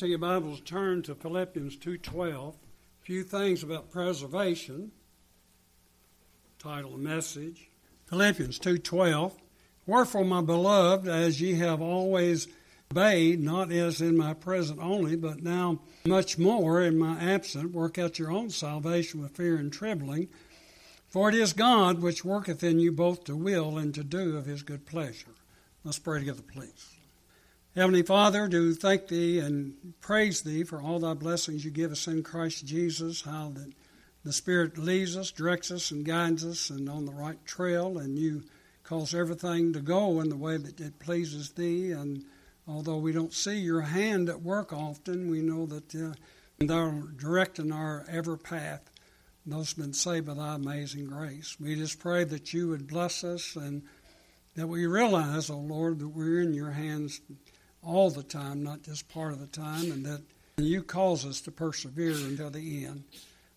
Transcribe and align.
So 0.00 0.06
your 0.06 0.18
Bibles 0.18 0.60
turn 0.60 1.02
to 1.02 1.14
Philippians 1.14 1.76
2.12. 1.76 2.48
A 2.48 2.54
few 3.02 3.22
things 3.22 3.62
about 3.62 3.92
preservation. 3.92 4.90
Title 6.58 6.94
of 6.94 7.00
message. 7.00 7.70
Philippians 8.06 8.58
2.12. 8.58 9.34
Wherefore, 9.86 10.24
my 10.24 10.40
beloved, 10.40 11.06
as 11.06 11.40
ye 11.40 11.54
have 11.60 11.80
always 11.80 12.48
obeyed, 12.90 13.40
not 13.40 13.70
as 13.70 14.00
in 14.00 14.16
my 14.16 14.34
present 14.34 14.80
only, 14.80 15.14
but 15.14 15.44
now 15.44 15.78
much 16.06 16.38
more 16.38 16.82
in 16.82 16.98
my 16.98 17.16
absence, 17.20 17.72
work 17.72 17.96
out 17.96 18.18
your 18.18 18.32
own 18.32 18.50
salvation 18.50 19.22
with 19.22 19.36
fear 19.36 19.54
and 19.54 19.72
trembling. 19.72 20.28
For 21.08 21.28
it 21.28 21.36
is 21.36 21.52
God 21.52 22.02
which 22.02 22.24
worketh 22.24 22.64
in 22.64 22.80
you 22.80 22.90
both 22.90 23.22
to 23.26 23.36
will 23.36 23.78
and 23.78 23.94
to 23.94 24.02
do 24.02 24.36
of 24.36 24.46
his 24.46 24.64
good 24.64 24.86
pleasure. 24.86 25.30
Let's 25.84 26.00
pray 26.00 26.18
together, 26.18 26.42
please. 26.42 26.93
Heavenly 27.76 28.04
Father, 28.04 28.46
do 28.46 28.72
thank 28.72 29.08
Thee 29.08 29.40
and 29.40 29.94
praise 30.00 30.42
Thee 30.42 30.62
for 30.62 30.80
all 30.80 31.00
Thy 31.00 31.14
blessings 31.14 31.64
you 31.64 31.72
give 31.72 31.90
us 31.90 32.06
in 32.06 32.22
Christ 32.22 32.64
Jesus, 32.64 33.22
how 33.22 33.50
that 33.54 33.72
the 34.22 34.32
Spirit 34.32 34.78
leads 34.78 35.16
us, 35.16 35.32
directs 35.32 35.72
us, 35.72 35.90
and 35.90 36.04
guides 36.04 36.44
us 36.44 36.70
and 36.70 36.88
on 36.88 37.04
the 37.04 37.12
right 37.12 37.44
trail, 37.44 37.98
and 37.98 38.16
you 38.16 38.44
cause 38.84 39.12
everything 39.12 39.72
to 39.72 39.80
go 39.80 40.20
in 40.20 40.28
the 40.28 40.36
way 40.36 40.56
that 40.56 40.80
it 40.80 41.00
pleases 41.00 41.50
Thee. 41.50 41.90
And 41.90 42.24
although 42.68 42.98
we 42.98 43.10
don't 43.10 43.32
see 43.32 43.56
Your 43.56 43.80
hand 43.80 44.28
at 44.28 44.40
work 44.40 44.72
often, 44.72 45.28
we 45.28 45.40
know 45.40 45.66
that 45.66 45.92
uh, 45.96 46.14
Thou 46.60 47.02
directing 47.16 47.72
our 47.72 48.06
ever 48.08 48.36
path. 48.36 48.88
Those 49.44 49.70
have 49.70 49.84
been 49.84 49.94
saved 49.94 50.26
by 50.26 50.34
Thy 50.34 50.54
amazing 50.54 51.06
grace. 51.06 51.56
We 51.58 51.74
just 51.74 51.98
pray 51.98 52.22
that 52.22 52.54
You 52.54 52.68
would 52.68 52.86
bless 52.86 53.24
us 53.24 53.56
and 53.56 53.82
that 54.54 54.68
we 54.68 54.86
realize, 54.86 55.50
O 55.50 55.54
oh 55.54 55.58
Lord, 55.58 55.98
that 55.98 56.08
we're 56.10 56.40
in 56.40 56.54
Your 56.54 56.70
hands 56.70 57.20
all 57.84 58.10
the 58.10 58.22
time, 58.22 58.62
not 58.62 58.82
just 58.82 59.08
part 59.08 59.32
of 59.32 59.40
the 59.40 59.46
time, 59.46 59.90
and 59.92 60.04
that 60.06 60.22
you 60.56 60.82
cause 60.82 61.26
us 61.26 61.40
to 61.42 61.50
persevere 61.50 62.12
until 62.12 62.50
the 62.50 62.84
end. 62.86 63.04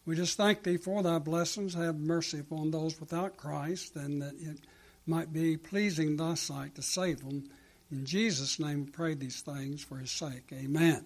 We 0.06 0.16
just 0.16 0.38
thank 0.38 0.64
thee 0.64 0.78
for 0.78 1.04
thy 1.04 1.20
blessings. 1.20 1.74
Have 1.74 1.98
mercy 1.98 2.40
upon 2.40 2.72
those 2.72 3.00
without 3.00 3.38
Christ, 3.38 3.96
and 3.96 4.22
that 4.22 4.34
it 4.40 4.60
might 5.06 5.34
be 5.34 5.58
pleasing 5.58 6.18
thy 6.18 6.36
sight 6.36 6.76
to 6.76 6.82
save 6.82 7.20
them. 7.20 7.50
In 7.92 8.06
Jesus' 8.06 8.60
name 8.60 8.86
we 8.86 8.92
pray 8.92 9.14
these 9.14 9.42
things 9.42 9.84
for 9.84 9.98
his 9.98 10.12
sake. 10.12 10.52
Amen. 10.54 11.06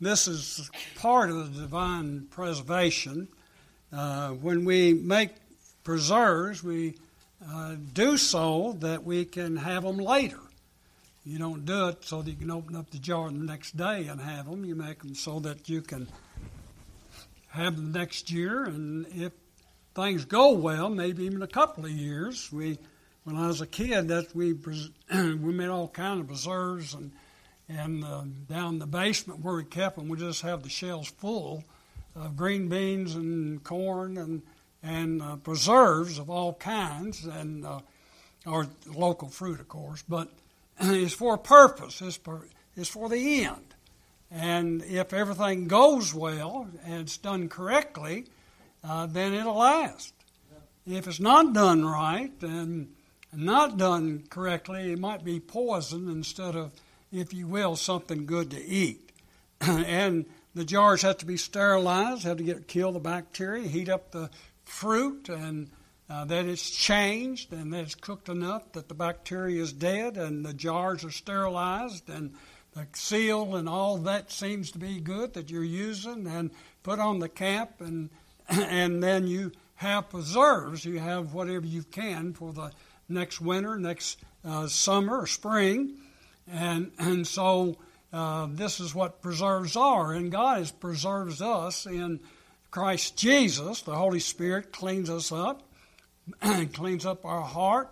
This 0.00 0.28
is 0.28 0.70
part 0.96 1.30
of 1.30 1.54
the 1.54 1.62
divine 1.62 2.26
preservation. 2.30 3.28
Uh, 3.92 4.30
when 4.30 4.64
we 4.64 4.94
make 4.94 5.30
preserves, 5.82 6.62
we 6.62 6.94
uh, 7.44 7.76
do 7.94 8.16
so 8.16 8.76
that 8.80 9.04
we 9.04 9.24
can 9.24 9.56
have 9.56 9.82
them 9.82 9.98
later. 9.98 10.38
You 11.28 11.38
don't 11.38 11.66
do 11.66 11.88
it 11.88 12.06
so 12.06 12.22
that 12.22 12.30
you 12.30 12.38
can 12.38 12.50
open 12.50 12.74
up 12.74 12.90
the 12.90 12.98
jar 12.98 13.28
the 13.28 13.36
next 13.36 13.76
day 13.76 14.06
and 14.06 14.18
have 14.18 14.48
them. 14.48 14.64
You 14.64 14.74
make 14.74 15.02
them 15.02 15.14
so 15.14 15.38
that 15.40 15.68
you 15.68 15.82
can 15.82 16.08
have 17.48 17.76
them 17.76 17.92
next 17.92 18.30
year, 18.30 18.64
and 18.64 19.04
if 19.14 19.32
things 19.94 20.24
go 20.24 20.52
well, 20.52 20.88
maybe 20.88 21.24
even 21.24 21.42
a 21.42 21.46
couple 21.46 21.84
of 21.84 21.90
years. 21.90 22.50
We, 22.50 22.78
when 23.24 23.36
I 23.36 23.46
was 23.46 23.60
a 23.60 23.66
kid, 23.66 24.08
that 24.08 24.34
we 24.34 24.54
we 25.12 25.52
made 25.52 25.68
all 25.68 25.88
kind 25.88 26.18
of 26.18 26.28
preserves, 26.28 26.94
and 26.94 27.12
and 27.68 28.04
uh, 28.04 28.22
down 28.48 28.74
in 28.74 28.78
the 28.78 28.86
basement 28.86 29.44
where 29.44 29.56
we 29.56 29.64
kept 29.64 29.96
them, 29.96 30.08
we 30.08 30.16
just 30.16 30.40
have 30.40 30.62
the 30.62 30.70
shelves 30.70 31.10
full 31.10 31.62
of 32.16 32.38
green 32.38 32.70
beans 32.70 33.14
and 33.14 33.62
corn 33.62 34.16
and 34.16 34.40
and 34.82 35.20
uh, 35.20 35.36
preserves 35.36 36.18
of 36.18 36.30
all 36.30 36.54
kinds, 36.54 37.26
and 37.26 37.66
uh, 37.66 37.80
or 38.46 38.66
local 38.86 39.28
fruit, 39.28 39.60
of 39.60 39.68
course, 39.68 40.02
but 40.08 40.32
is 40.80 41.12
for 41.12 41.34
a 41.34 41.38
purpose, 41.38 42.00
for, 42.22 42.46
is 42.76 42.88
for 42.88 43.08
the 43.08 43.44
end. 43.44 43.74
And 44.30 44.82
if 44.84 45.12
everything 45.12 45.68
goes 45.68 46.12
well 46.12 46.68
and 46.84 47.00
it's 47.00 47.16
done 47.16 47.48
correctly, 47.48 48.26
uh, 48.84 49.06
then 49.06 49.32
it'll 49.34 49.56
last. 49.56 50.12
If 50.86 51.06
it's 51.06 51.20
not 51.20 51.52
done 51.52 51.84
right 51.84 52.32
and 52.42 52.94
not 53.32 53.76
done 53.76 54.24
correctly, 54.28 54.92
it 54.92 54.98
might 54.98 55.24
be 55.24 55.40
poison 55.40 56.08
instead 56.08 56.56
of, 56.56 56.72
if 57.12 57.34
you 57.34 57.46
will, 57.46 57.76
something 57.76 58.26
good 58.26 58.50
to 58.52 58.64
eat. 58.64 59.10
and 59.60 60.26
the 60.54 60.64
jars 60.64 61.02
have 61.02 61.18
to 61.18 61.26
be 61.26 61.36
sterilized, 61.36 62.24
have 62.24 62.38
to 62.38 62.42
get 62.42 62.68
kill 62.68 62.92
the 62.92 63.00
bacteria, 63.00 63.68
heat 63.68 63.88
up 63.88 64.10
the 64.10 64.30
fruit, 64.64 65.28
and 65.28 65.70
uh, 66.10 66.24
that 66.24 66.46
it's 66.46 66.70
changed 66.70 67.52
and 67.52 67.72
that 67.72 67.80
it's 67.80 67.94
cooked 67.94 68.28
enough 68.28 68.72
that 68.72 68.88
the 68.88 68.94
bacteria 68.94 69.62
is 69.62 69.72
dead 69.72 70.16
and 70.16 70.44
the 70.44 70.54
jars 70.54 71.04
are 71.04 71.10
sterilized 71.10 72.08
and 72.08 72.32
the 72.74 72.86
seal 72.94 73.56
and 73.56 73.68
all 73.68 73.98
that 73.98 74.30
seems 74.30 74.70
to 74.70 74.78
be 74.78 75.00
good 75.00 75.34
that 75.34 75.50
you're 75.50 75.64
using 75.64 76.26
and 76.26 76.50
put 76.82 76.98
on 76.98 77.18
the 77.18 77.28
cap 77.28 77.80
and 77.80 78.10
and 78.48 79.02
then 79.02 79.26
you 79.26 79.52
have 79.76 80.08
preserves. 80.10 80.84
You 80.84 80.98
have 80.98 81.34
whatever 81.34 81.66
you 81.66 81.82
can 81.82 82.32
for 82.32 82.52
the 82.52 82.72
next 83.08 83.40
winter 83.40 83.78
next 83.78 84.18
uh, 84.44 84.66
summer 84.66 85.20
or 85.20 85.26
spring. 85.26 85.96
And 86.50 86.92
and 86.98 87.26
so 87.26 87.76
uh, 88.12 88.48
this 88.50 88.80
is 88.80 88.94
what 88.94 89.20
preserves 89.20 89.76
are. 89.76 90.12
And 90.12 90.32
God 90.32 90.58
has 90.58 90.72
preserves 90.72 91.42
us 91.42 91.84
in 91.84 92.20
Christ 92.70 93.16
Jesus. 93.16 93.82
The 93.82 93.94
Holy 93.94 94.20
Spirit 94.20 94.72
cleans 94.72 95.10
us 95.10 95.30
up 95.30 95.67
cleans 96.72 97.06
up 97.06 97.24
our 97.24 97.42
heart. 97.42 97.90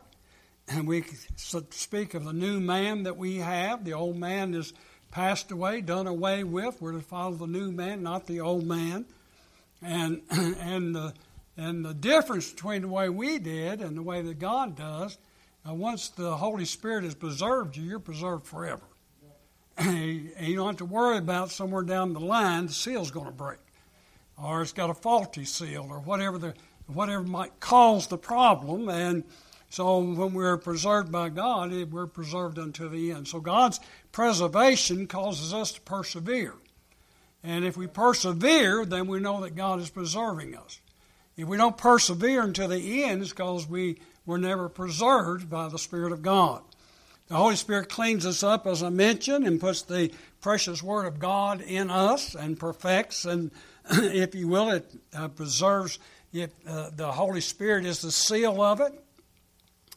And 0.69 0.89
we 0.89 1.05
speak 1.37 2.15
of 2.15 2.25
the 2.25 2.33
new 2.33 2.59
man 2.59 3.05
that 3.05 3.17
we 3.17 3.37
have. 3.37 3.85
The 3.85 3.93
old 3.93 4.17
man 4.17 4.53
is 4.55 4.73
passed 5.11 5.53
away, 5.53 5.81
done 5.81 6.07
away 6.07 6.43
with. 6.45 6.81
We're 6.81 6.93
to 6.93 7.01
follow 7.01 7.35
the 7.35 7.47
new 7.47 7.71
man, 7.71 8.03
not 8.03 8.27
the 8.27 8.41
old 8.41 8.67
man. 8.67 9.07
And 9.81 10.23
and 10.31 10.95
the 10.95 11.15
and 11.57 11.85
the 11.85 11.95
difference 11.95 12.51
between 12.51 12.83
the 12.83 12.89
way 12.89 13.09
we 13.09 13.39
did 13.39 13.81
and 13.81 13.97
the 13.97 14.03
way 14.03 14.23
that 14.23 14.39
God 14.39 14.77
does, 14.77 15.17
uh, 15.69 15.73
once 15.73 16.09
the 16.11 16.37
Holy 16.37 16.65
Spirit 16.65 17.05
has 17.05 17.15
preserved 17.15 17.77
you, 17.77 17.85
you're 17.85 17.99
preserved 17.99 18.47
forever. 18.47 18.83
and 19.79 20.31
you 20.41 20.57
don't 20.57 20.67
have 20.67 20.77
to 20.77 20.85
worry 20.85 21.19
about 21.19 21.51
somewhere 21.51 21.83
down 21.83 22.13
the 22.13 22.21
line 22.21 22.67
the 22.67 22.73
seal's 22.73 23.11
going 23.11 23.27
to 23.27 23.33
break, 23.33 23.59
or 24.43 24.63
it's 24.63 24.73
got 24.73 24.91
a 24.91 24.95
faulty 24.95 25.45
seal, 25.45 25.87
or 25.89 26.01
whatever 26.01 26.39
the 26.39 26.55
whatever 26.87 27.23
might 27.23 27.59
cause 27.61 28.07
the 28.07 28.19
problem. 28.19 28.89
And 28.89 29.25
so 29.71 29.99
when 29.99 30.33
we're 30.35 30.57
preserved 30.57 31.11
by 31.11 31.29
God, 31.29 31.73
we're 31.91 32.07
preserved 32.07 32.59
unto 32.59 32.89
the 32.89 33.13
end. 33.13 33.29
So 33.29 33.41
God's 33.41 33.81
preservation 34.13 35.07
causes 35.07 35.53
us 35.53 35.73
to 35.73 35.81
persevere. 35.81 36.55
And 37.43 37.65
if 37.65 37.77
we 37.77 37.87
persevere, 37.87 38.85
then 38.85 39.07
we 39.07 39.21
know 39.21 39.41
that 39.43 39.55
God 39.55 39.81
is 39.81 39.91
preserving 39.91 40.57
us. 40.57 40.81
If 41.37 41.47
we 41.47 41.57
don't 41.57 41.77
persevere 41.77 42.43
until 42.43 42.69
the 42.69 43.05
end, 43.05 43.21
it's 43.21 43.31
because 43.31 43.69
we 43.69 43.99
were 44.25 44.39
never 44.39 44.69
preserved 44.69 45.51
by 45.51 45.69
the 45.69 45.79
Spirit 45.79 46.13
of 46.13 46.23
God. 46.23 46.63
The 47.29 47.37
Holy 47.37 47.57
Spirit 47.57 47.89
cleans 47.89 48.25
us 48.25 48.43
up, 48.43 48.67
as 48.67 48.83
I 48.83 48.89
mentioned, 48.89 49.47
and 49.47 49.61
puts 49.61 49.83
the 49.83 50.11
precious 50.41 50.83
Word 50.83 51.07
of 51.07 51.19
God 51.19 51.61
in 51.61 51.91
us 51.91 52.35
and 52.35 52.59
perfects, 52.59 53.25
and 53.25 53.51
if 53.91 54.35
you 54.35 54.49
will, 54.49 54.71
it 54.71 54.91
uh, 55.15 55.29
preserves 55.29 55.99
if 56.33 56.51
uh, 56.67 56.91
the 56.95 57.11
Holy 57.11 57.41
Spirit 57.41 57.87
is 57.87 58.01
the 58.01 58.11
seal 58.13 58.63
of 58.63 58.81
it, 58.81 58.93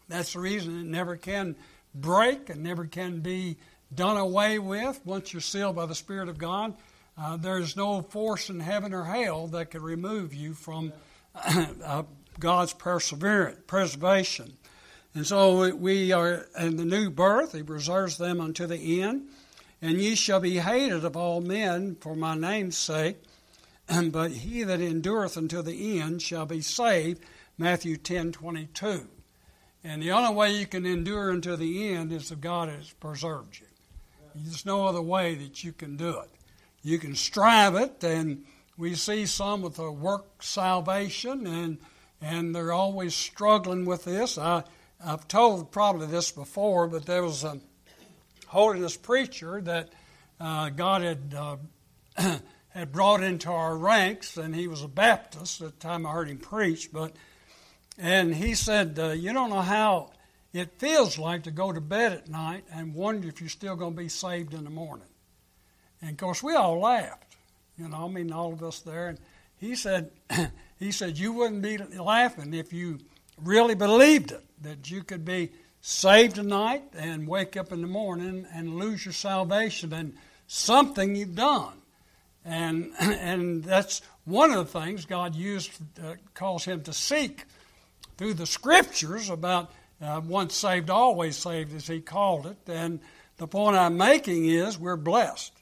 that's 0.07 0.33
the 0.33 0.39
reason 0.39 0.79
it 0.79 0.85
never 0.85 1.15
can 1.15 1.55
break 1.93 2.49
and 2.49 2.63
never 2.63 2.85
can 2.85 3.19
be 3.19 3.57
done 3.93 4.17
away 4.17 4.59
with. 4.59 4.99
Once 5.05 5.33
you're 5.33 5.41
sealed 5.41 5.75
by 5.75 5.85
the 5.85 5.95
Spirit 5.95 6.29
of 6.29 6.37
God, 6.37 6.75
uh, 7.17 7.37
there's 7.37 7.75
no 7.75 8.01
force 8.01 8.49
in 8.49 8.59
heaven 8.59 8.93
or 8.93 9.03
hell 9.03 9.47
that 9.47 9.71
can 9.71 9.81
remove 9.81 10.33
you 10.33 10.53
from 10.53 10.93
uh, 11.35 12.03
God's 12.39 12.73
perseverance, 12.73 13.59
preservation. 13.67 14.57
And 15.13 15.25
so 15.25 15.75
we 15.75 16.11
are 16.11 16.45
in 16.57 16.77
the 16.77 16.85
new 16.85 17.09
birth, 17.09 17.53
He 17.53 17.63
preserves 17.63 18.17
them 18.17 18.39
unto 18.39 18.67
the 18.67 19.01
end. 19.01 19.27
And 19.81 19.97
ye 19.97 20.15
shall 20.15 20.39
be 20.39 20.57
hated 20.57 21.05
of 21.05 21.15
all 21.15 21.41
men 21.41 21.95
for 22.01 22.15
my 22.15 22.35
name's 22.35 22.77
sake 22.77 23.17
but 24.11 24.31
he 24.31 24.63
that 24.63 24.81
endureth 24.81 25.37
until 25.37 25.63
the 25.63 25.99
end 25.99 26.21
shall 26.21 26.45
be 26.45 26.61
saved. 26.61 27.21
Matthew 27.57 27.97
10 27.97 28.31
22. 28.31 29.07
And 29.83 30.01
the 30.01 30.11
only 30.11 30.33
way 30.33 30.57
you 30.57 30.65
can 30.65 30.85
endure 30.85 31.29
until 31.29 31.57
the 31.57 31.93
end 31.93 32.11
is 32.11 32.31
if 32.31 32.41
God 32.41 32.69
has 32.69 32.91
preserved 32.91 33.59
you. 33.59 33.67
There's 34.35 34.65
no 34.65 34.85
other 34.85 35.01
way 35.01 35.35
that 35.35 35.63
you 35.63 35.71
can 35.71 35.97
do 35.97 36.09
it. 36.19 36.29
You 36.81 36.99
can 36.99 37.15
strive 37.15 37.75
it, 37.75 38.03
and 38.03 38.45
we 38.77 38.95
see 38.95 39.25
some 39.25 39.61
with 39.61 39.79
a 39.79 39.91
work 39.91 40.43
salvation, 40.43 41.47
and 41.47 41.77
and 42.21 42.53
they're 42.53 42.73
always 42.73 43.15
struggling 43.15 43.85
with 43.85 44.03
this. 44.03 44.37
I, 44.37 44.63
I've 45.03 45.27
told 45.27 45.71
probably 45.71 46.07
this 46.07 46.31
before, 46.31 46.87
but 46.87 47.05
there 47.05 47.23
was 47.23 47.43
a 47.43 47.59
holiness 48.47 48.97
preacher 48.97 49.61
that 49.61 49.89
uh, 50.39 50.69
God 50.69 51.01
had 51.01 51.35
uh, 51.37 51.57
had 52.79 52.91
brought 52.91 53.23
into 53.23 53.49
our 53.49 53.77
ranks, 53.77 54.37
and 54.37 54.55
he 54.55 54.67
was 54.67 54.81
a 54.81 54.87
Baptist 54.87 55.61
at 55.61 55.79
the 55.79 55.87
time 55.87 56.05
I 56.05 56.11
heard 56.11 56.29
him 56.29 56.37
preach. 56.37 56.91
But 56.91 57.13
and 57.97 58.33
he 58.33 58.55
said, 58.55 58.97
uh, 58.97 59.09
"You 59.09 59.33
don't 59.33 59.49
know 59.49 59.61
how 59.61 60.11
it 60.53 60.79
feels 60.79 61.17
like 61.17 61.43
to 61.43 61.51
go 61.51 61.71
to 61.71 61.81
bed 61.81 62.11
at 62.13 62.29
night 62.29 62.63
and 62.71 62.95
wonder 62.95 63.27
if 63.27 63.39
you're 63.39 63.49
still 63.49 63.75
going 63.75 63.93
to 63.93 64.01
be 64.01 64.09
saved 64.09 64.53
in 64.53 64.63
the 64.63 64.69
morning." 64.69 65.07
And 66.01 66.11
of 66.11 66.17
course, 66.17 66.41
we 66.41 66.53
all 66.53 66.79
laughed. 66.79 67.35
You 67.77 67.87
know, 67.87 68.05
I 68.05 68.07
mean, 68.09 68.31
all 68.31 68.53
of 68.53 68.63
us 68.63 68.79
there. 68.79 69.07
And 69.07 69.19
he 69.57 69.75
said, 69.75 70.11
he 70.79 70.91
said, 70.91 71.17
you 71.17 71.33
wouldn't 71.33 71.61
be 71.61 71.77
laughing 71.77 72.53
if 72.53 72.73
you 72.73 72.99
really 73.41 73.75
believed 73.75 74.31
it, 74.31 74.43
that 74.61 74.89
you 74.91 75.03
could 75.03 75.23
be 75.23 75.51
saved 75.81 76.35
tonight 76.35 76.83
and 76.97 77.27
wake 77.27 77.55
up 77.55 77.71
in 77.71 77.81
the 77.81 77.87
morning 77.87 78.45
and 78.53 78.75
lose 78.75 79.05
your 79.05 79.13
salvation 79.13 79.93
and 79.93 80.13
something 80.47 81.15
you've 81.15 81.35
done. 81.35 81.78
And, 82.49 82.91
and 82.99 83.63
that's 83.63 84.01
one 84.25 84.51
of 84.51 84.57
the 84.71 84.79
things 84.79 85.05
God 85.05 85.35
used, 85.35 85.71
uh, 86.03 86.15
calls 86.33 86.65
him 86.65 86.81
to 86.83 86.93
seek 86.93 87.45
through 88.17 88.33
the 88.33 88.47
scriptures 88.47 89.29
about 89.29 89.71
uh, 90.01 90.21
once 90.25 90.55
saved, 90.55 90.89
always 90.89 91.37
saved, 91.37 91.75
as 91.75 91.87
he 91.87 92.01
called 92.01 92.47
it. 92.47 92.57
And 92.67 92.99
the 93.37 93.47
point 93.47 93.77
I'm 93.77 93.97
making 93.97 94.45
is 94.45 94.79
we're 94.79 94.97
blessed. 94.97 95.53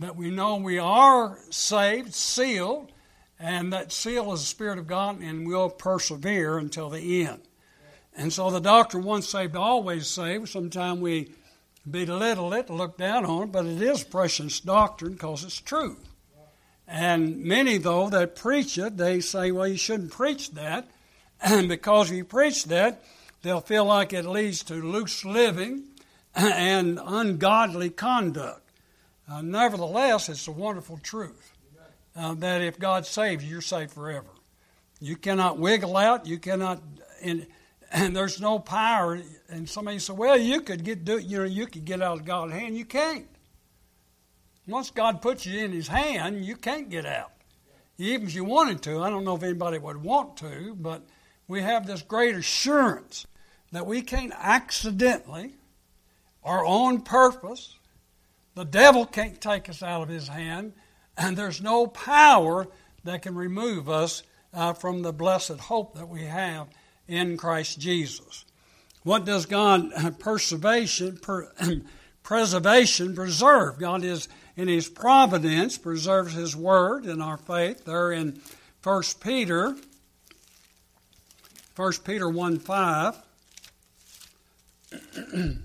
That 0.00 0.16
we 0.16 0.30
know 0.30 0.56
we 0.56 0.78
are 0.78 1.38
saved, 1.50 2.14
sealed, 2.14 2.90
and 3.38 3.72
that 3.72 3.92
seal 3.92 4.32
is 4.32 4.40
the 4.40 4.46
Spirit 4.46 4.78
of 4.78 4.86
God, 4.86 5.20
and 5.20 5.46
we'll 5.46 5.70
persevere 5.70 6.58
until 6.58 6.90
the 6.90 7.26
end. 7.26 7.42
And 8.16 8.32
so 8.32 8.50
the 8.50 8.60
doctrine, 8.60 9.04
once 9.04 9.28
saved, 9.28 9.54
always 9.54 10.06
saved. 10.08 10.48
Sometimes 10.48 11.00
we 11.00 11.30
belittle 11.88 12.52
it, 12.54 12.70
look 12.70 12.96
down 12.96 13.24
on 13.24 13.44
it, 13.44 13.52
but 13.52 13.66
it 13.66 13.80
is 13.80 14.04
precious 14.04 14.60
doctrine 14.60 15.12
because 15.12 15.44
it's 15.44 15.60
true. 15.60 15.96
And 16.86 17.44
many, 17.44 17.78
though, 17.78 18.08
that 18.10 18.34
preach 18.34 18.76
it, 18.76 18.96
they 18.96 19.20
say, 19.20 19.52
well, 19.52 19.68
you 19.68 19.76
shouldn't 19.76 20.10
preach 20.10 20.50
that. 20.52 20.88
And 21.40 21.68
because 21.68 22.10
you 22.10 22.24
preach 22.24 22.64
that, 22.64 23.02
they'll 23.42 23.60
feel 23.60 23.84
like 23.84 24.12
it 24.12 24.24
leads 24.24 24.64
to 24.64 24.74
loose 24.74 25.24
living 25.24 25.84
and 26.34 26.98
ungodly 27.02 27.90
conduct. 27.90 28.68
Uh, 29.30 29.40
nevertheless, 29.42 30.28
it's 30.28 30.48
a 30.48 30.52
wonderful 30.52 30.98
truth 30.98 31.52
uh, 32.16 32.34
that 32.34 32.60
if 32.60 32.78
God 32.78 33.06
saves 33.06 33.44
you, 33.44 33.50
you're 33.50 33.60
saved 33.60 33.92
forever. 33.92 34.26
You 35.00 35.16
cannot 35.16 35.58
wiggle 35.58 35.96
out. 35.96 36.26
You 36.26 36.38
cannot, 36.38 36.82
and, 37.22 37.46
and 37.90 38.16
there's 38.16 38.40
no 38.40 38.58
power. 38.58 39.20
And 39.48 39.68
somebody 39.68 39.98
said, 39.98 40.16
"Well, 40.16 40.38
you 40.38 40.60
could 40.60 40.84
get 40.84 41.04
do, 41.04 41.18
you 41.18 41.38
know, 41.38 41.44
you 41.44 41.66
could 41.66 41.84
get 41.84 42.02
out 42.02 42.20
of 42.20 42.24
God's 42.24 42.52
hand. 42.52 42.76
You 42.76 42.84
can't. 42.84 43.26
Once 44.66 44.90
God 44.90 45.20
puts 45.20 45.46
you 45.46 45.64
in 45.64 45.72
His 45.72 45.88
hand, 45.88 46.44
you 46.44 46.56
can't 46.56 46.90
get 46.90 47.06
out. 47.06 47.32
Even 47.98 48.28
if 48.28 48.34
you 48.34 48.44
wanted 48.44 48.82
to, 48.82 49.02
I 49.02 49.10
don't 49.10 49.24
know 49.24 49.36
if 49.36 49.42
anybody 49.42 49.78
would 49.78 50.02
want 50.02 50.36
to, 50.38 50.74
but 50.78 51.02
we 51.48 51.60
have 51.62 51.86
this 51.86 52.02
great 52.02 52.34
assurance 52.34 53.26
that 53.72 53.86
we 53.86 54.02
can't 54.02 54.32
accidentally 54.36 55.54
or 56.42 56.64
on 56.64 57.02
purpose. 57.02 57.76
The 58.54 58.64
devil 58.64 59.04
can't 59.04 59.40
take 59.40 59.68
us 59.68 59.82
out 59.82 60.02
of 60.02 60.08
his 60.08 60.28
hand, 60.28 60.72
and 61.16 61.36
there's 61.36 61.60
no 61.60 61.86
power 61.86 62.68
that 63.04 63.22
can 63.22 63.34
remove 63.34 63.88
us 63.88 64.22
uh, 64.52 64.72
from 64.72 65.02
the 65.02 65.12
blessed 65.12 65.58
hope 65.58 65.94
that 65.96 66.08
we 66.08 66.24
have 66.24 66.68
in 67.10 67.36
Christ 67.36 67.78
Jesus. 67.80 68.44
What 69.02 69.24
does 69.24 69.46
God 69.46 69.90
uh, 69.94 70.10
preservation, 70.10 71.16
per, 71.16 71.50
preservation 72.22 73.14
preserve? 73.14 73.78
God 73.78 74.04
is 74.04 74.28
in 74.56 74.68
His 74.68 74.88
providence 74.88 75.78
preserves 75.78 76.34
His 76.34 76.54
word 76.54 77.06
in 77.06 77.20
our 77.22 77.38
faith. 77.38 77.84
There 77.84 78.12
in 78.12 78.40
1 78.82 79.02
Peter, 79.20 79.76
1 81.76 81.92
Peter 82.04 82.28
1 82.28 82.58
5. 82.58 83.16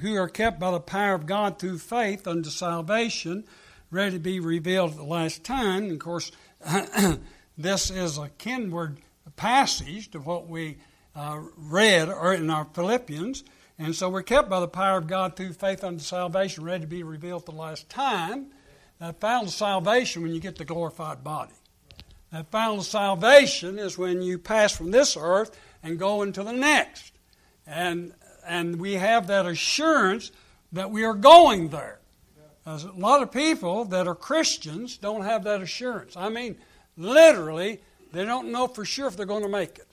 who 0.00 0.16
are 0.16 0.28
kept 0.28 0.58
by 0.58 0.70
the 0.70 0.80
power 0.80 1.14
of 1.14 1.26
God 1.26 1.58
through 1.58 1.78
faith 1.78 2.26
unto 2.26 2.50
salvation, 2.50 3.44
ready 3.90 4.12
to 4.12 4.18
be 4.18 4.40
revealed 4.40 4.92
at 4.92 4.96
the 4.96 5.04
last 5.04 5.44
time. 5.44 5.84
And 5.84 5.92
of 5.92 5.98
course, 5.98 6.32
this 7.62 7.90
is 7.90 8.18
a 8.18 8.30
kinward 8.38 8.98
passage 9.36 10.10
to 10.10 10.18
what 10.20 10.48
we 10.48 10.78
uh, 11.14 11.40
read 11.56 12.08
in 12.08 12.50
our 12.50 12.66
Philippians. 12.72 13.44
And 13.78 13.94
so 13.94 14.08
we're 14.08 14.22
kept 14.22 14.48
by 14.48 14.60
the 14.60 14.68
power 14.68 14.98
of 14.98 15.06
God 15.06 15.36
through 15.36 15.52
faith 15.54 15.82
unto 15.84 16.02
salvation, 16.02 16.64
ready 16.64 16.82
to 16.82 16.86
be 16.86 17.02
revealed 17.02 17.46
the 17.46 17.52
last 17.52 17.88
time. 17.88 18.46
That 18.98 19.20
final 19.20 19.48
salvation 19.48 20.22
when 20.22 20.34
you 20.34 20.40
get 20.40 20.56
the 20.56 20.64
glorified 20.64 21.24
body. 21.24 21.52
That 22.32 22.50
final 22.50 22.82
salvation 22.82 23.78
is 23.78 23.96
when 23.96 24.22
you 24.22 24.38
pass 24.38 24.76
from 24.76 24.90
this 24.90 25.16
earth 25.18 25.58
and 25.82 25.98
go 25.98 26.22
into 26.22 26.42
the 26.42 26.52
next. 26.52 27.12
And 27.66 28.12
and 28.46 28.80
we 28.80 28.94
have 28.94 29.26
that 29.28 29.46
assurance 29.46 30.32
that 30.72 30.90
we 30.90 31.04
are 31.04 31.14
going 31.14 31.68
there. 31.68 32.00
As 32.66 32.84
a 32.84 32.92
lot 32.92 33.22
of 33.22 33.32
people 33.32 33.84
that 33.86 34.06
are 34.06 34.14
Christians 34.14 34.96
don't 34.96 35.22
have 35.22 35.44
that 35.44 35.62
assurance. 35.62 36.16
I 36.16 36.28
mean, 36.28 36.56
literally, 37.00 37.80
they 38.12 38.24
don't 38.24 38.52
know 38.52 38.66
for 38.66 38.84
sure 38.84 39.08
if 39.08 39.16
they're 39.16 39.26
going 39.26 39.42
to 39.42 39.48
make 39.48 39.78
it. 39.78 39.88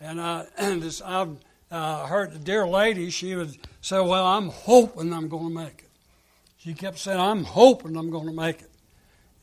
And, 0.00 0.18
uh, 0.20 0.44
and 0.58 0.82
this, 0.82 1.00
I've 1.00 1.36
uh, 1.70 2.06
heard 2.06 2.32
the 2.32 2.38
dear 2.38 2.66
lady, 2.66 3.10
she 3.10 3.36
would 3.36 3.56
say, 3.80 4.00
Well, 4.00 4.26
I'm 4.26 4.48
hoping 4.48 5.12
I'm 5.12 5.28
going 5.28 5.48
to 5.48 5.54
make 5.54 5.78
it. 5.78 5.90
She 6.58 6.74
kept 6.74 6.98
saying, 6.98 7.18
I'm 7.18 7.44
hoping 7.44 7.96
I'm 7.96 8.10
going 8.10 8.26
to 8.26 8.34
make 8.34 8.60
it. 8.60 8.70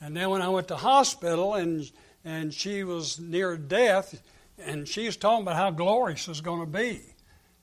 And 0.02 0.16
then 0.16 0.30
when 0.30 0.42
I 0.42 0.50
went 0.50 0.68
to 0.68 0.76
hospital 0.76 1.56
and, 1.56 1.90
and 2.24 2.54
she 2.54 2.84
was 2.84 3.20
near 3.20 3.58
death, 3.58 4.22
and 4.60 4.88
she 4.88 5.06
was 5.06 5.18
talking 5.18 5.44
about 5.44 5.56
how 5.56 5.72
glorious 5.72 6.28
it's 6.28 6.42
going 6.42 6.60
to 6.60 6.66
be. 6.68 7.02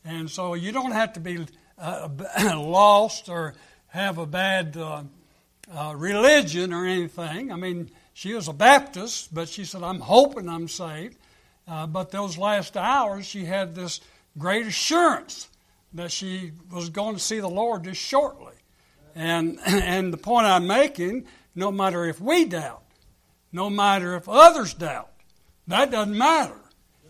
And 0.04 0.28
so 0.28 0.54
you 0.54 0.72
don't 0.72 0.92
have 0.92 1.12
to 1.14 1.20
be 1.20 1.46
uh, 1.78 2.08
lost 2.56 3.28
or 3.28 3.54
have 3.88 4.18
a 4.18 4.26
bad 4.26 4.76
uh, 4.76 5.02
uh, 5.72 5.94
religion 5.96 6.72
or 6.72 6.84
anything. 6.84 7.52
I 7.52 7.56
mean, 7.56 7.90
she 8.14 8.32
was 8.32 8.48
a 8.48 8.52
Baptist, 8.52 9.34
but 9.34 9.48
she 9.48 9.64
said, 9.64 9.82
I'm 9.82 10.00
hoping 10.00 10.48
I'm 10.48 10.68
saved. 10.68 11.18
Uh, 11.68 11.86
but 11.86 12.10
those 12.10 12.38
last 12.38 12.76
hours, 12.76 13.26
she 13.26 13.44
had 13.44 13.74
this 13.74 14.00
great 14.38 14.66
assurance 14.66 15.48
that 15.92 16.10
she 16.10 16.52
was 16.70 16.88
going 16.88 17.14
to 17.14 17.20
see 17.20 17.40
the 17.40 17.48
Lord 17.48 17.84
just 17.84 18.00
shortly. 18.00 18.54
And, 19.14 19.58
and 19.66 20.12
the 20.12 20.16
point 20.16 20.46
I'm 20.46 20.66
making 20.66 21.26
no 21.54 21.70
matter 21.70 22.04
if 22.06 22.20
we 22.20 22.46
doubt, 22.46 22.82
no 23.52 23.68
matter 23.68 24.16
if 24.16 24.28
others 24.28 24.72
doubt, 24.72 25.10
that 25.66 25.90
doesn't 25.90 26.16
matter 26.16 26.58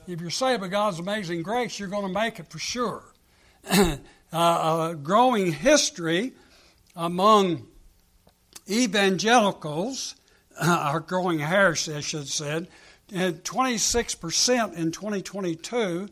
if 0.06 0.20
you're 0.20 0.30
saved 0.30 0.60
by 0.60 0.68
God's 0.68 0.98
amazing 0.98 1.42
grace, 1.42 1.78
you're 1.78 1.88
going 1.88 2.06
to 2.06 2.12
make 2.12 2.38
it 2.38 2.48
for 2.48 2.58
sure. 2.58 3.02
uh, 3.70 3.96
a 4.32 4.94
growing 4.94 5.52
history 5.52 6.32
among 6.94 7.66
evangelicals, 8.68 10.14
uh, 10.58 10.90
or 10.92 11.00
growing 11.00 11.38
heresy, 11.38 11.94
I 11.94 12.00
should 12.00 12.28
say, 12.28 12.66
had 13.12 13.44
26% 13.44 14.74
in 14.74 14.92
2022, 14.92 16.08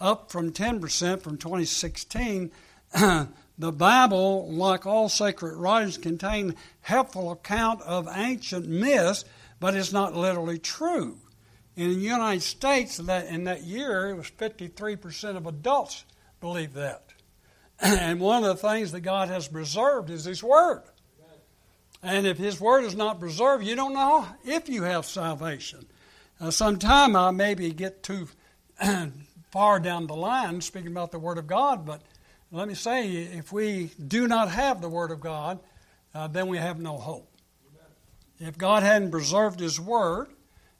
up 0.00 0.32
from 0.32 0.52
10% 0.52 1.22
from 1.22 1.36
2016. 1.36 2.50
the 2.92 3.72
Bible, 3.72 4.52
like 4.52 4.86
all 4.86 5.08
sacred 5.08 5.56
writings, 5.56 5.98
contain 5.98 6.56
helpful 6.80 7.30
account 7.30 7.80
of 7.82 8.08
ancient 8.12 8.68
myths, 8.68 9.24
but 9.60 9.74
it's 9.74 9.92
not 9.92 10.14
literally 10.14 10.58
true. 10.58 11.18
In 11.76 11.88
the 11.88 12.00
United 12.00 12.42
States, 12.42 12.98
that 12.98 13.26
in 13.26 13.44
that 13.44 13.62
year, 13.62 14.10
it 14.10 14.16
was 14.16 14.30
53% 14.30 15.36
of 15.36 15.46
adults 15.46 16.04
believe 16.40 16.74
that. 16.74 17.04
And 17.80 18.20
one 18.20 18.44
of 18.44 18.60
the 18.60 18.68
things 18.68 18.92
that 18.92 19.00
God 19.00 19.28
has 19.28 19.48
preserved 19.48 20.10
is 20.10 20.24
His 20.24 20.42
Word. 20.42 20.82
And 22.02 22.26
if 22.26 22.38
His 22.38 22.60
Word 22.60 22.84
is 22.84 22.96
not 22.96 23.20
preserved, 23.20 23.64
you 23.64 23.76
don't 23.76 23.94
know 23.94 24.26
if 24.44 24.68
you 24.68 24.82
have 24.82 25.06
salvation. 25.06 25.86
Uh, 26.40 26.50
sometime 26.50 27.14
I 27.14 27.30
maybe 27.30 27.72
get 27.72 28.02
too 28.02 28.28
far 29.50 29.78
down 29.78 30.06
the 30.06 30.16
line 30.16 30.60
speaking 30.60 30.90
about 30.90 31.12
the 31.12 31.18
Word 31.18 31.38
of 31.38 31.46
God, 31.46 31.86
but 31.86 32.02
let 32.50 32.68
me 32.68 32.74
say, 32.74 33.08
if 33.08 33.52
we 33.52 33.90
do 34.06 34.26
not 34.26 34.50
have 34.50 34.80
the 34.80 34.88
Word 34.88 35.10
of 35.10 35.20
God, 35.20 35.60
uh, 36.14 36.26
then 36.26 36.48
we 36.48 36.58
have 36.58 36.80
no 36.80 36.98
hope. 36.98 37.28
If 38.40 38.58
God 38.58 38.82
hadn't 38.82 39.10
preserved 39.10 39.60
His 39.60 39.78
Word, 39.78 40.28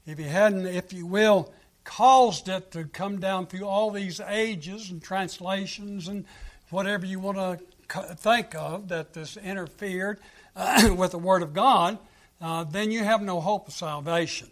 if 0.07 0.19
he 0.19 0.25
hadn't, 0.25 0.67
if 0.67 0.93
you 0.93 1.07
will, 1.07 1.53
caused 1.85 2.49
it 2.49 2.73
to 2.73 2.85
come 2.85 3.21
down 3.21 3.47
through 3.47 3.67
all 3.67 3.91
these 3.91 4.21
ages 4.21 4.91
and 4.91 5.03
translations 5.03 6.09
and 6.09 6.25
whatever 6.71 7.07
you 7.07 7.21
want 7.21 7.39
to 7.39 8.15
think 8.17 8.55
of 8.55 8.89
that 8.89 9.13
this 9.13 9.37
interfered 9.37 10.19
with 10.97 11.13
the 11.13 11.19
Word 11.19 11.43
of 11.43 11.53
God, 11.53 11.99
uh, 12.41 12.65
then 12.65 12.91
you 12.91 13.05
have 13.05 13.23
no 13.23 13.41
hope 13.41 13.69
of 13.69 13.75
salvation. 13.75 14.49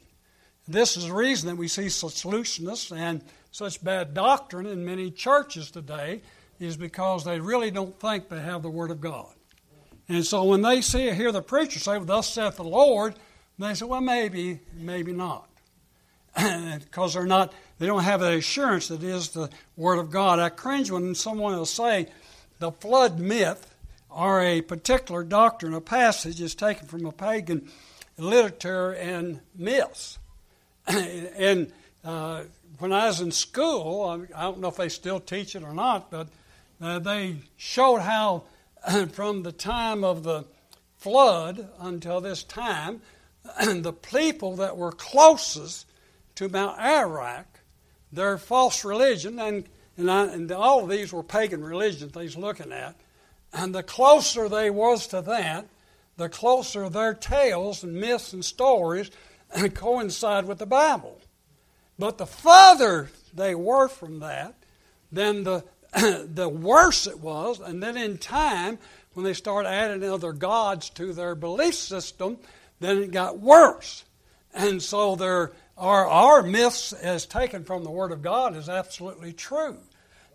This 0.68 0.96
is 0.96 1.06
the 1.06 1.14
reason 1.14 1.48
that 1.48 1.56
we 1.56 1.68
see 1.68 1.88
such 1.88 2.24
looseness 2.24 2.92
and 2.92 3.22
such 3.50 3.82
bad 3.82 4.14
doctrine 4.14 4.66
in 4.66 4.84
many 4.84 5.10
churches 5.10 5.70
today, 5.70 6.22
is 6.60 6.76
because 6.76 7.24
they 7.24 7.40
really 7.40 7.70
don't 7.70 7.98
think 7.98 8.28
they 8.28 8.40
have 8.40 8.62
the 8.62 8.70
Word 8.70 8.90
of 8.90 9.00
God. 9.00 9.32
And 10.08 10.24
so 10.26 10.44
when 10.44 10.62
they 10.62 10.80
see 10.80 11.10
hear 11.12 11.32
the 11.32 11.42
preacher 11.42 11.78
say, 11.78 11.98
Thus 11.98 12.28
saith 12.28 12.56
the 12.56 12.64
Lord, 12.64 13.14
they 13.58 13.74
say, 13.74 13.84
well, 13.84 14.00
maybe, 14.00 14.60
maybe 14.74 15.12
not. 15.12 15.48
because 16.34 17.14
they're 17.14 17.26
not, 17.26 17.52
they 17.78 17.86
don't 17.86 18.02
have 18.02 18.20
the 18.20 18.36
assurance 18.36 18.88
that 18.88 19.02
is 19.02 19.30
the 19.30 19.50
Word 19.76 19.98
of 19.98 20.10
God. 20.10 20.38
I 20.38 20.48
cringe 20.48 20.90
when 20.90 21.14
someone 21.14 21.54
will 21.54 21.66
say, 21.66 22.08
the 22.58 22.72
flood 22.72 23.18
myth 23.18 23.69
or 24.10 24.40
a 24.40 24.60
particular 24.60 25.22
doctrine, 25.24 25.74
a 25.74 25.80
passage 25.80 26.40
is 26.40 26.54
taken 26.54 26.86
from 26.86 27.06
a 27.06 27.12
pagan 27.12 27.70
literature 28.18 28.92
and 28.92 29.40
myths. 29.56 30.18
and 30.86 31.72
uh, 32.04 32.42
when 32.78 32.92
I 32.92 33.06
was 33.06 33.20
in 33.20 33.30
school, 33.30 34.26
I 34.34 34.42
don't 34.42 34.60
know 34.60 34.68
if 34.68 34.76
they 34.76 34.88
still 34.88 35.20
teach 35.20 35.54
it 35.54 35.62
or 35.62 35.74
not, 35.74 36.10
but 36.10 36.28
uh, 36.80 36.98
they 36.98 37.36
showed 37.56 38.00
how 38.00 38.44
from 39.12 39.42
the 39.42 39.52
time 39.52 40.04
of 40.04 40.22
the 40.22 40.44
flood 40.98 41.68
until 41.78 42.20
this 42.20 42.42
time, 42.42 43.00
the 43.64 43.92
people 43.92 44.56
that 44.56 44.76
were 44.76 44.92
closest 44.92 45.86
to 46.36 46.48
Mount 46.48 46.78
Ararat, 46.78 47.46
their 48.12 48.38
false 48.38 48.84
religion, 48.84 49.38
and, 49.38 49.64
and, 49.96 50.10
I, 50.10 50.24
and 50.26 50.50
all 50.52 50.82
of 50.82 50.90
these 50.90 51.12
were 51.12 51.22
pagan 51.22 51.62
religions 51.62 52.12
he's 52.14 52.36
looking 52.36 52.72
at, 52.72 52.96
and 53.52 53.74
the 53.74 53.82
closer 53.82 54.48
they 54.48 54.70
was 54.70 55.06
to 55.08 55.22
that, 55.22 55.66
the 56.16 56.28
closer 56.28 56.88
their 56.88 57.14
tales 57.14 57.82
and 57.82 57.94
myths 57.94 58.32
and 58.32 58.44
stories 58.44 59.10
coincide 59.74 60.46
with 60.46 60.58
the 60.58 60.66
Bible. 60.66 61.20
But 61.98 62.18
the 62.18 62.26
further 62.26 63.10
they 63.34 63.54
were 63.54 63.88
from 63.88 64.20
that, 64.20 64.54
then 65.12 65.44
the 65.44 65.64
the 66.32 66.48
worse 66.48 67.06
it 67.06 67.18
was. 67.18 67.60
And 67.60 67.82
then 67.82 67.96
in 67.96 68.18
time, 68.18 68.78
when 69.14 69.24
they 69.24 69.34
started 69.34 69.68
adding 69.68 70.08
other 70.08 70.32
gods 70.32 70.90
to 70.90 71.12
their 71.12 71.34
belief 71.34 71.74
system, 71.74 72.38
then 72.78 72.98
it 72.98 73.10
got 73.10 73.38
worse. 73.38 74.04
And 74.54 74.82
so 74.82 75.16
there 75.16 75.52
are 75.76 76.06
our 76.06 76.42
myths 76.42 76.92
as 76.92 77.26
taken 77.26 77.64
from 77.64 77.84
the 77.84 77.90
Word 77.90 78.12
of 78.12 78.22
God 78.22 78.56
is 78.56 78.68
absolutely 78.68 79.32
true. 79.32 79.78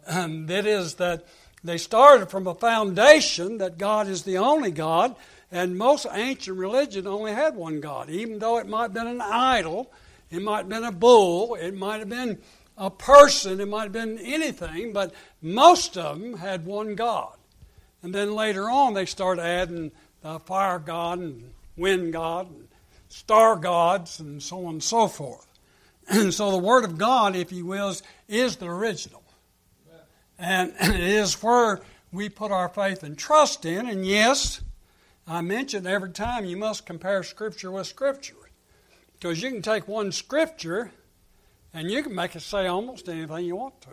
Um, 0.08 0.50
it 0.50 0.66
is 0.66 0.96
that 0.96 1.26
they 1.66 1.78
started 1.78 2.30
from 2.30 2.48
a 2.48 2.56
foundation 2.56 3.58
that 3.58 3.78
God 3.78 4.08
is 4.08 4.24
the 4.24 4.38
only 4.38 4.72
God, 4.72 5.16
and 5.52 5.78
most 5.78 6.06
ancient 6.12 6.58
religion 6.58 7.08
only 7.08 7.34
had 7.34 7.56
one 7.56 7.82
God, 7.82 8.10
even 8.10 8.40
though 8.40 8.58
it 8.58 8.68
might 8.68 8.84
have 8.84 8.94
been 8.94 9.08
an 9.08 9.22
idol, 9.22 9.92
it 10.30 10.42
might 10.42 10.60
have 10.60 10.70
been 10.70 10.84
a 10.84 10.92
bull, 10.92 11.56
it 11.56 11.76
might 11.76 12.00
have 12.00 12.10
been 12.10 12.40
a 12.78 12.90
person, 12.90 13.60
it 13.60 13.68
might 13.68 13.84
have 13.84 13.92
been 13.92 14.18
anything, 14.20 14.92
but 14.92 15.14
most 15.42 15.98
of 15.98 16.20
them 16.20 16.38
had 16.38 16.66
one 16.66 16.96
God. 16.96 17.36
And 18.04 18.14
then 18.14 18.36
later 18.36 18.70
on, 18.70 18.94
they 18.94 19.06
started 19.06 19.42
adding 19.42 19.92
the 20.22 20.40
fire 20.40 20.80
god 20.80 21.20
and 21.20 21.52
wind 21.78 22.14
god 22.14 22.50
and 22.50 22.68
star 23.10 23.56
gods 23.56 24.20
and 24.20 24.42
so 24.42 24.66
on 24.66 24.74
and 24.74 24.84
so 24.84 25.08
forth. 25.08 25.48
And 26.08 26.34
so 26.34 26.52
the 26.52 26.58
Word 26.58 26.84
of 26.84 26.98
God, 26.98 27.36
if 27.36 27.52
you 27.52 27.66
will, 27.66 27.90
is, 27.90 28.04
is 28.28 28.58
the 28.58 28.68
original. 28.68 29.24
And 30.38 30.74
it 30.80 31.00
is 31.00 31.42
where 31.42 31.82
we 32.12 32.30
put 32.30 32.52
our 32.52 32.70
faith 32.70 33.04
and 33.04 33.18
trust 33.18 33.66
in. 33.66 33.88
And 33.88 34.06
yes, 34.06 34.62
I 35.28 35.42
mentioned 35.42 35.88
every 35.88 36.12
time 36.12 36.46
you 36.46 36.58
must 36.58 36.86
compare 36.86 37.24
Scripture 37.24 37.72
with 37.72 37.88
Scripture. 37.88 38.36
Because 39.14 39.42
you 39.42 39.50
can 39.50 39.62
take 39.62 39.88
one 39.88 40.12
Scripture 40.12 40.92
and 41.74 41.92
you 41.92 42.04
can 42.04 42.16
make 42.16 42.36
it 42.36 42.42
say 42.42 42.68
almost 42.68 43.10
anything 43.10 43.46
you 43.46 43.56
want 43.56 43.82
to. 43.82 43.90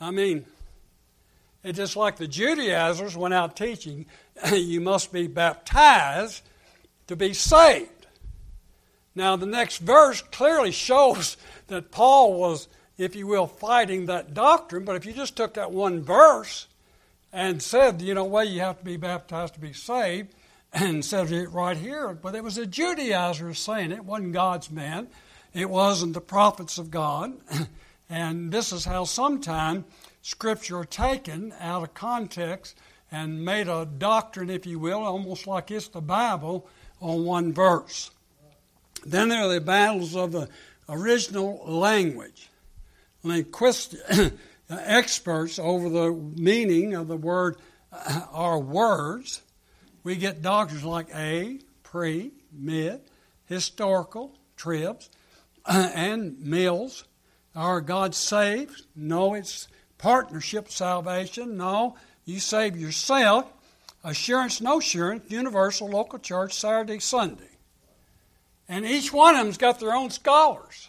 I 0.00 0.10
mean, 0.10 0.44
it's 1.62 1.78
just 1.78 1.96
like 1.96 2.16
the 2.16 2.26
Judaizers 2.26 3.16
went 3.16 3.34
out 3.34 3.56
teaching, 3.56 4.06
you 4.52 4.80
must 4.80 5.12
be 5.12 5.28
baptized 5.28 6.42
to 7.06 7.14
be 7.14 7.34
saved. 7.34 8.06
Now, 9.14 9.36
the 9.36 9.46
next 9.46 9.78
verse 9.78 10.22
clearly 10.22 10.70
shows 10.72 11.36
that 11.68 11.90
Paul 11.90 12.34
was, 12.34 12.68
if 13.02 13.16
you 13.16 13.26
will, 13.26 13.46
fighting 13.46 14.06
that 14.06 14.34
doctrine. 14.34 14.84
But 14.84 14.96
if 14.96 15.06
you 15.06 15.12
just 15.12 15.36
took 15.36 15.54
that 15.54 15.72
one 15.72 16.02
verse 16.02 16.66
and 17.32 17.62
said, 17.62 18.02
you 18.02 18.14
know, 18.14 18.24
well, 18.24 18.44
you 18.44 18.60
have 18.60 18.78
to 18.78 18.84
be 18.84 18.96
baptized 18.96 19.54
to 19.54 19.60
be 19.60 19.72
saved, 19.72 20.34
and 20.72 21.04
said 21.04 21.30
it 21.30 21.50
right 21.50 21.76
here, 21.76 22.14
but 22.14 22.34
it 22.34 22.42
was 22.42 22.58
a 22.58 22.66
Judaizer 22.66 23.54
saying 23.54 23.92
it, 23.92 23.96
it 23.96 24.04
wasn't 24.04 24.32
God's 24.32 24.70
man. 24.70 25.08
It 25.52 25.68
wasn't 25.68 26.14
the 26.14 26.20
prophets 26.20 26.78
of 26.78 26.90
God. 26.90 27.34
and 28.08 28.50
this 28.50 28.72
is 28.72 28.84
how 28.84 29.04
sometimes 29.04 29.84
Scripture 30.22 30.78
are 30.78 30.84
taken 30.84 31.52
out 31.60 31.82
of 31.82 31.94
context 31.94 32.76
and 33.10 33.44
made 33.44 33.68
a 33.68 33.84
doctrine, 33.84 34.48
if 34.48 34.64
you 34.64 34.78
will, 34.78 35.00
almost 35.00 35.46
like 35.46 35.70
it's 35.70 35.88
the 35.88 36.00
Bible, 36.00 36.66
on 37.00 37.24
one 37.24 37.52
verse. 37.52 38.10
Then 39.04 39.28
there 39.28 39.42
are 39.42 39.52
the 39.52 39.60
battles 39.60 40.16
of 40.16 40.32
the 40.32 40.48
original 40.88 41.62
language. 41.66 42.48
Linguist 43.22 43.96
experts 44.70 45.58
over 45.58 45.88
the 45.88 46.12
meaning 46.12 46.94
of 46.94 47.08
the 47.08 47.16
word 47.16 47.56
uh, 47.92 48.22
are 48.32 48.58
words. 48.58 49.42
We 50.02 50.16
get 50.16 50.42
doctors 50.42 50.84
like 50.84 51.08
a, 51.14 51.60
pre, 51.82 52.32
mid, 52.52 53.00
historical, 53.46 54.36
tribs, 54.56 55.10
and 55.66 56.38
mills. 56.40 57.04
Are 57.54 57.80
God 57.80 58.14
saved? 58.14 58.86
No, 58.96 59.34
it's 59.34 59.68
partnership 59.98 60.70
salvation. 60.70 61.56
No, 61.56 61.96
you 62.24 62.40
save 62.40 62.76
yourself. 62.76 63.52
Assurance, 64.04 64.60
no 64.60 64.78
assurance, 64.78 65.30
universal, 65.30 65.88
local 65.88 66.18
church, 66.18 66.54
Saturday, 66.54 66.98
Sunday. 66.98 67.44
And 68.68 68.84
each 68.84 69.12
one 69.12 69.36
of 69.36 69.44
them's 69.44 69.58
got 69.58 69.78
their 69.78 69.92
own 69.92 70.10
scholars. 70.10 70.88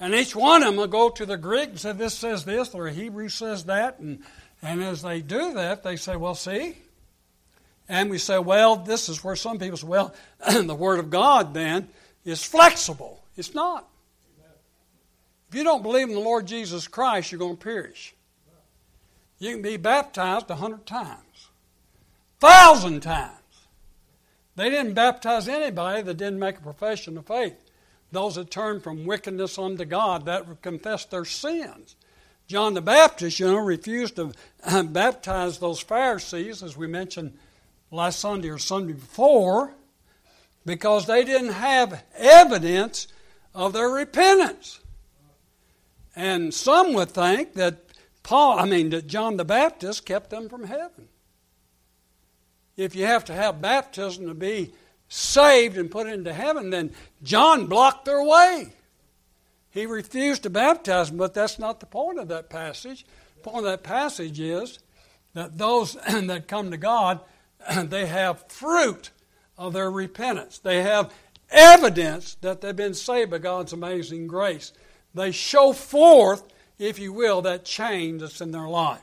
And 0.00 0.14
each 0.14 0.36
one 0.36 0.62
of 0.62 0.68
them 0.68 0.76
will 0.76 0.86
go 0.86 1.10
to 1.10 1.26
the 1.26 1.36
Greek 1.36 1.70
and 1.70 1.80
say, 1.80 1.92
this 1.92 2.14
says 2.14 2.44
this, 2.44 2.74
or 2.74 2.88
Hebrew 2.88 3.28
says 3.28 3.64
that. 3.64 3.98
And, 3.98 4.22
and 4.62 4.82
as 4.82 5.02
they 5.02 5.20
do 5.20 5.54
that, 5.54 5.82
they 5.82 5.96
say, 5.96 6.16
well, 6.16 6.34
see? 6.34 6.76
And 7.88 8.10
we 8.10 8.18
say, 8.18 8.38
well, 8.38 8.76
this 8.76 9.08
is 9.08 9.24
where 9.24 9.36
some 9.36 9.58
people 9.58 9.76
say, 9.76 9.86
well, 9.86 10.14
the 10.62 10.74
Word 10.74 11.00
of 11.00 11.10
God 11.10 11.54
then 11.54 11.88
is 12.24 12.44
flexible. 12.44 13.22
It's 13.36 13.54
not. 13.54 13.88
If 15.48 15.54
you 15.54 15.64
don't 15.64 15.82
believe 15.82 16.08
in 16.08 16.14
the 16.14 16.20
Lord 16.20 16.46
Jesus 16.46 16.86
Christ, 16.86 17.32
you're 17.32 17.38
going 17.38 17.56
to 17.56 17.64
perish. 17.64 18.14
You 19.38 19.52
can 19.52 19.62
be 19.62 19.76
baptized 19.76 20.50
a 20.50 20.56
hundred 20.56 20.84
times, 20.84 21.48
thousand 22.40 23.00
times. 23.00 23.32
They 24.56 24.68
didn't 24.68 24.94
baptize 24.94 25.48
anybody 25.48 26.02
that 26.02 26.14
didn't 26.14 26.40
make 26.40 26.58
a 26.58 26.62
profession 26.62 27.16
of 27.16 27.26
faith. 27.26 27.54
Those 28.10 28.36
that 28.36 28.50
turn 28.50 28.80
from 28.80 29.04
wickedness 29.04 29.58
unto 29.58 29.84
God, 29.84 30.24
that 30.24 30.62
confess 30.62 31.04
their 31.04 31.24
sins. 31.24 31.96
John 32.46 32.72
the 32.72 32.80
Baptist, 32.80 33.38
you 33.38 33.46
know, 33.46 33.58
refused 33.58 34.16
to 34.16 34.32
uh, 34.64 34.82
baptize 34.82 35.58
those 35.58 35.80
Pharisees, 35.80 36.62
as 36.62 36.76
we 36.76 36.86
mentioned 36.86 37.36
last 37.90 38.20
Sunday 38.20 38.48
or 38.48 38.58
Sunday 38.58 38.94
before, 38.94 39.74
because 40.64 41.06
they 41.06 41.24
didn't 41.24 41.52
have 41.52 42.02
evidence 42.16 43.08
of 43.54 43.74
their 43.74 43.88
repentance. 43.88 44.80
And 46.16 46.52
some 46.52 46.94
would 46.94 47.10
think 47.10 47.54
that 47.54 47.84
Paul, 48.22 48.58
I 48.58 48.64
mean, 48.64 48.90
that 48.90 49.06
John 49.06 49.36
the 49.36 49.44
Baptist 49.44 50.06
kept 50.06 50.30
them 50.30 50.48
from 50.48 50.64
heaven. 50.64 51.08
If 52.76 52.94
you 52.94 53.04
have 53.06 53.24
to 53.26 53.34
have 53.34 53.60
baptism 53.60 54.26
to 54.26 54.34
be 54.34 54.72
saved 55.08 55.76
and 55.76 55.90
put 55.90 56.06
into 56.06 56.32
heaven, 56.32 56.70
then 56.70 56.92
John 57.22 57.66
blocked 57.66 58.04
their 58.04 58.22
way. 58.22 58.72
He 59.70 59.86
refused 59.86 60.42
to 60.42 60.50
baptize 60.50 61.08
them, 61.08 61.18
but 61.18 61.34
that's 61.34 61.58
not 61.58 61.80
the 61.80 61.86
point 61.86 62.18
of 62.18 62.28
that 62.28 62.50
passage. 62.50 63.04
The 63.36 63.42
point 63.42 63.58
of 63.58 63.64
that 63.64 63.82
passage 63.82 64.40
is 64.40 64.78
that 65.34 65.58
those 65.58 65.94
that 66.08 66.48
come 66.48 66.70
to 66.70 66.76
God, 66.76 67.20
they 67.84 68.06
have 68.06 68.50
fruit 68.50 69.10
of 69.56 69.72
their 69.72 69.90
repentance. 69.90 70.58
They 70.58 70.82
have 70.82 71.12
evidence 71.50 72.34
that 72.40 72.60
they've 72.60 72.74
been 72.74 72.94
saved 72.94 73.30
by 73.30 73.38
God's 73.38 73.72
amazing 73.72 74.26
grace. 74.26 74.72
They 75.14 75.32
show 75.32 75.72
forth, 75.72 76.42
if 76.78 76.98
you 76.98 77.12
will, 77.12 77.42
that 77.42 77.64
change 77.64 78.20
that's 78.20 78.40
in 78.40 78.50
their 78.50 78.68
life. 78.68 79.02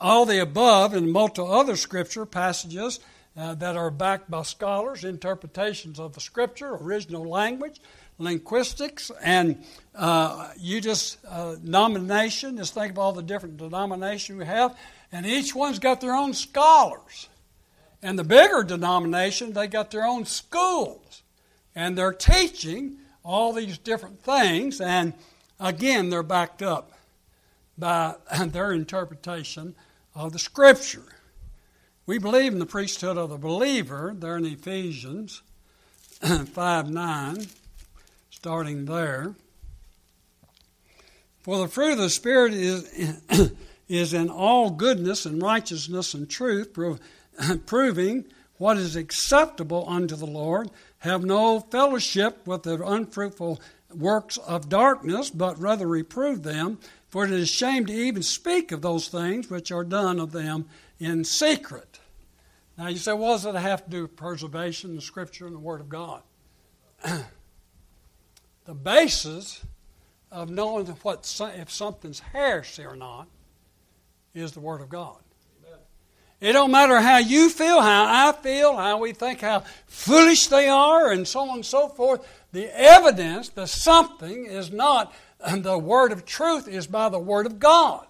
All 0.00 0.24
the 0.24 0.40
above 0.40 0.94
and 0.94 1.12
multiple 1.12 1.52
other 1.52 1.76
scripture 1.76 2.24
passages 2.24 3.00
uh, 3.38 3.54
that 3.54 3.76
are 3.76 3.90
backed 3.90 4.28
by 4.28 4.42
scholars, 4.42 5.04
interpretations 5.04 6.00
of 6.00 6.12
the 6.12 6.20
scripture, 6.20 6.74
original 6.74 7.24
language, 7.24 7.80
linguistics, 8.18 9.12
and 9.22 9.64
uh, 9.94 10.50
you 10.58 10.80
just 10.80 11.18
uh, 11.28 11.54
denomination. 11.54 12.56
Just 12.56 12.74
think 12.74 12.90
of 12.90 12.98
all 12.98 13.12
the 13.12 13.22
different 13.22 13.56
denominations 13.56 14.36
we 14.36 14.44
have, 14.44 14.76
and 15.12 15.24
each 15.24 15.54
one's 15.54 15.78
got 15.78 16.00
their 16.00 16.14
own 16.14 16.34
scholars. 16.34 17.28
And 18.02 18.18
the 18.18 18.24
bigger 18.24 18.64
denomination, 18.64 19.52
they 19.52 19.68
got 19.68 19.92
their 19.92 20.04
own 20.04 20.24
schools, 20.24 21.22
and 21.76 21.96
they're 21.96 22.12
teaching 22.12 22.98
all 23.22 23.52
these 23.52 23.78
different 23.78 24.20
things, 24.20 24.80
and 24.80 25.12
again, 25.60 26.10
they're 26.10 26.24
backed 26.24 26.62
up 26.62 26.92
by 27.76 28.16
their 28.46 28.72
interpretation 28.72 29.76
of 30.14 30.32
the 30.32 30.38
Scripture. 30.40 31.04
We 32.08 32.16
believe 32.16 32.54
in 32.54 32.58
the 32.58 32.64
priesthood 32.64 33.18
of 33.18 33.28
the 33.28 33.36
believer, 33.36 34.14
there 34.16 34.38
in 34.38 34.46
Ephesians 34.46 35.42
5 36.22 36.90
9, 36.90 37.46
starting 38.30 38.86
there. 38.86 39.34
For 41.40 41.58
the 41.58 41.68
fruit 41.68 41.92
of 41.92 41.98
the 41.98 42.08
Spirit 42.08 42.54
is, 42.54 43.20
is 43.90 44.14
in 44.14 44.30
all 44.30 44.70
goodness 44.70 45.26
and 45.26 45.42
righteousness 45.42 46.14
and 46.14 46.30
truth, 46.30 46.74
proving 47.66 48.24
what 48.56 48.78
is 48.78 48.96
acceptable 48.96 49.84
unto 49.86 50.16
the 50.16 50.26
Lord. 50.26 50.70
Have 51.00 51.26
no 51.26 51.60
fellowship 51.60 52.46
with 52.46 52.62
the 52.62 52.82
unfruitful 52.82 53.60
works 53.94 54.38
of 54.38 54.70
darkness, 54.70 55.28
but 55.28 55.60
rather 55.60 55.86
reprove 55.86 56.42
them. 56.42 56.78
For 57.10 57.26
it 57.26 57.32
is 57.32 57.50
shame 57.50 57.84
to 57.84 57.92
even 57.92 58.22
speak 58.22 58.72
of 58.72 58.80
those 58.80 59.08
things 59.08 59.50
which 59.50 59.70
are 59.70 59.84
done 59.84 60.18
of 60.18 60.32
them 60.32 60.70
in 60.98 61.24
secret. 61.24 61.97
Now 62.78 62.86
you 62.86 62.96
say, 62.96 63.12
what 63.12 63.42
does 63.42 63.46
it 63.46 63.56
have 63.56 63.84
to 63.84 63.90
do 63.90 64.02
with 64.02 64.14
preservation, 64.14 64.94
the 64.94 65.02
Scripture, 65.02 65.46
and 65.46 65.54
the 65.54 65.60
Word 65.60 65.80
of 65.80 65.88
God? 65.88 66.22
the 68.64 68.74
basis 68.74 69.64
of 70.30 70.48
knowing 70.48 70.86
what 70.86 71.40
if 71.56 71.70
something's 71.70 72.20
heresy 72.20 72.84
or 72.84 72.94
not 72.94 73.26
is 74.32 74.52
the 74.52 74.60
Word 74.60 74.80
of 74.80 74.88
God. 74.88 75.16
It 76.40 76.52
don't 76.52 76.70
matter 76.70 77.00
how 77.00 77.18
you 77.18 77.50
feel, 77.50 77.80
how 77.80 78.28
I 78.28 78.32
feel, 78.32 78.76
how 78.76 78.98
we 78.98 79.12
think, 79.12 79.40
how 79.40 79.64
foolish 79.86 80.46
they 80.46 80.68
are, 80.68 81.10
and 81.10 81.26
so 81.26 81.40
on 81.40 81.56
and 81.56 81.66
so 81.66 81.88
forth. 81.88 82.24
The 82.52 82.72
evidence, 82.78 83.48
the 83.48 83.66
something, 83.66 84.46
is 84.46 84.70
not 84.70 85.12
the 85.52 85.76
word 85.76 86.12
of 86.12 86.24
truth, 86.24 86.68
is 86.68 86.86
by 86.86 87.08
the 87.08 87.18
word 87.18 87.46
of 87.46 87.58
God. 87.58 88.06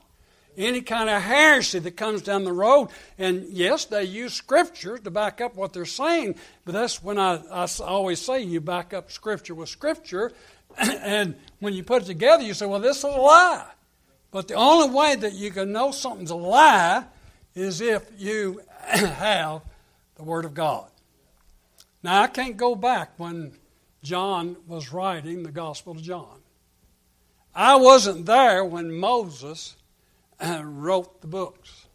Any 0.59 0.81
kind 0.81 1.09
of 1.09 1.23
heresy 1.23 1.79
that 1.79 1.97
comes 1.97 2.21
down 2.21 2.43
the 2.43 2.53
road, 2.53 2.89
and 3.17 3.47
yes, 3.49 3.85
they 3.85 4.03
use 4.03 4.35
scripture 4.35 4.99
to 4.99 5.11
back 5.11 5.41
up 5.41 5.55
what 5.55 5.73
they're 5.73 5.85
saying, 5.85 6.35
but 6.65 6.73
that's 6.73 7.01
when 7.01 7.17
I, 7.17 7.41
I 7.51 7.69
always 7.81 8.21
say 8.21 8.43
you 8.43 8.61
back 8.61 8.93
up 8.93 9.13
scripture 9.13 9.55
with 9.55 9.69
scripture, 9.69 10.33
and 10.77 11.37
when 11.61 11.75
you 11.75 11.85
put 11.85 12.03
it 12.03 12.07
together, 12.07 12.43
you 12.43 12.55
say, 12.55 12.67
well, 12.67 12.81
this 12.81 12.99
is 12.99 13.05
a 13.05 13.09
lie. 13.09 13.67
But 14.33 14.49
the 14.49 14.55
only 14.55 14.93
way 14.93 15.15
that 15.15 15.35
you 15.35 15.53
can 15.53 15.71
know 15.71 15.93
something's 15.93 16.31
a 16.31 16.35
lie 16.35 17.05
is 17.55 17.81
if 17.81 18.11
you 18.19 18.61
have 18.81 19.63
the 20.17 20.25
Word 20.25 20.45
of 20.45 20.55
God. 20.55 20.89
Now, 22.03 22.23
I 22.23 22.27
can't 22.27 22.57
go 22.57 22.75
back 22.75 23.13
when 23.17 23.53
John 24.03 24.57
was 24.67 24.93
writing 24.93 25.45
the 25.45 25.53
Gospel 25.53 25.93
of 25.93 26.03
John. 26.03 26.41
I 27.55 27.77
wasn't 27.77 28.27
there 28.27 28.65
when 28.65 28.93
Moses 28.93 29.75
wrote 30.63 31.21
the 31.21 31.27
books. 31.27 31.87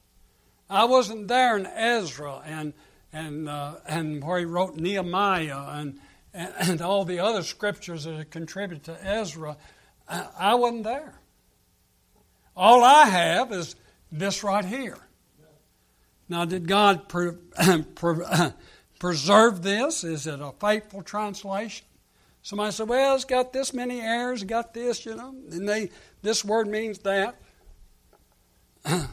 I 0.70 0.86
wasn't 0.86 1.28
there 1.28 1.58
in 1.58 1.66
Ezra 1.66 2.42
and 2.46 2.74
and 3.12 3.48
uh, 3.48 3.76
and 3.88 4.24
where 4.24 4.40
he 4.40 4.46
wrote 4.46 4.76
Nehemiah 4.76 5.80
and, 5.80 6.00
and, 6.34 6.54
and 6.58 6.82
all 6.82 7.06
the 7.06 7.20
other 7.20 7.44
scriptures 7.44 8.06
that 8.06 8.32
contributed 8.32 8.84
to 8.86 9.06
Ezra. 9.06 9.56
I, 10.10 10.28
I 10.38 10.56
wasn't 10.56 10.84
there. 10.84 11.20
All 12.56 12.84
I 12.84 13.06
have 13.06 13.52
is 13.52 13.76
this 14.12 14.44
right 14.44 14.66
here. 14.66 14.98
Now, 16.28 16.46
did 16.46 16.68
God 16.68 17.08
pre- 17.08 17.38
pre- 17.96 18.26
preserve 19.00 19.62
this? 19.62 20.04
Is 20.04 20.26
it 20.26 20.40
a 20.40 20.54
faithful 20.60 21.04
translation? 21.04 21.86
Somebody 22.42 22.72
said, 22.72 22.90
"Well, 22.90 23.16
it's 23.16 23.26
got 23.26 23.54
this 23.54 23.74
many 23.74 24.02
errors, 24.02 24.44
got 24.44 24.74
this, 24.74 25.06
you 25.06 25.16
know, 25.16 25.36
and 25.52 25.70
they 25.70 25.92
this 26.24 26.44
word 26.44 26.68
means 26.68 27.00
that." 27.00 27.36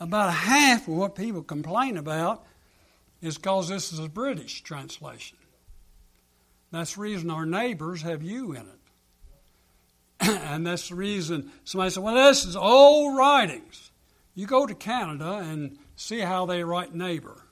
about 0.00 0.32
half 0.32 0.88
of 0.88 0.94
what 0.94 1.14
people 1.14 1.42
complain 1.42 1.96
about 1.96 2.44
is 3.20 3.36
because 3.36 3.68
this 3.68 3.92
is 3.92 3.98
a 3.98 4.08
British 4.08 4.62
translation. 4.62 5.38
That's 6.70 6.94
the 6.94 7.00
reason 7.00 7.30
our 7.30 7.46
neighbors 7.46 8.02
have 8.02 8.22
you 8.22 8.52
in 8.52 8.62
it. 8.62 8.76
and 10.20 10.66
that's 10.66 10.88
the 10.88 10.94
reason 10.94 11.50
somebody 11.64 11.90
said, 11.90 12.02
well, 12.02 12.14
this 12.14 12.44
is 12.44 12.56
old 12.56 13.16
writings. 13.16 13.90
You 14.34 14.46
go 14.46 14.66
to 14.66 14.74
Canada 14.74 15.38
and 15.42 15.78
see 15.96 16.20
how 16.20 16.46
they 16.46 16.62
write 16.62 16.94
neighbor. 16.94 17.42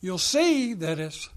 You'll 0.00 0.18
see 0.18 0.74
that 0.74 0.98
it's 0.98 1.28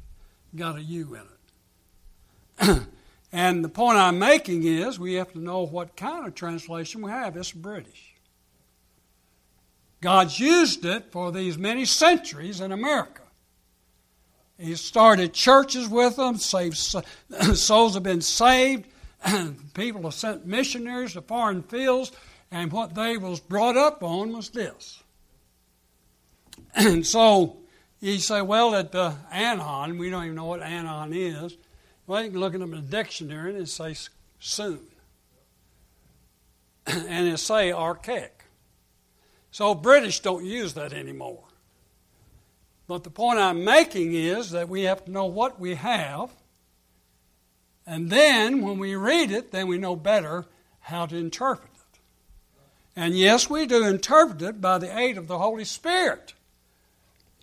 got 0.56 0.77
a 0.77 0.82
U 0.82 1.15
in 1.15 2.67
it. 2.67 2.88
and 3.32 3.63
the 3.63 3.69
point 3.69 3.97
I'm 3.97 4.19
making 4.19 4.63
is 4.63 4.99
we 4.99 5.15
have 5.15 5.32
to 5.34 5.39
know 5.39 5.65
what 5.65 5.95
kind 5.95 6.27
of 6.27 6.36
translation 6.36 7.01
we 7.01 7.12
have. 7.12 7.36
It's 7.38 7.51
British. 7.51 8.07
God's 10.01 10.39
used 10.39 10.86
it 10.86 11.12
for 11.12 11.31
these 11.31 11.57
many 11.57 11.86
centuries 11.86 12.62
in 12.62 12.71
America. 12.71 13.23
He 14.57 14.75
started 14.75 15.33
churches 15.33 15.88
with 15.88 16.15
them, 16.15 16.38
saved 16.38 16.77
souls 17.53 17.93
have 17.93 18.03
been 18.03 18.21
saved. 18.21 18.88
people 19.73 20.03
have 20.03 20.13
sent 20.13 20.45
missionaries 20.45 21.13
to 21.13 21.21
foreign 21.21 21.63
fields, 21.63 22.12
and 22.51 22.71
what 22.71 22.95
they 22.95 23.17
was 23.17 23.39
brought 23.39 23.77
up 23.77 24.03
on 24.03 24.33
was 24.33 24.49
this. 24.49 25.03
And 26.75 27.05
so 27.05 27.57
you 27.99 28.19
say, 28.19 28.41
well, 28.41 28.75
at 28.75 28.91
the 28.91 29.15
anon, 29.31 29.97
we 29.97 30.12
don't 30.12 30.23
even 30.25 30.36
know 30.36 30.45
what 30.45 30.62
anon 30.62 31.12
is. 31.13 31.57
Well, 32.05 32.23
you 32.23 32.29
can 32.29 32.39
look 32.39 32.53
it 32.53 32.62
up 32.62 32.69
in 32.69 32.75
the 32.75 32.81
dictionary 32.81 33.53
and 33.53 33.63
it 33.63 33.69
says 33.69 34.10
soon. 34.39 34.81
and 36.86 37.27
it 37.27 37.39
say 37.39 37.71
archaic. 37.71 38.37
So 39.58 39.74
British 39.74 40.20
don't 40.20 40.46
use 40.46 40.76
that 40.76 40.93
anymore. 40.93 41.43
But 42.86 43.04
the 43.04 43.10
point 43.10 43.39
I'm 43.39 43.63
making 43.63 44.13
is 44.13 44.52
that 44.52 44.70
we 44.70 44.84
have 44.84 45.04
to 45.06 45.12
know 45.12 45.26
what 45.26 45.60
we 45.60 45.74
have 45.74 46.30
and 47.88 48.12
then 48.12 48.62
when 48.62 48.78
we 48.78 48.93
read 48.93 49.32
it, 49.32 49.52
then 49.52 49.65
we 49.67 49.80
know 49.80 49.96
better 49.96 50.46
how 50.82 51.08
to 51.08 51.17
interpret 51.17 51.72
it. 51.74 52.00
And 52.96 53.17
yes, 53.17 53.50
we 53.50 53.65
do 53.65 53.84
interpret 53.84 54.43
it 54.43 54.62
by 54.62 54.78
the 54.78 54.96
aid 54.96 55.17
of 55.17 55.28
the 55.28 55.39
Holy 55.39 55.65
Spirit. 55.65 56.36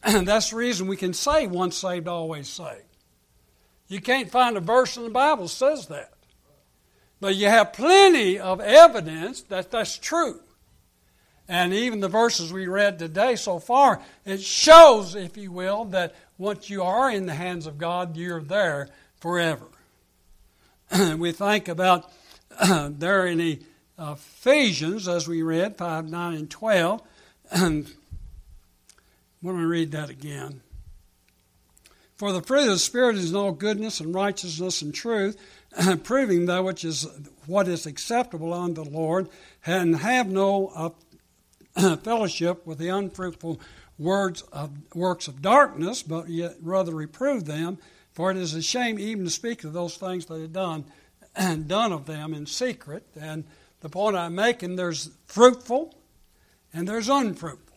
And 0.04 0.24
that's 0.28 0.50
the 0.50 0.56
reason 0.56 0.86
we 0.86 0.96
can 0.96 1.14
say 1.14 1.48
once 1.48 1.76
saved, 1.78 2.06
always 2.06 2.46
saved. 2.46 2.84
You 3.88 4.00
can't 4.00 4.30
find 4.30 4.56
a 4.56 4.60
verse 4.60 4.96
in 4.96 5.02
the 5.02 5.10
Bible 5.10 5.46
that 5.46 5.48
says 5.48 5.88
that. 5.88 6.12
But 7.20 7.34
you 7.34 7.48
have 7.48 7.72
plenty 7.72 8.38
of 8.38 8.60
evidence 8.60 9.42
that 9.42 9.72
that's 9.72 9.98
true. 9.98 10.43
And 11.48 11.74
even 11.74 12.00
the 12.00 12.08
verses 12.08 12.52
we 12.52 12.66
read 12.66 12.98
today 12.98 13.36
so 13.36 13.58
far, 13.58 14.00
it 14.24 14.40
shows, 14.40 15.14
if 15.14 15.36
you 15.36 15.52
will, 15.52 15.84
that 15.86 16.14
once 16.38 16.70
you 16.70 16.82
are 16.82 17.10
in 17.10 17.26
the 17.26 17.34
hands 17.34 17.66
of 17.66 17.76
God, 17.76 18.16
you're 18.16 18.42
there 18.42 18.88
forever. 19.20 19.66
we 21.18 21.32
think 21.32 21.68
about 21.68 22.10
there 22.66 23.26
in 23.26 23.38
the 23.38 23.60
Ephesians, 23.98 25.06
as 25.06 25.28
we 25.28 25.42
read, 25.42 25.76
5, 25.76 26.10
9, 26.10 26.34
and 26.34 26.50
12. 26.50 27.02
And 27.50 27.86
let 29.42 29.54
me 29.54 29.64
read 29.64 29.92
that 29.92 30.08
again. 30.08 30.62
For 32.16 32.32
the 32.32 32.42
fruit 32.42 32.62
of 32.62 32.68
the 32.68 32.78
Spirit 32.78 33.16
is 33.16 33.32
in 33.32 33.36
all 33.36 33.52
goodness 33.52 34.00
and 34.00 34.14
righteousness 34.14 34.82
and 34.82 34.94
truth, 34.94 35.36
proving 36.04 36.46
that 36.46 36.64
which 36.64 36.84
is 36.84 37.06
what 37.46 37.68
is 37.68 37.86
acceptable 37.86 38.54
unto 38.54 38.82
the 38.82 38.90
Lord, 38.90 39.28
and 39.66 39.96
have 39.96 40.28
no 40.28 40.68
fellowship 42.02 42.66
with 42.66 42.78
the 42.78 42.88
unfruitful 42.88 43.60
words 43.98 44.42
of 44.52 44.70
works 44.94 45.28
of 45.28 45.42
darkness, 45.42 46.02
but 46.02 46.28
yet 46.28 46.56
rather 46.60 46.94
reprove 46.94 47.44
them. 47.44 47.78
For 48.12 48.30
it 48.30 48.36
is 48.36 48.54
a 48.54 48.62
shame 48.62 48.98
even 48.98 49.24
to 49.24 49.30
speak 49.30 49.64
of 49.64 49.72
those 49.72 49.96
things 49.96 50.26
that 50.26 50.40
are 50.40 50.46
done 50.46 50.84
and 51.34 51.66
done 51.68 51.92
of 51.92 52.06
them 52.06 52.32
in 52.34 52.46
secret. 52.46 53.04
And 53.20 53.44
the 53.80 53.88
point 53.88 54.16
I'm 54.16 54.34
making, 54.34 54.76
there's 54.76 55.10
fruitful 55.26 55.94
and 56.72 56.88
there's 56.88 57.08
unfruitful. 57.08 57.60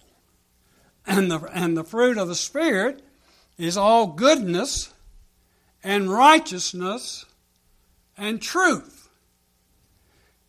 And 1.09 1.31
the, 1.31 1.39
and 1.53 1.77
the 1.77 1.85
fruit 1.85 2.17
of 2.17 2.27
the 2.27 2.35
Spirit 2.35 3.01
is 3.57 3.77
all 3.77 4.07
goodness 4.07 4.93
and 5.81 6.11
righteousness 6.11 7.25
and 8.17 8.41
truth. 8.41 9.07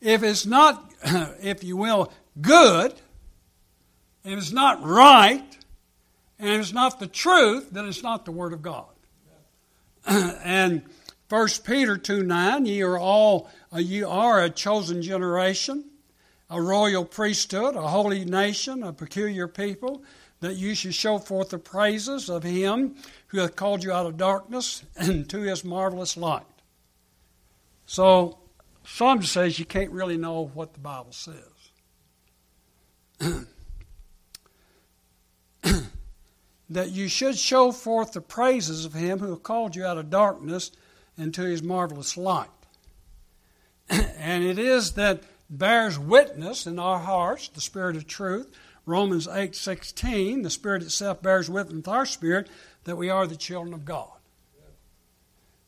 If 0.01 0.25
it's 0.25 0.45
not, 0.45 0.93
if 1.41 1.63
you 1.63 1.77
will, 1.77 2.13
good, 2.41 2.93
if 4.31 4.39
it's 4.39 4.53
not 4.53 4.83
right, 4.83 5.57
and 6.39 6.61
it's 6.61 6.73
not 6.73 7.01
the 7.01 7.07
truth, 7.07 7.71
then 7.71 7.87
it's 7.87 8.03
not 8.03 8.25
the 8.25 8.33
Word 8.33 8.53
of 8.53 8.63
God. 8.63 8.87
and 10.07 10.83
1 11.29 11.49
Peter 11.65 11.97
2 11.97 12.23
9, 12.23 12.67
ye 12.67 12.83
are 12.83 12.99
all, 12.99 13.51
uh, 13.73 13.79
ye 13.79 14.03
are 14.03 14.43
a 14.43 14.51
chosen 14.51 15.03
generation, 15.03 15.85
a 16.49 16.61
royal 16.61 17.05
priesthood, 17.05 17.77
a 17.77 17.89
holy 17.89 18.25
nation, 18.25 18.83
a 18.83 18.93
peculiar 18.93 19.47
people, 19.47 20.03
that 20.41 20.55
you 20.55 20.75
should 20.75 20.95
show 20.95 21.19
forth 21.19 21.51
the 21.51 21.59
praises 21.59 22.31
of 22.31 22.45
him 22.45 22.95
who 23.29 23.39
hath 23.39 23.57
called 23.57 23.83
you 23.83 23.93
out 23.93 24.07
of 24.07 24.17
darkness 24.17 24.85
into 25.01 25.41
his 25.43 25.65
marvelous 25.65 26.17
light. 26.17 26.45
So, 27.87 28.39
some 28.85 29.23
says 29.23 29.59
you 29.59 29.65
can't 29.65 29.91
really 29.91 30.17
know 30.17 30.51
what 30.55 30.73
the 30.73 30.81
Bible 30.81 31.13
says. 31.13 31.45
that 36.71 36.91
you 36.91 37.09
should 37.09 37.37
show 37.37 37.73
forth 37.73 38.13
the 38.13 38.21
praises 38.21 38.85
of 38.85 38.95
him 38.95 39.21
who 39.21 39.37
called 39.37 39.75
you 39.75 39.85
out 39.85 39.99
of 39.99 40.11
darkness 40.11 40.71
into 41.17 41.43
his 41.43 41.63
marvelous 41.63 42.17
light. 42.17 42.49
and 43.89 44.45
it 44.45 44.59
is 44.59 44.93
that 44.93 45.23
bears 45.49 45.99
witness 45.99 46.67
in 46.67 46.79
our 46.79 46.99
hearts, 46.99 47.49
the 47.49 47.61
Spirit 47.61 47.97
of 47.97 48.07
truth. 48.07 48.53
Romans 48.85 49.27
8:16, 49.27 50.43
the 50.43 50.51
Spirit 50.51 50.83
itself 50.83 51.23
bears 51.23 51.49
witness 51.51 51.77
with 51.77 51.89
our 51.89 52.07
spirit 52.07 52.49
that 52.85 52.97
we 52.97 53.11
are 53.11 53.27
the 53.27 53.37
children 53.37 53.75
of 53.75 53.85
God. 53.85 54.11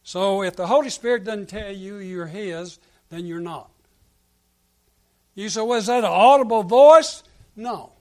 So 0.03 0.43
if 0.43 0.57
the 0.57 0.67
Holy 0.67 0.91
Spirit 0.91 1.25
doesn't 1.25 1.49
tell 1.49 1.73
you 1.73 1.97
you're 1.97 2.27
His, 2.27 2.79
then 3.11 3.27
you're 3.27 3.41
not. 3.41 3.71
You 5.35 5.49
say, 5.49 5.61
was 5.61 5.87
that 5.87 5.99
an 5.99 6.05
audible 6.05 6.63
voice? 6.63 7.23
No. 7.57 7.93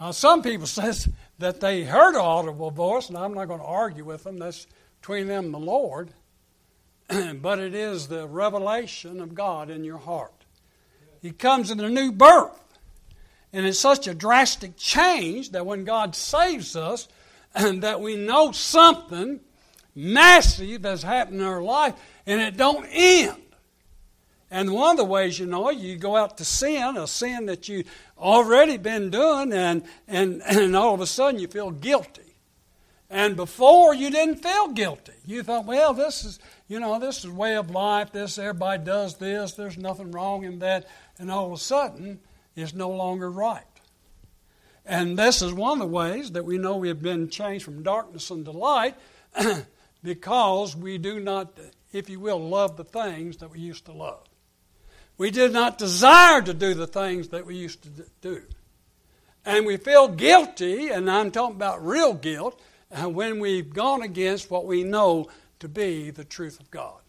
Now, 0.00 0.10
some 0.12 0.42
people 0.42 0.66
says 0.66 1.08
that 1.38 1.60
they 1.60 1.84
heard 1.84 2.14
an 2.14 2.20
audible 2.20 2.70
voice, 2.70 3.08
and 3.08 3.18
I'm 3.18 3.34
not 3.34 3.48
going 3.48 3.60
to 3.60 3.66
argue 3.66 4.04
with 4.04 4.24
them. 4.24 4.38
That's 4.38 4.66
between 5.00 5.26
them 5.26 5.46
and 5.46 5.54
the 5.54 5.58
Lord. 5.58 6.10
but 7.42 7.58
it 7.58 7.74
is 7.74 8.08
the 8.08 8.26
revelation 8.26 9.20
of 9.20 9.34
God 9.34 9.70
in 9.70 9.84
your 9.84 9.98
heart. 9.98 10.32
He 11.20 11.30
comes 11.30 11.70
in 11.70 11.80
a 11.80 11.88
new 11.88 12.12
birth. 12.12 12.62
And 13.52 13.64
it's 13.64 13.78
such 13.78 14.06
a 14.06 14.14
drastic 14.14 14.76
change 14.76 15.50
that 15.52 15.64
when 15.64 15.84
God 15.84 16.14
saves 16.14 16.76
us, 16.76 17.08
and 17.54 17.82
that 17.82 18.00
we 18.00 18.16
know 18.16 18.52
something 18.52 19.40
massive 19.94 20.84
has 20.84 21.02
happened 21.02 21.40
in 21.40 21.46
our 21.46 21.62
life, 21.62 21.94
and 22.26 22.40
it 22.40 22.56
don't 22.56 22.86
end. 22.90 23.42
And 24.50 24.72
one 24.72 24.92
of 24.92 24.96
the 24.96 25.04
ways 25.04 25.38
you 25.38 25.46
know 25.46 25.70
you 25.70 25.96
go 25.96 26.16
out 26.16 26.38
to 26.38 26.44
sin, 26.44 26.96
a 26.96 27.06
sin 27.06 27.46
that 27.46 27.68
you 27.68 27.84
already 28.18 28.76
been 28.76 29.10
doing, 29.10 29.52
and, 29.52 29.82
and, 30.08 30.42
and 30.42 30.76
all 30.76 30.94
of 30.94 31.00
a 31.00 31.06
sudden 31.06 31.40
you 31.40 31.48
feel 31.48 31.70
guilty. 31.70 32.22
And 33.08 33.36
before 33.36 33.94
you 33.94 34.10
didn't 34.10 34.42
feel 34.42 34.68
guilty. 34.68 35.12
You 35.24 35.42
thought, 35.42 35.64
well, 35.64 35.94
this 35.94 36.24
is, 36.24 36.40
you 36.66 36.80
know, 36.80 36.98
this 36.98 37.24
is 37.24 37.30
way 37.30 37.56
of 37.56 37.70
life. 37.70 38.12
This 38.12 38.38
everybody 38.38 38.82
does 38.82 39.16
this. 39.16 39.52
There's 39.52 39.78
nothing 39.78 40.10
wrong 40.10 40.44
in 40.44 40.58
that. 40.58 40.88
And 41.18 41.30
all 41.30 41.46
of 41.46 41.52
a 41.52 41.58
sudden, 41.58 42.20
it's 42.56 42.74
no 42.74 42.90
longer 42.90 43.30
right. 43.30 43.62
And 44.84 45.18
this 45.18 45.42
is 45.42 45.52
one 45.52 45.74
of 45.74 45.78
the 45.78 45.92
ways 45.92 46.32
that 46.32 46.44
we 46.44 46.58
know 46.58 46.76
we 46.76 46.88
have 46.88 47.02
been 47.02 47.28
changed 47.28 47.64
from 47.64 47.82
darkness 47.82 48.30
into 48.30 48.52
light 48.52 48.94
because 50.02 50.76
we 50.76 50.98
do 50.98 51.20
not, 51.20 51.58
if 51.92 52.08
you 52.08 52.20
will, 52.20 52.38
love 52.38 52.76
the 52.76 52.84
things 52.84 53.36
that 53.38 53.50
we 53.50 53.60
used 53.60 53.84
to 53.86 53.92
love. 53.92 54.24
We 55.18 55.30
did 55.30 55.52
not 55.52 55.78
desire 55.78 56.42
to 56.42 56.52
do 56.52 56.74
the 56.74 56.86
things 56.86 57.28
that 57.28 57.46
we 57.46 57.56
used 57.56 57.82
to 57.82 58.06
do. 58.20 58.42
And 59.44 59.64
we 59.64 59.76
feel 59.76 60.08
guilty, 60.08 60.88
and 60.88 61.10
I'm 61.10 61.30
talking 61.30 61.56
about 61.56 61.86
real 61.86 62.14
guilt, 62.14 62.60
uh, 62.90 63.08
when 63.08 63.40
we've 63.40 63.72
gone 63.72 64.02
against 64.02 64.50
what 64.50 64.66
we 64.66 64.82
know 64.82 65.28
to 65.60 65.68
be 65.68 66.10
the 66.10 66.24
truth 66.24 66.60
of 66.60 66.70
God. 66.70 67.00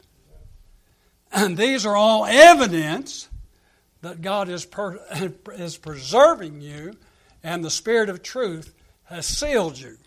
And 1.32 1.58
these 1.58 1.86
are 1.86 1.96
all 1.96 2.26
evidence 2.26 3.28
that 4.02 4.22
God 4.22 4.50
is, 4.50 4.66
per, 4.66 5.00
is 5.54 5.78
preserving 5.78 6.62
you, 6.62 6.94
and 7.44 7.64
the 7.64 7.70
Spirit 7.70 8.10
of 8.10 8.24
truth 8.24 8.74
has 9.06 9.26
sealed 9.26 9.78
you. 9.78 9.98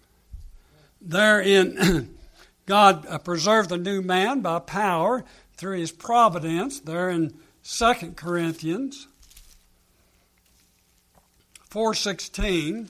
Therein, 1.00 2.16
God 2.66 3.06
uh, 3.06 3.18
preserved 3.18 3.70
the 3.70 3.78
new 3.78 4.02
man 4.02 4.40
by 4.40 4.58
power 4.60 5.24
through 5.56 5.78
his 5.78 5.92
providence. 5.92 6.80
There 6.80 7.10
in 7.10 7.34
2 7.64 8.12
Corinthians 8.16 9.06
4.16 11.70 12.88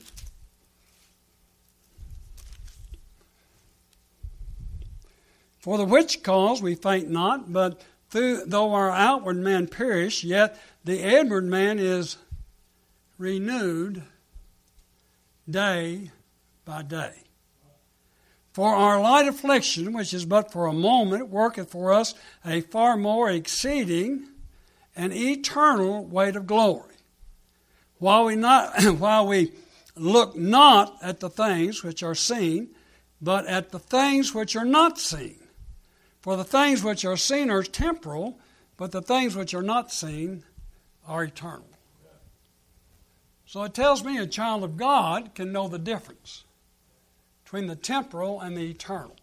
For 5.59 5.77
the 5.77 5.85
which 5.85 6.23
cause 6.23 6.61
we 6.61 6.73
faint 6.73 7.09
not, 7.09 7.53
but 7.53 7.81
through, 8.09 8.45
though 8.47 8.73
our 8.73 8.89
outward 8.89 9.37
man 9.37 9.67
perish, 9.67 10.23
yet 10.23 10.59
the 10.83 10.99
inward 10.99 11.45
man 11.45 11.77
is 11.77 12.17
renewed 13.19 14.01
day 15.47 16.09
by 16.65 16.81
day. 16.81 17.13
For 18.53 18.73
our 18.73 18.99
light 18.99 19.27
affliction, 19.27 19.93
which 19.93 20.13
is 20.13 20.25
but 20.25 20.51
for 20.51 20.65
a 20.65 20.73
moment, 20.73 21.29
worketh 21.29 21.71
for 21.71 21.93
us 21.93 22.15
a 22.43 22.61
far 22.61 22.97
more 22.97 23.29
exceeding 23.29 24.27
an 24.95 25.11
eternal 25.13 26.05
weight 26.05 26.35
of 26.35 26.47
glory. 26.47 26.95
While 27.97 28.25
we, 28.25 28.35
not, 28.35 28.83
while 28.97 29.27
we 29.27 29.53
look 29.95 30.35
not 30.35 30.97
at 31.01 31.19
the 31.19 31.29
things 31.29 31.83
which 31.83 32.03
are 32.03 32.15
seen, 32.15 32.69
but 33.21 33.45
at 33.45 33.69
the 33.69 33.79
things 33.79 34.33
which 34.33 34.55
are 34.55 34.65
not 34.65 34.97
seen. 34.97 35.37
For 36.21 36.35
the 36.35 36.43
things 36.43 36.83
which 36.83 37.05
are 37.05 37.17
seen 37.17 37.49
are 37.49 37.63
temporal, 37.63 38.39
but 38.77 38.91
the 38.91 39.01
things 39.01 39.35
which 39.35 39.53
are 39.53 39.63
not 39.63 39.91
seen 39.91 40.43
are 41.07 41.23
eternal. 41.23 41.67
So 43.45 43.63
it 43.63 43.73
tells 43.73 44.03
me 44.03 44.17
a 44.17 44.27
child 44.27 44.63
of 44.63 44.77
God 44.77 45.35
can 45.35 45.51
know 45.51 45.67
the 45.67 45.79
difference 45.79 46.45
between 47.43 47.67
the 47.67 47.75
temporal 47.75 48.39
and 48.39 48.55
the 48.55 48.69
eternal. 48.69 49.15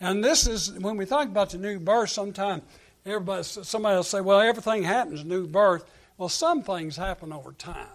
And 0.00 0.24
this 0.24 0.48
is, 0.48 0.72
when 0.72 0.96
we 0.96 1.06
talk 1.06 1.28
about 1.28 1.50
the 1.50 1.58
new 1.58 1.78
birth, 1.78 2.10
sometimes 2.10 2.62
everybody, 3.06 3.42
somebody 3.42 3.96
will 3.96 4.02
say, 4.02 4.20
well, 4.20 4.40
everything 4.40 4.82
happens 4.82 5.24
new 5.24 5.46
birth. 5.46 5.84
Well, 6.18 6.28
some 6.28 6.62
things 6.62 6.96
happen 6.96 7.32
over 7.32 7.52
time. 7.52 7.86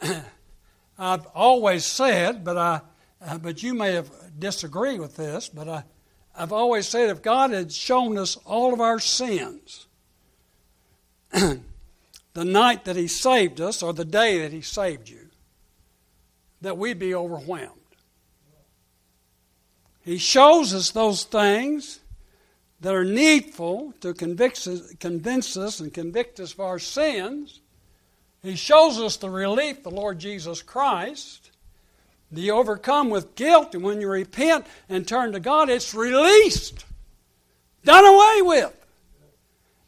I've 0.98 1.26
always 1.26 1.84
said, 1.84 2.44
but 2.44 2.56
I, 2.56 2.80
uh, 3.24 3.38
but 3.38 3.62
you 3.62 3.74
may 3.74 3.92
have 3.92 4.10
disagreed 4.38 5.00
with 5.00 5.16
this, 5.16 5.48
but 5.48 5.68
I, 5.68 5.84
I've 6.34 6.52
always 6.52 6.86
said 6.88 7.08
if 7.08 7.22
God 7.22 7.50
had 7.50 7.72
shown 7.72 8.18
us 8.18 8.36
all 8.44 8.72
of 8.74 8.80
our 8.80 8.98
sins 8.98 9.86
the 11.32 11.60
night 12.34 12.84
that 12.84 12.96
He 12.96 13.08
saved 13.08 13.60
us 13.60 13.82
or 13.82 13.92
the 13.92 14.04
day 14.04 14.40
that 14.40 14.52
He 14.52 14.60
saved 14.60 15.08
you, 15.08 15.28
that 16.60 16.78
we'd 16.78 16.98
be 16.98 17.14
overwhelmed. 17.14 17.72
He 20.02 20.18
shows 20.18 20.72
us 20.72 20.90
those 20.90 21.24
things 21.24 22.00
that 22.86 22.94
are 22.94 23.04
needful 23.04 23.92
to 24.00 24.14
convince 24.14 24.64
us, 24.68 24.94
convince 25.00 25.56
us 25.56 25.80
and 25.80 25.92
convict 25.92 26.38
us 26.38 26.52
of 26.52 26.60
our 26.60 26.78
sins. 26.78 27.60
He 28.44 28.54
shows 28.54 29.00
us 29.00 29.16
the 29.16 29.28
relief, 29.28 29.82
the 29.82 29.90
Lord 29.90 30.20
Jesus 30.20 30.62
Christ. 30.62 31.50
You 32.30 32.52
overcome 32.52 33.10
with 33.10 33.34
guilt, 33.34 33.74
and 33.74 33.82
when 33.82 34.00
you 34.00 34.08
repent 34.08 34.68
and 34.88 35.04
turn 35.04 35.32
to 35.32 35.40
God, 35.40 35.68
it's 35.68 35.94
released, 35.94 36.84
done 37.84 38.06
away 38.06 38.42
with. 38.42 38.86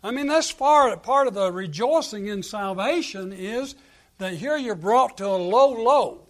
I 0.03 0.11
mean, 0.11 0.27
that's 0.27 0.51
far, 0.51 0.97
part 0.97 1.29
of 1.29 1.35
the 1.35 1.53
rejoicing 1.53 2.27
in 2.27 2.43
salvation 2.43 3.33
is 3.33 3.77
that 4.19 4.35
here 4.35 4.57
you're 4.57 4.75
brought 4.75 5.19
to 5.19 5.27
a 5.27 5.39
low, 5.39 5.71
low. 5.71 6.27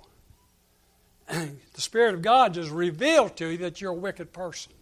the 1.28 1.81
Spirit 1.81 2.12
of 2.12 2.20
God 2.20 2.52
just 2.52 2.70
revealed 2.70 3.38
to 3.38 3.52
you 3.52 3.57
that 3.57 3.81
you're 3.81 3.92
a 3.92 3.94
wicked 3.94 4.35
person. 4.35 4.74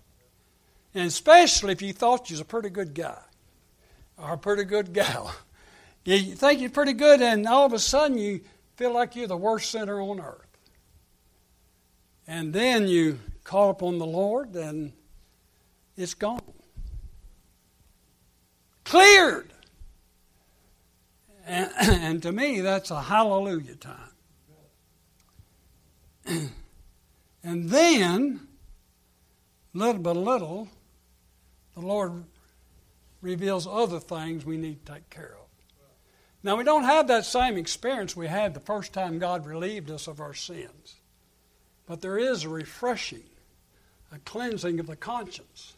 And 0.97 1.09
especially 1.09 1.73
if 1.73 1.83
you 1.83 1.93
thought 1.93 2.31
you 2.31 2.35
was 2.35 2.41
a 2.41 2.45
pretty 2.47 2.71
good 2.71 2.95
guy 2.95 3.21
or 4.17 4.33
a 4.33 4.39
pretty 4.39 4.65
good 4.65 4.93
gal. 4.93 5.33
You 6.05 6.37
think 6.37 6.61
you're 6.61 6.71
pretty 6.71 6.93
good, 6.93 7.21
and 7.21 7.49
all 7.49 7.67
of 7.67 7.73
a 7.73 7.81
sudden 7.81 8.17
you 8.17 8.41
feel 8.77 8.95
like 8.95 9.17
you're 9.17 9.27
the 9.27 9.37
worst 9.37 9.73
sinner 9.73 10.01
on 10.01 10.21
earth. 10.21 10.47
And 12.29 12.53
then 12.53 12.87
you 12.87 13.19
call 13.43 13.71
upon 13.71 13.99
the 13.99 14.07
Lord, 14.07 14.55
and 14.55 14.93
it's 15.97 16.15
gone. 16.15 16.39
Cleared. 18.85 19.53
And, 21.45 21.73
and 21.81 22.23
to 22.23 22.31
me, 22.31 22.61
that's 22.61 22.93
a 22.93 23.03
hallelujah 23.03 23.75
time. 23.75 24.13
and 27.43 27.69
then, 27.69 28.47
little 29.75 30.01
by 30.01 30.13
little, 30.13 30.69
the 31.77 31.87
Lord 31.87 32.25
reveals 33.21 33.67
other 33.67 34.01
things 34.01 34.45
we 34.45 34.57
need 34.57 34.85
to 34.85 34.95
take 34.95 35.11
care 35.11 35.35
of. 35.41 35.47
Now, 36.43 36.57
we 36.57 36.65
don't 36.65 36.85
have 36.85 37.09
that 37.09 37.25
same 37.27 37.57
experience 37.57 38.15
we 38.15 38.29
had 38.29 38.55
the 38.55 38.61
first 38.61 38.93
time 38.93 39.19
God 39.19 39.47
relieved 39.47 39.91
us 39.91 40.07
of 40.07 40.21
our 40.21 40.35
sins. 40.35 40.95
But 41.87 42.01
there 42.01 42.19
is 42.19 42.45
a 42.45 42.49
refreshing, 42.49 43.25
a 44.13 44.19
cleansing 44.21 44.79
of 44.81 44.87
the 44.87 44.97
conscience, 44.97 45.75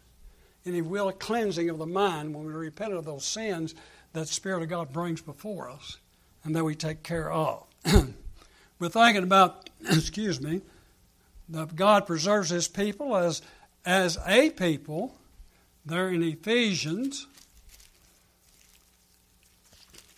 and 0.65 0.77
if 0.77 0.85
will, 0.85 1.09
a 1.09 1.13
cleansing 1.13 1.71
of 1.71 1.79
the 1.79 1.87
mind 1.87 2.35
when 2.35 2.45
we 2.45 2.53
repent 2.53 2.93
of 2.93 3.05
those 3.05 3.25
sins 3.25 3.75
that 4.13 4.21
the 4.21 4.27
Spirit 4.27 4.63
of 4.63 4.69
God 4.69 4.93
brings 4.93 5.23
before 5.23 5.71
us 5.71 5.99
and 6.45 6.55
that 6.55 6.65
we 6.65 6.75
take 6.75 7.03
care 7.03 7.33
of. 7.33 7.65
We're 8.79 8.89
thinking 8.89 9.23
about, 9.23 9.71
excuse 9.81 10.41
me, 10.41 10.61
that 11.49 11.75
God 11.75 12.07
preserves 12.07 12.51
His 12.51 12.69
people 12.69 13.17
as, 13.17 13.43
as 13.85 14.19
a 14.27 14.51
people. 14.51 15.15
There 15.89 16.11
in 16.11 16.23
Ephesians, 16.23 17.27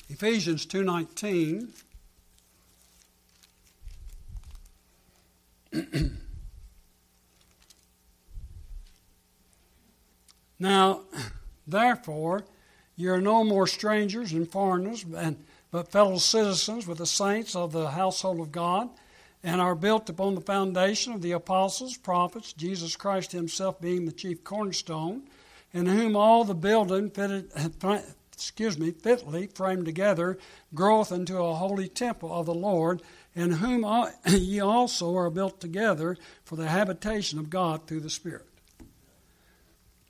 Ephesians 0.08 0.66
2.19, 0.66 1.68
now, 10.58 11.02
therefore, 11.68 12.44
You 12.96 13.12
are 13.12 13.20
no 13.20 13.44
more 13.44 13.68
strangers 13.68 14.32
and 14.32 14.50
foreigners, 14.50 15.04
and, 15.16 15.36
but 15.70 15.92
fellow 15.92 16.18
citizens 16.18 16.88
with 16.88 16.98
the 16.98 17.06
saints 17.06 17.54
of 17.54 17.70
the 17.70 17.90
household 17.90 18.40
of 18.40 18.50
God, 18.50 18.90
and 19.44 19.60
are 19.60 19.76
built 19.76 20.10
upon 20.10 20.34
the 20.34 20.40
foundation 20.40 21.12
of 21.12 21.22
the 21.22 21.30
apostles, 21.30 21.96
prophets, 21.96 22.52
Jesus 22.52 22.96
Christ 22.96 23.30
Himself 23.30 23.80
being 23.80 24.04
the 24.04 24.10
chief 24.10 24.42
cornerstone, 24.42 25.22
in 25.72 25.86
whom 25.86 26.16
all 26.16 26.44
the 26.44 26.54
building 26.54 27.10
fitted, 27.10 27.50
excuse 28.32 28.78
me, 28.78 28.90
fitly 28.90 29.46
framed 29.46 29.84
together 29.84 30.38
groweth 30.74 31.12
into 31.12 31.38
a 31.38 31.54
holy 31.54 31.88
temple 31.88 32.32
of 32.32 32.46
the 32.46 32.54
Lord, 32.54 33.02
in 33.34 33.52
whom 33.52 33.84
ye 34.26 34.60
also 34.60 35.16
are 35.16 35.30
built 35.30 35.60
together 35.60 36.16
for 36.44 36.56
the 36.56 36.68
habitation 36.68 37.38
of 37.38 37.50
God 37.50 37.86
through 37.86 38.00
the 38.00 38.10
Spirit. 38.10 38.46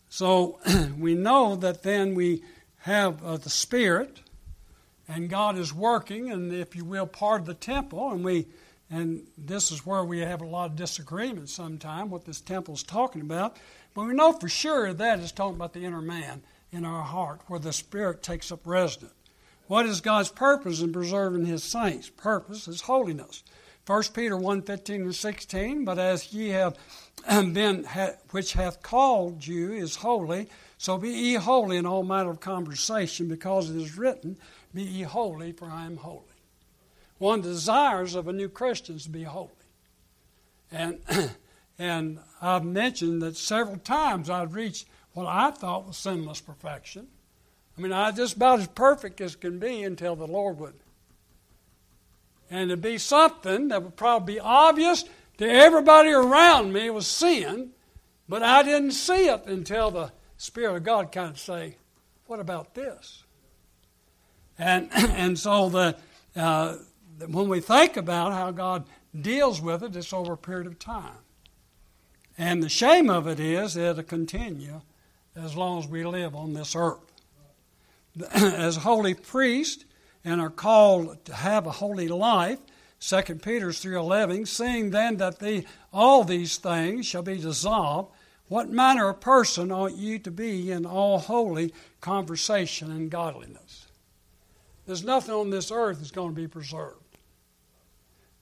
So 0.09 0.59
we 0.99 1.15
know 1.15 1.57
that 1.57 1.83
then 1.83 2.15
we 2.15 2.43
have 2.79 3.23
uh, 3.23 3.37
the 3.37 3.51
Spirit, 3.51 4.21
and 5.09 5.29
God 5.29 5.59
is 5.59 5.75
working, 5.75 6.31
and 6.31 6.53
if 6.53 6.75
you 6.75 6.85
will, 6.85 7.07
part 7.07 7.43
of 7.43 7.47
the 7.47 7.55
temple, 7.55 8.11
and 8.11 8.25
we 8.25 8.47
and 8.91 9.23
this 9.39 9.71
is 9.71 9.87
where 9.87 10.05
we 10.05 10.19
have 10.19 10.43
a 10.43 10.47
lot 10.47 10.71
of 10.71 10.77
disagreement 10.77 11.49
sometimes 11.49 12.11
what 12.11 12.25
this 12.25 12.41
temple 12.41 12.75
is 12.75 12.83
talking 12.83 13.23
about. 13.23 13.57
But 13.95 14.07
we 14.07 14.15
know 14.15 14.33
for 14.33 14.49
sure 14.49 14.93
that 14.93 15.21
is 15.21 15.33
talking 15.33 15.55
about 15.57 15.73
the 15.73 15.85
inner 15.85 16.03
man 16.03 16.43
in 16.73 16.85
our 16.85 17.03
heart, 17.03 17.41
where 17.47 17.61
the 17.61 17.73
Spirit 17.73 18.23
takes 18.23 18.51
up 18.51 18.67
residence. 18.67 19.15
What 19.67 19.87
is 19.87 20.01
God's 20.01 20.31
purpose 20.31 20.81
in 20.81 20.93
preserving 20.93 21.47
His 21.47 21.63
saints? 21.63 22.11
Purpose 22.11 22.67
is 22.67 22.83
holiness. 22.83 23.45
1 23.87 24.03
Peter 24.15 24.37
1 24.37 24.63
15 24.63 25.03
and 25.03 25.15
16, 25.15 25.85
but 25.85 25.99
as 25.99 26.33
ye 26.33 26.49
have 26.49 26.77
been, 27.29 27.85
which 28.31 28.53
hath 28.53 28.83
called 28.83 29.47
you 29.47 29.73
is 29.73 29.97
holy, 29.97 30.49
so 30.79 30.99
be 30.99 31.11
ye 31.11 31.35
holy 31.35 31.77
in 31.77 31.87
all 31.87 32.03
matter 32.03 32.31
of 32.31 32.41
conversation, 32.41 33.29
because 33.29 33.71
it 33.71 33.77
is 33.77 33.97
written, 33.97 34.37
Be 34.75 34.83
ye 34.83 35.03
holy, 35.03 35.53
for 35.53 35.67
I 35.67 35.87
am 35.87 35.97
holy. 35.97 36.30
One 37.21 37.43
desires 37.43 38.15
of 38.15 38.29
a 38.29 38.33
new 38.33 38.49
Christian 38.49 38.97
is 38.97 39.03
to 39.03 39.11
be 39.11 39.25
holy. 39.25 39.51
And, 40.73 41.01
and 41.79 42.19
I've 42.41 42.65
mentioned 42.65 43.21
that 43.21 43.37
several 43.37 43.77
times 43.77 44.31
I've 44.31 44.55
reached 44.55 44.87
what 45.13 45.27
I 45.27 45.51
thought 45.51 45.87
was 45.87 45.99
sinless 45.99 46.41
perfection. 46.41 47.09
I 47.77 47.83
mean, 47.83 47.93
I 47.93 48.09
was 48.09 48.17
just 48.17 48.37
about 48.37 48.61
as 48.61 48.69
perfect 48.69 49.21
as 49.21 49.37
can 49.37 49.59
be 49.59 49.83
until 49.83 50.17
the 50.17 50.27
Lord 50.27 50.59
would. 50.61 50.73
And 52.51 52.71
it'd 52.71 52.81
be 52.81 52.97
something 52.97 53.69
that 53.69 53.83
would 53.83 53.97
probably 53.97 54.37
be 54.37 54.41
obvious 54.41 55.05
to 55.37 55.47
everybody 55.47 56.13
around 56.13 56.73
me 56.73 56.89
was 56.89 57.07
sin, 57.07 57.73
but 58.31 58.43
I 58.43 58.63
didn't 58.63 58.93
see 58.93 59.29
it 59.29 59.45
until 59.45 59.91
the 59.91 60.11
Spirit 60.39 60.77
of 60.77 60.85
God 60.85 61.13
kind 61.13 61.29
of 61.29 61.39
say, 61.39 61.77
"What 62.27 62.41
about 62.41 62.75
this?" 62.75 63.25
And 64.59 64.89
and 64.95 65.39
so 65.39 65.69
the 65.69 65.97
uh, 66.35 66.77
when 67.29 67.49
we 67.49 67.61
think 67.61 67.97
about 67.97 68.33
how 68.33 68.51
God 68.51 68.85
deals 69.19 69.61
with 69.61 69.83
it, 69.83 69.97
it's 69.97 70.13
over 70.13 70.35
a 70.35 70.39
period 70.39 70.67
of 70.67 70.79
time. 70.79 71.19
And 72.39 72.63
the 72.63 72.69
shame 72.69 73.11
of 73.11 73.27
it 73.27 73.41
is 73.41 73.77
it'll 73.77 74.03
continue 74.03 74.81
as 75.37 75.57
long 75.57 75.79
as 75.79 75.89
we 75.89 76.05
live 76.05 76.35
on 76.35 76.55
this 76.55 76.75
earth. 76.75 77.13
As 78.33 78.77
holy 78.77 79.15
priests 79.15 79.85
and 80.25 80.41
are 80.41 80.51
called 80.51 81.25
to 81.27 81.35
have 81.35 81.67
a 81.67 81.71
holy 81.71 82.09
life, 82.09 82.59
2 83.01 83.23
Peter 83.37 83.69
3.11, 83.69 84.47
seeing 84.47 84.91
then 84.91 85.17
that 85.19 85.39
the, 85.39 85.65
all 85.93 86.25
these 86.25 86.59
things 86.59 87.07
shall 87.07 87.23
be 87.23 87.39
dissolved, 87.39 88.13
what 88.49 88.69
manner 88.69 89.09
of 89.09 89.21
person 89.21 89.71
ought 89.71 89.97
you 89.97 90.19
to 90.19 90.31
be 90.31 90.73
in 90.73 90.85
all 90.85 91.19
holy 91.19 91.73
conversation 92.01 92.91
and 92.91 93.11
godliness? 93.11 93.87
There's 94.87 95.05
nothing 95.05 95.35
on 95.35 95.51
this 95.51 95.71
earth 95.71 95.99
that's 95.99 96.11
going 96.11 96.35
to 96.35 96.41
be 96.41 96.49
preserved. 96.49 97.00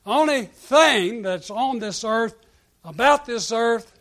Only 0.09 0.47
thing 0.47 1.21
that's 1.21 1.51
on 1.51 1.81
this 1.81 2.03
earth, 2.03 2.35
about 2.83 3.27
this 3.27 3.53
earth, 3.53 3.93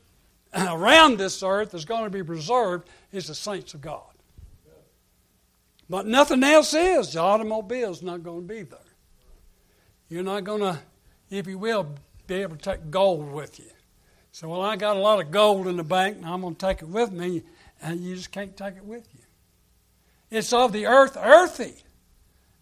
around 0.55 1.17
this 1.17 1.43
earth 1.43 1.71
that's 1.71 1.83
going 1.83 2.05
to 2.05 2.09
be 2.09 2.23
preserved 2.23 2.87
is 3.11 3.27
the 3.27 3.35
saints 3.35 3.73
of 3.73 3.81
God. 3.81 4.03
But 5.89 6.07
nothing 6.07 6.43
else 6.45 6.73
is. 6.73 7.11
The 7.11 7.19
automobile's 7.19 8.01
not 8.01 8.23
going 8.23 8.47
to 8.47 8.53
be 8.53 8.61
there. 8.61 8.79
You're 10.07 10.23
not 10.23 10.45
going 10.45 10.61
to, 10.61 10.79
if 11.29 11.45
you 11.45 11.57
will, 11.57 11.87
be 12.25 12.35
able 12.35 12.55
to 12.55 12.61
take 12.61 12.89
gold 12.89 13.29
with 13.29 13.59
you. 13.59 13.69
So, 14.31 14.47
well, 14.47 14.61
I 14.61 14.77
got 14.77 14.95
a 14.95 14.99
lot 14.99 15.19
of 15.19 15.29
gold 15.29 15.67
in 15.67 15.75
the 15.75 15.83
bank, 15.83 16.17
and 16.17 16.25
I'm 16.25 16.39
going 16.39 16.55
to 16.55 16.65
take 16.65 16.81
it 16.81 16.87
with 16.87 17.11
me, 17.11 17.43
and 17.81 17.99
you 17.99 18.15
just 18.15 18.31
can't 18.31 18.55
take 18.55 18.77
it 18.77 18.85
with 18.85 19.05
you. 19.13 19.23
It's 20.31 20.53
of 20.53 20.71
the 20.71 20.85
earth, 20.85 21.17
earthy. 21.19 21.75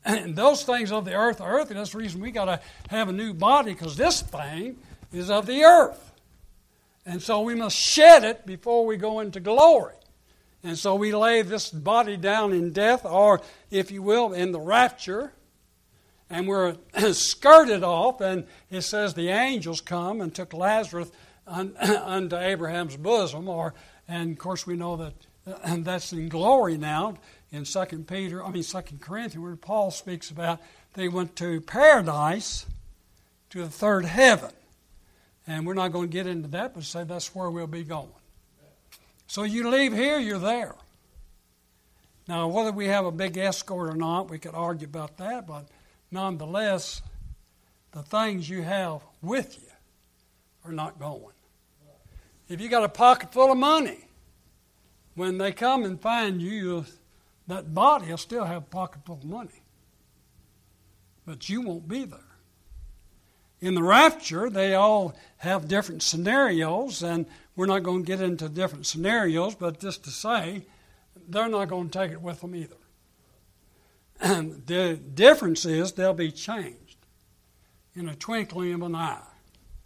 And 0.06 0.36
those 0.36 0.64
things 0.64 0.92
of 0.92 1.04
the 1.04 1.16
earth 1.16 1.42
are 1.42 1.60
earthy. 1.60 1.74
That's 1.74 1.92
the 1.92 1.98
reason 1.98 2.22
we 2.22 2.32
got 2.32 2.46
to 2.46 2.60
have 2.90 3.10
a 3.10 3.14
new 3.14 3.34
body, 3.34 3.74
because 3.74 3.98
this 3.98 4.22
thing 4.22 4.78
is 5.12 5.32
of 5.32 5.48
the 5.48 5.64
earth. 5.64 6.12
And 7.06 7.22
so 7.22 7.42
we 7.42 7.56
must 7.56 7.76
shed 7.76 8.24
it 8.24 8.46
before 8.46 8.86
we 8.86 8.98
go 8.98 9.20
into 9.20 9.40
glory. 9.40 9.96
And 10.64 10.78
so 10.78 10.96
we 10.96 11.14
lay 11.14 11.42
this 11.42 11.70
body 11.70 12.18
down 12.18 12.52
in 12.54 12.72
death, 12.72 13.06
or 13.06 13.42
if 13.70 13.92
you 13.92 14.02
will, 14.02 14.34
in 14.34 14.52
the 14.52 14.60
rapture, 14.60 15.32
and 16.30 16.48
we're 16.48 16.76
skirted 17.12 17.84
off. 17.84 18.22
And 18.22 18.48
it 18.72 18.82
says 18.82 19.14
the 19.14 19.30
angels 19.30 19.82
come 19.82 20.22
and 20.22 20.34
took 20.34 20.54
Lazarus 20.54 21.12
unto 21.48 22.38
Abraham's 22.38 22.98
bosom, 22.98 23.48
or 23.48 23.74
and 24.08 24.32
of 24.32 24.38
course 24.38 24.66
we 24.66 24.76
know 24.76 24.96
that 24.98 25.14
and 25.64 25.86
that's 25.86 26.12
in 26.14 26.30
glory 26.30 26.78
now 26.78 27.16
in 27.52 27.66
Second 27.66 28.08
Peter, 28.08 28.44
I 28.44 28.52
mean 28.52 28.64
Second 28.64 29.02
Corinthians, 29.02 29.44
where 29.44 29.56
Paul 29.56 29.92
speaks 29.92 30.30
about 30.30 30.60
they 30.94 31.08
went 31.08 31.36
to 31.38 31.62
paradise, 31.62 32.66
to 33.50 33.60
the 33.60 33.70
third 33.70 34.06
heaven. 34.06 34.52
And 35.48 35.66
we're 35.66 35.74
not 35.74 35.92
going 35.92 36.10
to 36.10 36.12
get 36.12 36.28
into 36.28 36.48
that, 36.50 36.74
but 36.74 36.84
say 36.84 37.04
that's 37.04 37.34
where 37.36 37.50
we'll 37.50 37.68
be 37.68 37.84
going. 37.84 38.10
So 39.28 39.44
you 39.44 39.70
leave 39.70 39.94
here, 39.94 40.20
you're 40.20 40.40
there. 40.40 40.76
Now, 42.28 42.48
whether 42.48 42.72
we 42.72 42.88
have 42.88 43.06
a 43.06 43.12
big 43.12 43.38
escort 43.38 43.94
or 43.94 43.96
not, 43.96 44.30
we 44.30 44.40
could 44.40 44.56
argue 44.56 44.88
about 44.88 45.18
that, 45.18 45.46
but 45.46 45.68
nonetheless, 46.12 47.02
the 47.92 48.02
things 48.02 48.50
you 48.50 48.64
have 48.64 49.02
with 49.22 49.58
you 49.62 49.70
are 50.66 50.72
not 50.72 51.00
going. 51.00 51.34
If 52.50 52.62
you 52.62 52.70
got 52.70 52.84
a 52.84 52.90
pocket 52.90 53.32
full 53.32 53.52
of 53.52 53.58
money, 53.58 54.06
when 55.16 55.38
they 55.38 55.52
come 55.52 55.84
and 55.84 56.00
find 56.00 56.42
you, 56.42 56.86
that 57.48 57.74
body 57.74 58.08
will 58.08 58.18
still 58.18 58.46
have 58.46 58.64
a 58.64 58.66
pocket 58.66 59.02
full 59.06 59.16
of 59.16 59.24
money. 59.24 59.64
But 61.26 61.50
you 61.50 61.62
won't 61.62 61.88
be 61.88 62.06
there. 62.06 62.20
In 63.62 63.74
the 63.74 63.84
rapture, 63.84 64.50
they 64.50 64.76
all 64.76 65.16
have 65.38 65.68
different 65.68 66.04
scenarios, 66.04 67.02
and 67.02 67.26
we're 67.56 67.66
not 67.66 67.84
going 67.84 68.04
to 68.04 68.08
get 68.08 68.22
into 68.22 68.50
different 68.50 68.86
scenarios, 68.86 69.56
but 69.56 69.80
just 69.80 70.04
to 70.04 70.12
say, 70.12 70.66
they're 71.28 71.50
not 71.50 71.70
going 71.70 71.90
to 71.90 72.00
take 72.00 72.12
it 72.12 72.22
with 72.22 72.42
them 72.42 72.56
either. 72.56 72.76
And 74.20 74.66
the 74.68 74.96
difference 74.96 75.66
is 75.66 75.94
they'll 75.94 76.14
be 76.14 76.32
changed 76.32 76.98
in 77.96 78.10
a 78.10 78.16
twinkling 78.16 78.74
of 78.74 78.82
an 78.82 78.96
eye. 78.96 79.22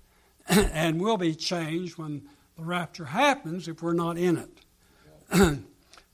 and 0.48 1.00
we'll 1.00 1.18
be 1.18 1.36
changed 1.36 1.98
when 1.98 2.24
the 2.58 2.64
rapture 2.64 3.06
happens 3.06 3.68
if 3.68 3.82
we're 3.82 3.94
not 3.94 4.18
in 4.18 4.38
it. 4.38 4.59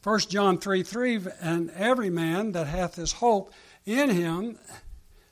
1 0.03 0.19
John 0.19 0.57
3 0.57 0.83
3 0.83 1.19
And 1.41 1.71
every 1.71 2.09
man 2.09 2.51
that 2.53 2.67
hath 2.67 2.95
this 2.95 3.13
hope 3.13 3.53
in 3.85 4.09
him 4.09 4.57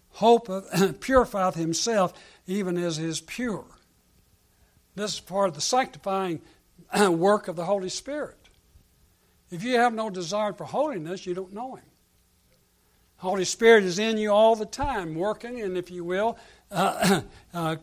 hope 0.10 0.50
of, 0.50 1.00
purifieth 1.00 1.56
himself 1.56 2.14
even 2.48 2.78
as 2.78 2.98
is 3.00 3.22
pure. 3.22 3.66
This 4.96 5.16
is 5.16 5.20
part 5.20 5.50
of 5.50 5.56
the 5.56 5.62
sanctifying 5.62 6.42
work 7.10 7.48
of 7.48 7.56
the 7.56 7.66
Holy 7.66 7.90
Spirit. 7.90 8.38
If 9.50 9.64
you 9.64 9.76
have 9.76 9.94
no 9.94 10.10
desire 10.10 10.54
for 10.54 10.66
holiness, 10.66 11.26
you 11.26 11.34
don't 11.34 11.54
know 11.54 11.76
Him. 11.76 11.86
Holy 13.18 13.46
Spirit 13.46 13.84
is 13.84 14.00
in 14.00 14.18
you 14.18 14.32
all 14.32 14.56
the 14.56 14.66
time, 14.66 15.16
working, 15.16 15.62
and 15.62 15.78
if 15.78 15.92
you 15.92 16.04
will, 16.04 16.38
uh, 16.72 17.22
uh, 17.54 17.76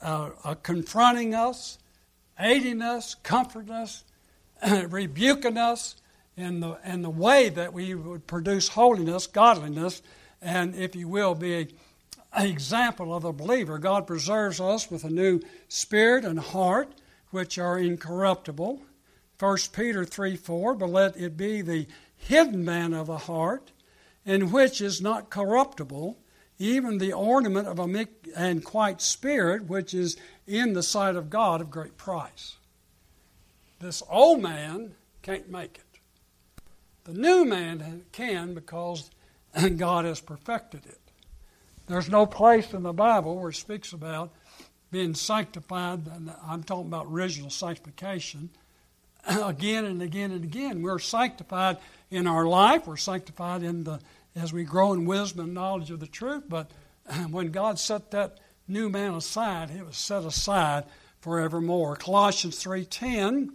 uh, 0.00 0.30
uh, 0.42 0.54
confronting 0.62 1.34
us, 1.34 1.78
aiding 2.38 2.82
us, 2.82 3.14
comforting 3.14 3.70
us, 3.70 4.04
rebuking 4.88 5.56
us 5.56 5.96
in 6.36 6.60
the, 6.60 6.78
in 6.84 7.02
the 7.02 7.10
way 7.10 7.48
that 7.48 7.72
we 7.72 7.94
would 7.94 8.26
produce 8.26 8.68
holiness, 8.68 9.26
godliness, 9.26 10.02
and, 10.40 10.74
if 10.74 10.96
you 10.96 11.08
will, 11.08 11.34
be 11.34 11.68
an 12.32 12.46
example 12.46 13.14
of 13.14 13.24
a 13.24 13.32
believer. 13.32 13.78
God 13.78 14.06
preserves 14.06 14.60
us 14.60 14.90
with 14.90 15.04
a 15.04 15.10
new 15.10 15.40
spirit 15.68 16.24
and 16.24 16.38
heart, 16.38 16.94
which 17.30 17.58
are 17.58 17.78
incorruptible. 17.78 18.80
1 19.38 19.56
Peter 19.72 20.04
3 20.04 20.36
4, 20.36 20.74
but 20.74 20.90
let 20.90 21.16
it 21.16 21.36
be 21.36 21.62
the 21.62 21.86
hidden 22.16 22.64
man 22.64 22.92
of 22.92 23.06
the 23.06 23.18
heart, 23.18 23.72
in 24.24 24.50
which 24.50 24.80
is 24.80 25.00
not 25.00 25.30
corruptible, 25.30 26.18
even 26.58 26.98
the 26.98 27.12
ornament 27.12 27.66
of 27.66 27.78
a 27.78 27.88
meek 27.88 28.28
and 28.36 28.64
quiet 28.64 29.00
spirit, 29.00 29.64
which 29.64 29.94
is 29.94 30.16
in 30.46 30.74
the 30.74 30.82
sight 30.82 31.16
of 31.16 31.30
God 31.30 31.60
of 31.60 31.70
great 31.70 31.96
price. 31.96 32.56
This 33.80 34.02
old 34.10 34.42
man 34.42 34.94
can't 35.22 35.50
make 35.50 35.78
it. 35.78 36.00
the 37.04 37.14
new 37.14 37.46
man 37.46 38.02
can 38.12 38.52
because 38.52 39.10
God 39.76 40.04
has 40.04 40.20
perfected 40.20 40.84
it. 40.84 41.00
There's 41.86 42.10
no 42.10 42.26
place 42.26 42.74
in 42.74 42.82
the 42.82 42.92
Bible 42.92 43.36
where 43.36 43.50
it 43.50 43.56
speaks 43.56 43.94
about 43.94 44.32
being 44.92 45.14
sanctified, 45.14 46.06
and 46.06 46.30
I'm 46.46 46.62
talking 46.62 46.86
about 46.88 47.06
original 47.08 47.48
sanctification, 47.48 48.50
again 49.26 49.86
and 49.86 50.02
again 50.02 50.30
and 50.30 50.44
again. 50.44 50.82
We're 50.82 50.98
sanctified 50.98 51.78
in 52.10 52.26
our 52.26 52.46
life, 52.46 52.86
we're 52.86 52.98
sanctified 52.98 53.62
in 53.62 53.84
the 53.84 53.98
as 54.36 54.52
we 54.52 54.62
grow 54.62 54.92
in 54.92 55.06
wisdom 55.06 55.46
and 55.46 55.54
knowledge 55.54 55.90
of 55.90 56.00
the 56.00 56.06
truth, 56.06 56.44
but 56.48 56.70
when 57.30 57.50
God 57.50 57.78
set 57.78 58.10
that 58.10 58.38
new 58.68 58.88
man 58.88 59.14
aside, 59.14 59.70
it 59.70 59.84
was 59.84 59.96
set 59.96 60.24
aside 60.24 60.84
forevermore. 61.20 61.96
Colossians 61.96 62.62
3:10 62.62 63.50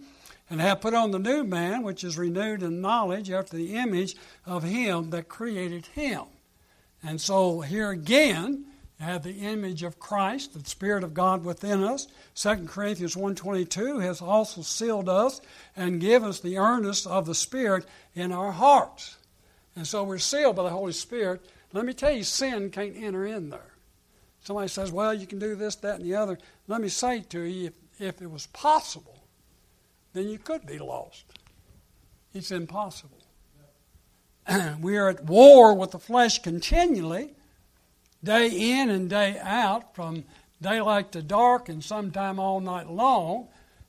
and 0.48 0.60
have 0.60 0.80
put 0.80 0.94
on 0.94 1.10
the 1.10 1.18
new 1.18 1.44
man 1.44 1.82
which 1.82 2.04
is 2.04 2.16
renewed 2.16 2.62
in 2.62 2.80
knowledge 2.80 3.30
after 3.30 3.56
the 3.56 3.74
image 3.74 4.16
of 4.44 4.62
him 4.62 5.10
that 5.10 5.28
created 5.28 5.86
him. 5.86 6.22
And 7.02 7.20
so 7.20 7.60
here 7.60 7.90
again, 7.90 8.66
have 9.00 9.22
the 9.22 9.40
image 9.40 9.82
of 9.82 9.98
Christ, 9.98 10.54
the 10.54 10.68
Spirit 10.68 11.04
of 11.04 11.12
God 11.12 11.44
within 11.44 11.84
us. 11.84 12.08
2 12.34 12.66
Corinthians 12.66 13.14
1.22 13.14 14.02
has 14.02 14.22
also 14.22 14.62
sealed 14.62 15.08
us 15.08 15.40
and 15.76 16.00
given 16.00 16.30
us 16.30 16.40
the 16.40 16.56
earnest 16.56 17.06
of 17.06 17.26
the 17.26 17.34
Spirit 17.34 17.84
in 18.14 18.32
our 18.32 18.52
hearts. 18.52 19.16
And 19.74 19.86
so 19.86 20.02
we're 20.02 20.18
sealed 20.18 20.56
by 20.56 20.62
the 20.62 20.70
Holy 20.70 20.92
Spirit. 20.92 21.44
Let 21.72 21.84
me 21.84 21.92
tell 21.92 22.12
you, 22.12 22.24
sin 22.24 22.70
can't 22.70 22.96
enter 22.96 23.26
in 23.26 23.50
there. 23.50 23.74
Somebody 24.44 24.68
says, 24.68 24.90
well, 24.90 25.12
you 25.12 25.26
can 25.26 25.38
do 25.38 25.56
this, 25.56 25.76
that, 25.76 25.96
and 25.96 26.04
the 26.04 26.14
other. 26.14 26.38
Let 26.66 26.80
me 26.80 26.88
say 26.88 27.20
to 27.20 27.40
you, 27.42 27.66
if, 27.66 27.74
if 28.00 28.22
it 28.22 28.30
was 28.30 28.46
possible, 28.46 29.15
then 30.16 30.30
you 30.30 30.38
could 30.38 30.64
be 30.64 30.78
lost. 30.78 31.26
It's 32.32 32.50
impossible. 32.50 33.18
we 34.80 34.96
are 34.96 35.10
at 35.10 35.24
war 35.24 35.74
with 35.74 35.90
the 35.90 35.98
flesh 35.98 36.40
continually, 36.40 37.34
day 38.24 38.48
in 38.48 38.88
and 38.88 39.10
day 39.10 39.38
out, 39.42 39.94
from 39.94 40.24
daylight 40.62 41.12
to 41.12 41.22
dark, 41.22 41.68
and 41.68 41.84
sometime 41.84 42.38
all 42.38 42.60
night 42.60 42.88
long. 42.88 43.48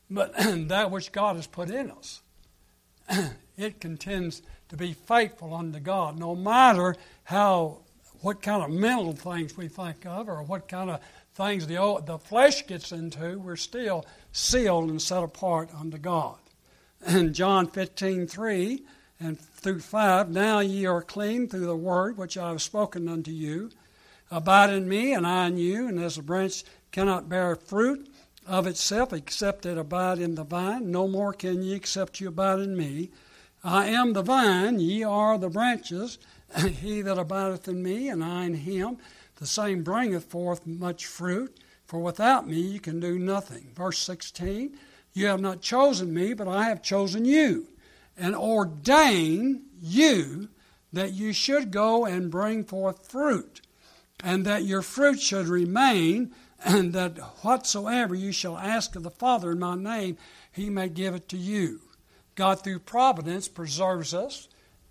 But 0.09 0.33
that 0.67 0.91
which 0.91 1.13
God 1.13 1.37
has 1.37 1.47
put 1.47 1.69
in 1.69 1.91
us, 1.91 2.21
it 3.57 3.79
contends 3.79 4.41
to 4.67 4.75
be 4.75 4.91
faithful 4.91 5.53
unto 5.53 5.79
God, 5.79 6.19
no 6.19 6.35
matter 6.35 6.95
how 7.23 7.79
what 8.21 8.41
kind 8.41 8.63
of 8.63 8.69
mental 8.69 9.13
things 9.13 9.55
we 9.55 9.69
think 9.69 10.05
of 10.05 10.27
or 10.27 10.43
what 10.43 10.67
kind 10.67 10.89
of 10.89 10.99
things 11.37 11.67
the, 11.67 12.01
the 12.03 12.17
flesh 12.17 12.65
gets 12.65 12.91
into, 12.91 13.37
we're 13.37 13.55
still 13.55 14.05
sealed 14.31 14.89
and 14.89 14.99
set 14.99 15.23
apart 15.23 15.69
unto 15.79 15.99
God. 15.99 16.39
In 17.07 17.31
John 17.31 17.67
15, 17.67 18.25
3, 18.25 18.83
and 19.19 19.39
through 19.39 19.79
5 19.79 20.31
Now 20.31 20.59
ye 20.59 20.87
are 20.87 21.03
clean 21.03 21.47
through 21.47 21.67
the 21.67 21.75
word 21.75 22.17
which 22.17 22.39
I 22.39 22.49
have 22.49 22.61
spoken 22.63 23.07
unto 23.07 23.29
you. 23.29 23.69
Abide 24.31 24.71
in 24.71 24.89
me, 24.89 25.13
and 25.13 25.27
I 25.27 25.47
in 25.47 25.57
you, 25.57 25.87
and 25.87 25.99
as 25.99 26.17
a 26.17 26.23
branch 26.23 26.63
cannot 26.91 27.29
bear 27.29 27.55
fruit 27.55 28.09
of 28.47 28.65
itself 28.65 29.13
except 29.13 29.65
it 29.65 29.77
abide 29.77 30.17
in 30.17 30.35
the 30.35 30.43
vine, 30.43 30.89
no 30.89 31.07
more 31.07 31.33
can 31.33 31.61
ye 31.61 31.75
except 31.75 32.19
you 32.19 32.29
abide 32.29 32.59
in 32.59 32.75
me. 32.75 33.11
I 33.63 33.87
am 33.87 34.13
the 34.13 34.23
vine, 34.23 34.79
ye 34.79 35.03
are 35.03 35.37
the 35.37 35.49
branches. 35.49 36.17
he 36.57 37.01
that 37.01 37.19
abideth 37.19 37.67
in 37.67 37.83
me, 37.83 38.09
and 38.09 38.23
I 38.23 38.45
in 38.45 38.55
him, 38.55 38.97
the 39.37 39.47
same 39.47 39.83
bringeth 39.83 40.25
forth 40.25 40.67
much 40.67 41.05
fruit, 41.05 41.59
for 41.85 41.99
without 41.99 42.47
me 42.47 42.59
you 42.59 42.79
can 42.79 42.99
do 42.99 43.17
nothing. 43.17 43.71
Verse 43.75 43.99
16 43.99 44.77
You 45.13 45.27
have 45.27 45.41
not 45.41 45.61
chosen 45.61 46.13
me, 46.13 46.33
but 46.33 46.47
I 46.47 46.65
have 46.65 46.81
chosen 46.83 47.25
you 47.25 47.67
and 48.17 48.35
ordained 48.35 49.61
you 49.81 50.49
that 50.91 51.13
you 51.13 51.33
should 51.33 51.71
go 51.71 52.05
and 52.05 52.31
bring 52.31 52.63
forth 52.63 53.09
fruit, 53.09 53.61
and 54.23 54.45
that 54.45 54.63
your 54.63 54.81
fruit 54.81 55.19
should 55.19 55.47
remain, 55.47 56.33
and 56.63 56.93
that 56.93 57.17
whatsoever 57.43 58.15
you 58.15 58.31
shall 58.31 58.57
ask 58.57 58.95
of 58.95 59.03
the 59.03 59.11
Father 59.11 59.51
in 59.51 59.59
my 59.59 59.75
name, 59.75 60.17
he 60.51 60.69
may 60.69 60.89
give 60.89 61.13
it 61.13 61.29
to 61.29 61.37
you. 61.37 61.81
God, 62.35 62.63
through 62.63 62.79
providence, 62.79 63.47
preserves 63.47 64.13
us. 64.13 64.47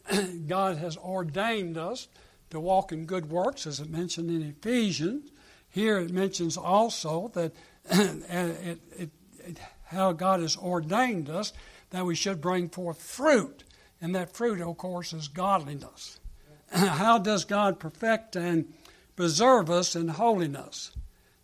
God 0.47 0.77
has 0.77 0.97
ordained 0.97 1.77
us 1.77 2.07
to 2.51 2.61
walk 2.61 2.93
in 2.93 3.07
good 3.07 3.31
works, 3.31 3.67
as 3.67 3.81
it 3.81 3.91
mentioned 3.91 4.31
in 4.31 4.43
Ephesians. 4.43 5.31
Here 5.69 5.99
it 5.99 6.11
mentions 6.11 6.57
also 6.57 7.29
that 7.35 7.53
it, 7.91 8.81
it, 8.97 9.11
it, 9.47 9.59
how 9.87 10.13
God 10.13 10.41
has 10.41 10.57
ordained 10.57 11.29
us 11.29 11.53
that 11.91 12.07
we 12.07 12.15
should 12.15 12.41
bring 12.41 12.69
forth 12.69 13.01
fruit. 13.01 13.65
And 14.01 14.15
that 14.15 14.35
fruit, 14.35 14.61
of 14.61 14.77
course, 14.77 15.13
is 15.13 15.29
godliness. 15.29 16.21
How 16.73 17.19
does 17.19 17.45
God 17.45 17.79
perfect 17.79 18.37
and 18.37 18.73
preserve 19.15 19.71
us 19.71 19.97
in 19.97 20.09
holiness? 20.09 20.91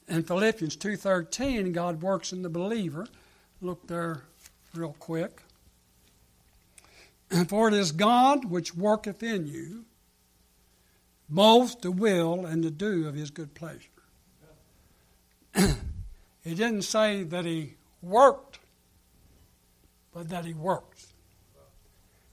In 0.09 0.23
Philippians 0.23 0.77
2.13, 0.77 1.73
God 1.73 2.03
works 2.03 2.33
in 2.33 2.43
the 2.43 2.51
believer. 2.51 3.07
Look 3.61 3.87
there 3.87 4.25
real 4.75 4.97
quick. 4.99 5.43
For 7.49 7.69
it 7.69 7.75
is 7.75 7.93
God 7.93 8.51
which 8.51 8.75
worketh 8.75 9.23
in 9.23 9.47
you 9.47 9.85
both 11.33 11.81
the 11.81 11.90
will 11.90 12.47
and 12.47 12.62
the 12.62 12.71
do 12.71 13.09
of 13.09 13.14
his 13.14 13.31
good 13.31 13.55
pleasure. 13.55 13.88
he 15.55 16.55
didn't 16.55 16.83
say 16.83 17.23
that 17.25 17.45
he 17.45 17.75
worked 18.01 18.59
but 20.12 20.29
that 20.29 20.45
He 20.45 20.55
works. 20.55 21.09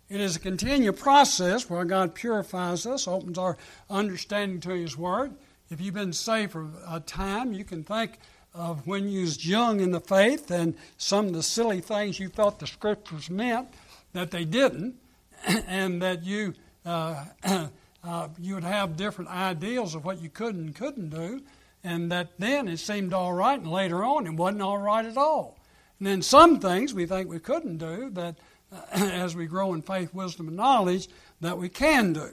It 0.10 0.20
is 0.20 0.36
a 0.36 0.40
continual 0.40 0.94
process 0.94 1.70
where 1.70 1.86
God 1.86 2.16
purifies 2.16 2.86
us, 2.86 3.08
opens 3.08 3.38
our 3.38 3.58
understanding 3.90 4.60
to 4.62 4.70
His 4.70 4.98
Word. 4.98 5.34
If 5.70 5.80
you've 5.80 5.94
been 5.94 6.14
saved 6.14 6.52
for 6.52 6.68
a 6.88 7.00
time, 7.00 7.54
you 7.54 7.64
can 7.64 7.84
think 7.84 8.18
of 8.56 8.88
when 8.88 9.08
you 9.08 9.22
was 9.22 9.46
young 9.46 9.80
in 9.80 9.92
the 9.92 10.00
faith 10.00 10.50
and 10.50 10.76
some 10.98 11.28
of 11.28 11.34
the 11.34 11.44
silly 11.44 11.80
things 11.80 12.20
you 12.20 12.28
thought 12.28 12.60
the 12.60 12.68
Scriptures 12.68 13.30
meant 13.30 13.68
that 14.14 14.32
they 14.32 14.46
didn't, 14.46 14.96
and 15.68 16.02
that 16.02 16.24
you 16.24 16.56
uh, 16.86 17.26
uh, 18.04 18.30
you 18.40 18.56
would 18.56 18.64
have 18.64 18.98
different 18.98 19.30
ideals 19.30 19.96
of 19.96 20.06
what 20.06 20.22
you 20.22 20.30
could 20.30 20.56
and 20.56 20.74
couldn't 20.74 21.10
do, 21.10 21.42
and 21.84 22.12
that 22.12 22.30
then 22.38 22.68
it 22.68 22.78
seemed 22.78 23.14
all 23.14 23.34
right, 23.34 23.60
and 23.60 23.72
later 23.72 24.04
on 24.04 24.26
it 24.26 24.34
wasn't 24.34 24.62
all 24.62 24.78
right 24.78 25.06
at 25.06 25.18
all. 25.18 25.58
And 26.00 26.08
then 26.08 26.22
some 26.22 26.60
things 26.60 26.94
we 26.94 27.06
think 27.06 27.30
we 27.30 27.40
couldn't 27.40 27.78
do 27.78 28.10
that 28.12 28.36
uh, 28.72 28.82
as 28.92 29.36
we 29.36 29.46
grow 29.48 29.74
in 29.74 29.82
faith, 29.82 30.14
wisdom, 30.14 30.48
and 30.48 30.58
knowledge, 30.58 31.10
that 31.42 31.58
we 31.58 31.70
can 31.70 32.14
do. 32.14 32.32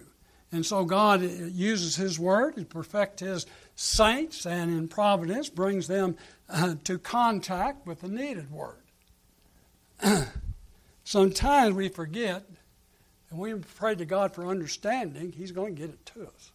And 0.53 0.65
so 0.65 0.85
God 0.85 1.23
uses 1.23 1.97
His 1.97 2.19
Word 2.19 2.57
to 2.57 2.65
perfect 2.65 3.21
His 3.21 3.47
saints 3.75 4.47
and 4.47 4.71
in 4.71 4.89
providence 4.89 5.49
brings 5.49 5.89
them 5.89 6.17
uh, 6.49 6.77
to 6.85 6.99
contact 6.99 7.87
with 7.87 8.01
the 8.01 8.09
needed 8.09 8.51
Word. 8.51 8.83
Sometimes 11.05 11.75
we 11.75 11.89
forget 11.89 12.45
and 13.31 13.39
we 13.39 13.55
pray 13.55 13.95
to 13.95 14.05
God 14.05 14.35
for 14.35 14.47
understanding, 14.47 15.33
He's 15.33 15.53
going 15.53 15.75
to 15.75 15.81
get 15.81 15.91
it 15.91 16.07
to 16.15 16.23
us. 16.27 16.53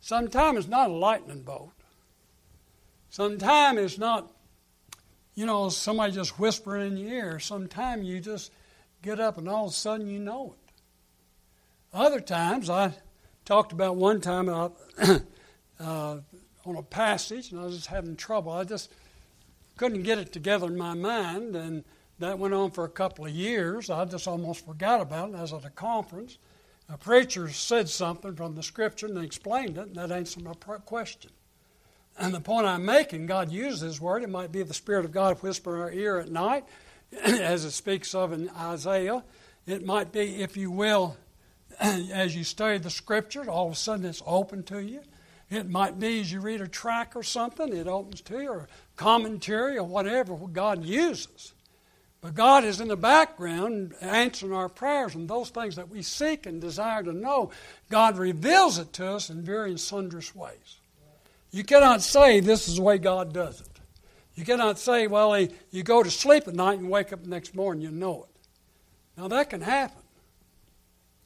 Sometimes 0.00 0.58
it's 0.58 0.68
not 0.68 0.90
a 0.90 0.92
lightning 0.92 1.42
bolt. 1.42 1.72
Sometimes 3.10 3.78
it's 3.78 3.98
not 3.98 4.30
you 5.38 5.46
know, 5.46 5.68
somebody 5.68 6.12
just 6.12 6.40
whispering 6.40 6.90
in 6.90 6.96
your 6.96 7.14
ear. 7.14 7.38
Sometimes 7.38 8.04
you 8.04 8.18
just 8.18 8.50
get 9.02 9.20
up 9.20 9.38
and 9.38 9.48
all 9.48 9.66
of 9.66 9.70
a 9.70 9.74
sudden 9.74 10.08
you 10.08 10.18
know 10.18 10.56
it. 10.56 10.72
Other 11.96 12.18
times, 12.18 12.68
I 12.68 12.94
talked 13.44 13.70
about 13.70 13.94
one 13.94 14.20
time 14.20 14.48
uh, 14.48 14.70
uh, 15.78 16.18
on 16.64 16.76
a 16.76 16.82
passage, 16.82 17.52
and 17.52 17.60
I 17.60 17.66
was 17.66 17.76
just 17.76 17.86
having 17.86 18.16
trouble. 18.16 18.50
I 18.50 18.64
just 18.64 18.90
couldn't 19.76 20.02
get 20.02 20.18
it 20.18 20.32
together 20.32 20.66
in 20.66 20.76
my 20.76 20.94
mind, 20.94 21.54
and 21.54 21.84
that 22.18 22.38
went 22.38 22.54
on 22.54 22.70
for 22.70 22.84
a 22.84 22.88
couple 22.88 23.26
of 23.26 23.32
years. 23.32 23.90
I 23.90 24.04
just 24.04 24.26
almost 24.26 24.66
forgot 24.66 25.00
about 25.00 25.30
it. 25.30 25.36
I 25.36 25.42
was 25.42 25.52
at 25.52 25.64
a 25.64 25.70
conference. 25.70 26.38
A 26.88 26.96
preacher 26.96 27.48
said 27.50 27.88
something 27.88 28.34
from 28.34 28.54
the 28.54 28.62
scripture 28.62 29.06
and 29.06 29.18
explained 29.18 29.76
it, 29.76 29.88
and 29.88 29.96
that 29.96 30.10
answered 30.10 30.42
my 30.42 30.54
question. 30.54 31.30
And 32.18 32.34
the 32.34 32.40
point 32.40 32.66
I'm 32.66 32.84
making, 32.84 33.26
God 33.26 33.52
uses 33.52 33.80
His 33.80 34.00
word. 34.00 34.22
It 34.22 34.30
might 34.30 34.50
be 34.50 34.62
the 34.62 34.74
Spirit 34.74 35.04
of 35.04 35.12
God 35.12 35.40
whisper 35.42 35.76
in 35.76 35.82
our 35.82 35.92
ear 35.92 36.18
at 36.18 36.30
night, 36.30 36.64
as 37.22 37.64
it 37.64 37.70
speaks 37.70 38.14
of 38.14 38.32
in 38.32 38.48
Isaiah. 38.50 39.22
It 39.66 39.84
might 39.84 40.10
be, 40.10 40.42
if 40.42 40.56
you 40.56 40.70
will, 40.70 41.16
as 41.80 42.34
you 42.34 42.42
study 42.42 42.78
the 42.78 42.90
Scriptures, 42.90 43.46
all 43.46 43.66
of 43.66 43.74
a 43.74 43.76
sudden 43.76 44.06
it's 44.06 44.22
open 44.26 44.62
to 44.64 44.82
you. 44.82 45.02
It 45.50 45.68
might 45.68 45.98
be 45.98 46.20
as 46.20 46.32
you 46.32 46.40
read 46.40 46.60
a 46.60 46.68
track 46.68 47.14
or 47.14 47.22
something, 47.22 47.74
it 47.74 47.86
opens 47.86 48.20
to 48.22 48.40
you, 48.40 48.50
or 48.50 48.68
commentary 48.96 49.78
or 49.78 49.84
whatever 49.84 50.34
God 50.34 50.84
uses. 50.84 51.54
But 52.20 52.34
God 52.34 52.64
is 52.64 52.80
in 52.80 52.88
the 52.88 52.96
background 52.96 53.94
answering 54.00 54.52
our 54.52 54.68
prayers 54.68 55.14
and 55.14 55.28
those 55.28 55.50
things 55.50 55.76
that 55.76 55.88
we 55.88 56.02
seek 56.02 56.46
and 56.46 56.60
desire 56.60 57.02
to 57.04 57.12
know. 57.12 57.52
God 57.90 58.18
reveals 58.18 58.78
it 58.78 58.92
to 58.94 59.12
us 59.12 59.30
in 59.30 59.42
very 59.42 59.78
sundry 59.78 60.24
ways. 60.34 60.80
You 61.52 61.62
cannot 61.62 62.02
say 62.02 62.40
this 62.40 62.68
is 62.68 62.76
the 62.76 62.82
way 62.82 62.98
God 62.98 63.32
does 63.32 63.60
it. 63.60 63.68
You 64.34 64.44
cannot 64.44 64.78
say, 64.78 65.06
well, 65.06 65.36
you 65.70 65.82
go 65.82 66.02
to 66.02 66.10
sleep 66.10 66.46
at 66.48 66.54
night 66.54 66.78
and 66.78 66.90
wake 66.90 67.12
up 67.12 67.22
the 67.22 67.30
next 67.30 67.54
morning, 67.54 67.82
you 67.82 67.90
know 67.90 68.24
it. 68.24 68.28
Now, 69.16 69.28
that 69.28 69.50
can 69.50 69.60
happen. 69.60 70.02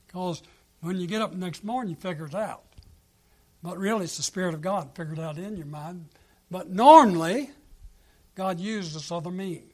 Because 0.06 0.42
when 0.80 0.98
you 0.98 1.06
get 1.06 1.22
up 1.22 1.32
the 1.32 1.38
next 1.38 1.64
morning, 1.64 1.90
you 1.90 1.96
figure 1.96 2.26
it 2.26 2.34
out. 2.34 2.64
But 3.62 3.78
really, 3.78 4.04
it's 4.04 4.16
the 4.16 4.22
Spirit 4.22 4.54
of 4.54 4.60
God 4.62 4.90
figured 4.94 5.18
out 5.18 5.38
in 5.38 5.56
your 5.56 5.66
mind. 5.66 6.06
But 6.50 6.70
normally, 6.70 7.50
God 8.34 8.60
uses 8.60 9.10
other 9.10 9.30
means. 9.30 9.71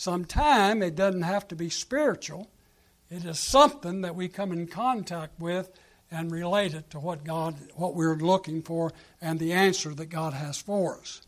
Sometimes 0.00 0.82
it 0.82 0.94
doesn't 0.94 1.20
have 1.20 1.46
to 1.48 1.54
be 1.54 1.68
spiritual. 1.68 2.48
It 3.10 3.26
is 3.26 3.38
something 3.38 4.00
that 4.00 4.14
we 4.14 4.28
come 4.28 4.50
in 4.50 4.66
contact 4.66 5.38
with 5.38 5.70
and 6.10 6.30
relate 6.30 6.72
it 6.72 6.88
to 6.92 6.98
what 6.98 7.22
God, 7.22 7.54
what 7.74 7.94
we're 7.94 8.16
looking 8.16 8.62
for, 8.62 8.94
and 9.20 9.38
the 9.38 9.52
answer 9.52 9.94
that 9.94 10.06
God 10.06 10.32
has 10.32 10.56
for 10.56 10.96
us. 11.00 11.20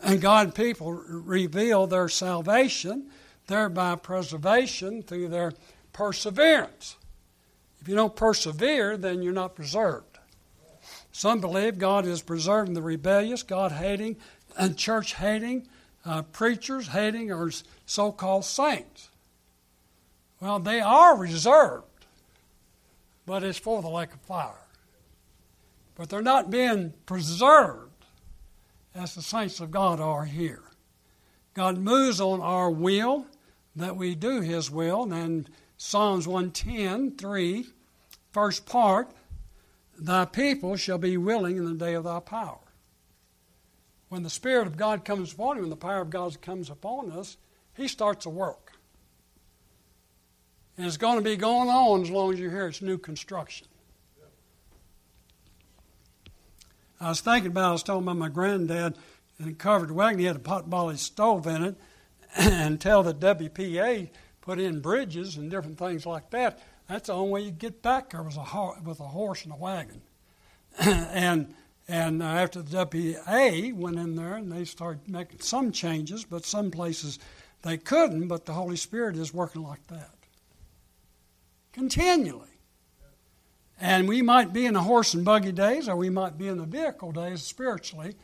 And 0.00 0.20
God 0.20 0.54
people 0.54 0.92
reveal 0.92 1.88
their 1.88 2.08
salvation, 2.08 3.10
thereby 3.48 3.96
preservation 3.96 5.02
through 5.02 5.26
their 5.26 5.52
perseverance. 5.92 6.94
If 7.80 7.88
you 7.88 7.96
don't 7.96 8.14
persevere, 8.14 8.96
then 8.96 9.22
you're 9.22 9.32
not 9.32 9.56
preserved. 9.56 10.20
Some 11.10 11.40
believe 11.40 11.76
God 11.76 12.06
is 12.06 12.22
preserving 12.22 12.74
the 12.74 12.82
rebellious, 12.82 13.42
God 13.42 13.72
hating, 13.72 14.14
and 14.56 14.76
church 14.76 15.14
hating, 15.14 15.66
uh, 16.04 16.22
preachers 16.22 16.88
hating, 16.88 17.30
or 17.32 17.50
so 17.86 18.12
called 18.12 18.44
saints. 18.44 19.10
Well, 20.40 20.58
they 20.58 20.80
are 20.80 21.16
reserved, 21.16 22.06
but 23.26 23.44
it's 23.44 23.58
for 23.58 23.80
the 23.80 23.88
lake 23.88 24.12
of 24.12 24.20
fire. 24.22 24.66
But 25.94 26.08
they're 26.08 26.22
not 26.22 26.50
being 26.50 26.94
preserved 27.06 27.90
as 28.94 29.14
the 29.14 29.22
saints 29.22 29.60
of 29.60 29.70
God 29.70 30.00
are 30.00 30.24
here. 30.24 30.62
God 31.54 31.78
moves 31.78 32.20
on 32.20 32.40
our 32.40 32.70
will 32.70 33.26
that 33.76 33.96
we 33.96 34.14
do 34.14 34.40
His 34.40 34.70
will, 34.70 35.12
and 35.12 35.48
Psalms 35.76 36.26
110, 36.26 37.16
3, 37.16 37.66
first 38.32 38.66
part, 38.66 39.10
Thy 39.98 40.24
people 40.24 40.76
shall 40.76 40.98
be 40.98 41.16
willing 41.16 41.56
in 41.56 41.64
the 41.64 41.74
day 41.74 41.94
of 41.94 42.04
thy 42.04 42.20
power. 42.20 42.58
When 44.12 44.22
the 44.22 44.28
Spirit 44.28 44.66
of 44.66 44.76
God 44.76 45.06
comes 45.06 45.32
upon 45.32 45.56
you, 45.56 45.62
when 45.62 45.70
the 45.70 45.74
power 45.76 46.02
of 46.02 46.10
God 46.10 46.38
comes 46.42 46.68
upon 46.68 47.10
us, 47.12 47.38
He 47.74 47.88
starts 47.88 48.26
a 48.26 48.28
work. 48.28 48.72
And 50.76 50.86
it's 50.86 50.98
going 50.98 51.16
to 51.16 51.24
be 51.24 51.34
going 51.34 51.70
on 51.70 52.02
as 52.02 52.10
long 52.10 52.30
as 52.30 52.38
you're 52.38 52.50
here. 52.50 52.66
It's 52.66 52.82
new 52.82 52.98
construction. 52.98 53.68
I 57.00 57.08
was 57.08 57.22
thinking 57.22 57.52
about, 57.52 57.70
I 57.70 57.72
was 57.72 57.82
told 57.82 58.04
by 58.04 58.12
my 58.12 58.28
granddad 58.28 58.98
in 59.40 59.48
a 59.48 59.54
covered 59.54 59.90
wagon, 59.90 60.18
he 60.18 60.26
had 60.26 60.36
a 60.36 60.40
potbelly 60.40 60.98
stove 60.98 61.46
in 61.46 61.64
it, 61.64 61.76
and 62.36 62.72
until 62.72 63.02
the 63.02 63.14
WPA 63.14 64.10
put 64.42 64.60
in 64.60 64.80
bridges 64.82 65.38
and 65.38 65.50
different 65.50 65.78
things 65.78 66.04
like 66.04 66.28
that. 66.32 66.60
That's 66.86 67.06
the 67.06 67.14
only 67.14 67.30
way 67.30 67.40
you 67.46 67.50
get 67.50 67.80
back 67.80 68.10
there 68.10 68.22
was 68.22 68.36
a 68.36 68.44
ho- 68.44 68.76
with 68.84 69.00
a 69.00 69.04
horse 69.04 69.44
and 69.44 69.54
a 69.54 69.56
wagon. 69.56 70.02
and 70.78 71.54
and 71.92 72.22
after 72.22 72.62
the 72.62 72.86
WPA 72.86 73.74
went 73.74 73.98
in 73.98 74.16
there 74.16 74.36
and 74.36 74.50
they 74.50 74.64
started 74.64 75.10
making 75.10 75.40
some 75.40 75.70
changes, 75.72 76.24
but 76.24 76.46
some 76.46 76.70
places 76.70 77.18
they 77.60 77.76
couldn't. 77.76 78.28
But 78.28 78.46
the 78.46 78.54
Holy 78.54 78.76
Spirit 78.76 79.14
is 79.16 79.34
working 79.34 79.62
like 79.62 79.86
that 79.88 80.08
continually. 81.72 82.48
And 83.78 84.08
we 84.08 84.22
might 84.22 84.54
be 84.54 84.64
in 84.64 84.74
the 84.74 84.82
horse 84.82 85.12
and 85.12 85.22
buggy 85.22 85.52
days, 85.52 85.86
or 85.86 85.96
we 85.96 86.08
might 86.08 86.38
be 86.38 86.48
in 86.48 86.56
the 86.56 86.64
vehicle 86.64 87.12
days 87.12 87.42
spiritually, 87.42 88.14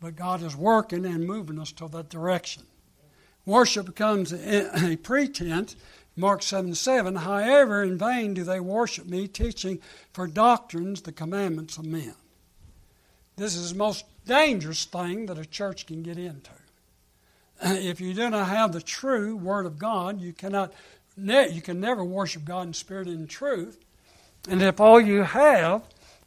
but 0.00 0.16
God 0.16 0.42
is 0.42 0.54
working 0.54 1.06
and 1.06 1.26
moving 1.26 1.58
us 1.58 1.72
to 1.72 1.88
that 1.88 2.10
direction. 2.10 2.64
Worship 3.46 3.86
becomes 3.86 4.34
a 4.34 4.96
pretense. 5.02 5.76
Mark 6.16 6.42
7 6.42 6.74
7. 6.74 7.16
However, 7.16 7.82
in 7.82 7.96
vain 7.96 8.34
do 8.34 8.44
they 8.44 8.60
worship 8.60 9.06
me, 9.06 9.28
teaching 9.28 9.80
for 10.12 10.26
doctrines 10.26 11.02
the 11.02 11.12
commandments 11.12 11.78
of 11.78 11.86
men. 11.86 12.14
This 13.36 13.56
is 13.56 13.72
the 13.72 13.78
most 13.78 14.04
dangerous 14.26 14.84
thing 14.84 15.26
that 15.26 15.38
a 15.38 15.44
church 15.44 15.86
can 15.86 16.02
get 16.02 16.18
into. 16.18 16.50
If 17.62 18.00
you 18.00 18.14
do 18.14 18.30
not 18.30 18.48
have 18.48 18.72
the 18.72 18.82
true 18.82 19.36
Word 19.36 19.66
of 19.66 19.78
God, 19.78 20.20
you 20.20 20.32
cannot, 20.32 20.72
you 21.16 21.62
can 21.62 21.80
never 21.80 22.04
worship 22.04 22.44
God 22.44 22.66
in 22.66 22.72
spirit 22.72 23.08
and 23.08 23.20
in 23.20 23.26
truth. 23.26 23.78
And 24.48 24.60
if 24.62 24.80
all 24.80 25.00
you 25.00 25.22
have 25.22 25.82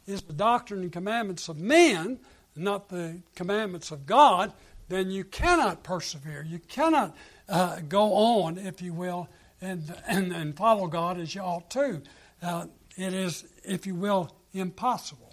is 0.06 0.22
the 0.22 0.32
doctrine 0.32 0.82
and 0.82 0.92
commandments 0.92 1.48
of 1.48 1.58
men, 1.58 2.18
not 2.56 2.88
the 2.88 3.20
commandments 3.36 3.90
of 3.90 4.06
God, 4.06 4.52
then 4.88 5.10
you 5.10 5.24
cannot 5.24 5.82
persevere. 5.82 6.44
You 6.48 6.58
cannot 6.58 7.14
uh, 7.48 7.80
go 7.88 8.14
on, 8.14 8.58
if 8.58 8.82
you 8.82 8.92
will, 8.92 9.28
and, 9.60 9.94
and, 10.06 10.32
and 10.32 10.56
follow 10.56 10.86
God 10.86 11.20
as 11.20 11.34
you 11.34 11.42
ought 11.42 11.70
to. 11.70 12.02
Uh, 12.42 12.66
it 12.96 13.12
is, 13.14 13.44
if 13.64 13.86
you 13.86 13.94
will, 13.94 14.34
impossible. 14.52 15.27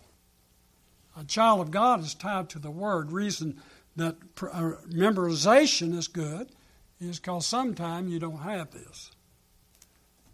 A 1.18 1.24
child 1.24 1.62
of 1.62 1.72
God 1.72 2.02
is 2.02 2.14
tied 2.14 2.50
to 2.50 2.60
the 2.60 2.72
Word. 2.72 3.12
Reason 3.12 3.62
that 3.96 4.16
uh, 4.42 4.72
memorization 4.90 5.96
is 5.98 6.08
good 6.08 6.50
is 7.00 7.20
because 7.20 7.46
sometimes 7.46 8.12
you 8.12 8.20
don't 8.20 8.40
have 8.40 8.72
this. 8.72 9.12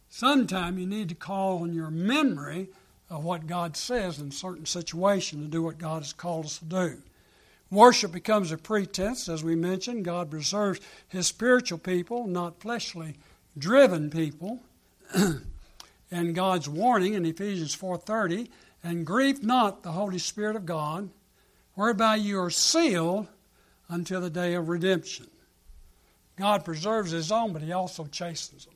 Sometimes 0.09 0.79
you 0.79 0.87
need 0.87 1.09
to 1.09 1.15
call 1.15 1.61
on 1.61 1.73
your 1.73 1.91
memory 1.91 2.69
of 3.09 3.23
what 3.23 3.47
God 3.47 3.77
says 3.77 4.19
in 4.19 4.31
certain 4.31 4.65
situations 4.65 5.45
to 5.45 5.51
do 5.51 5.61
what 5.61 5.77
God 5.77 6.01
has 6.01 6.13
called 6.13 6.45
us 6.45 6.57
to 6.59 6.65
do. 6.65 6.97
Worship 7.69 8.11
becomes 8.11 8.51
a 8.51 8.57
pretense, 8.57 9.29
as 9.29 9.43
we 9.43 9.55
mentioned. 9.55 10.03
God 10.03 10.29
preserves 10.29 10.81
his 11.07 11.27
spiritual 11.27 11.77
people, 11.77 12.27
not 12.27 12.59
fleshly 12.59 13.15
driven 13.57 14.09
people. 14.09 14.61
and 16.11 16.35
God's 16.35 16.67
warning 16.67 17.13
in 17.13 17.25
Ephesians 17.25 17.75
4:30, 17.75 18.49
and 18.83 19.05
grieve 19.05 19.43
not 19.43 19.83
the 19.83 19.91
Holy 19.91 20.17
Spirit 20.17 20.55
of 20.55 20.65
God, 20.65 21.09
whereby 21.75 22.15
you 22.15 22.39
are 22.39 22.49
sealed 22.49 23.27
until 23.89 24.21
the 24.21 24.29
day 24.29 24.55
of 24.55 24.69
redemption. 24.69 25.27
God 26.37 26.65
preserves 26.65 27.11
his 27.11 27.31
own, 27.31 27.53
but 27.53 27.61
he 27.61 27.71
also 27.71 28.05
chastens 28.05 28.67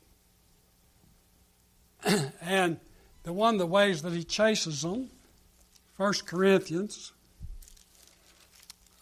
them. 2.04 2.32
and 2.40 2.78
the 3.24 3.32
one 3.32 3.54
of 3.54 3.58
the 3.58 3.66
ways 3.66 4.02
that 4.02 4.12
he 4.12 4.22
chases 4.22 4.82
them, 4.82 5.10
1 5.96 6.12
Corinthians 6.26 7.12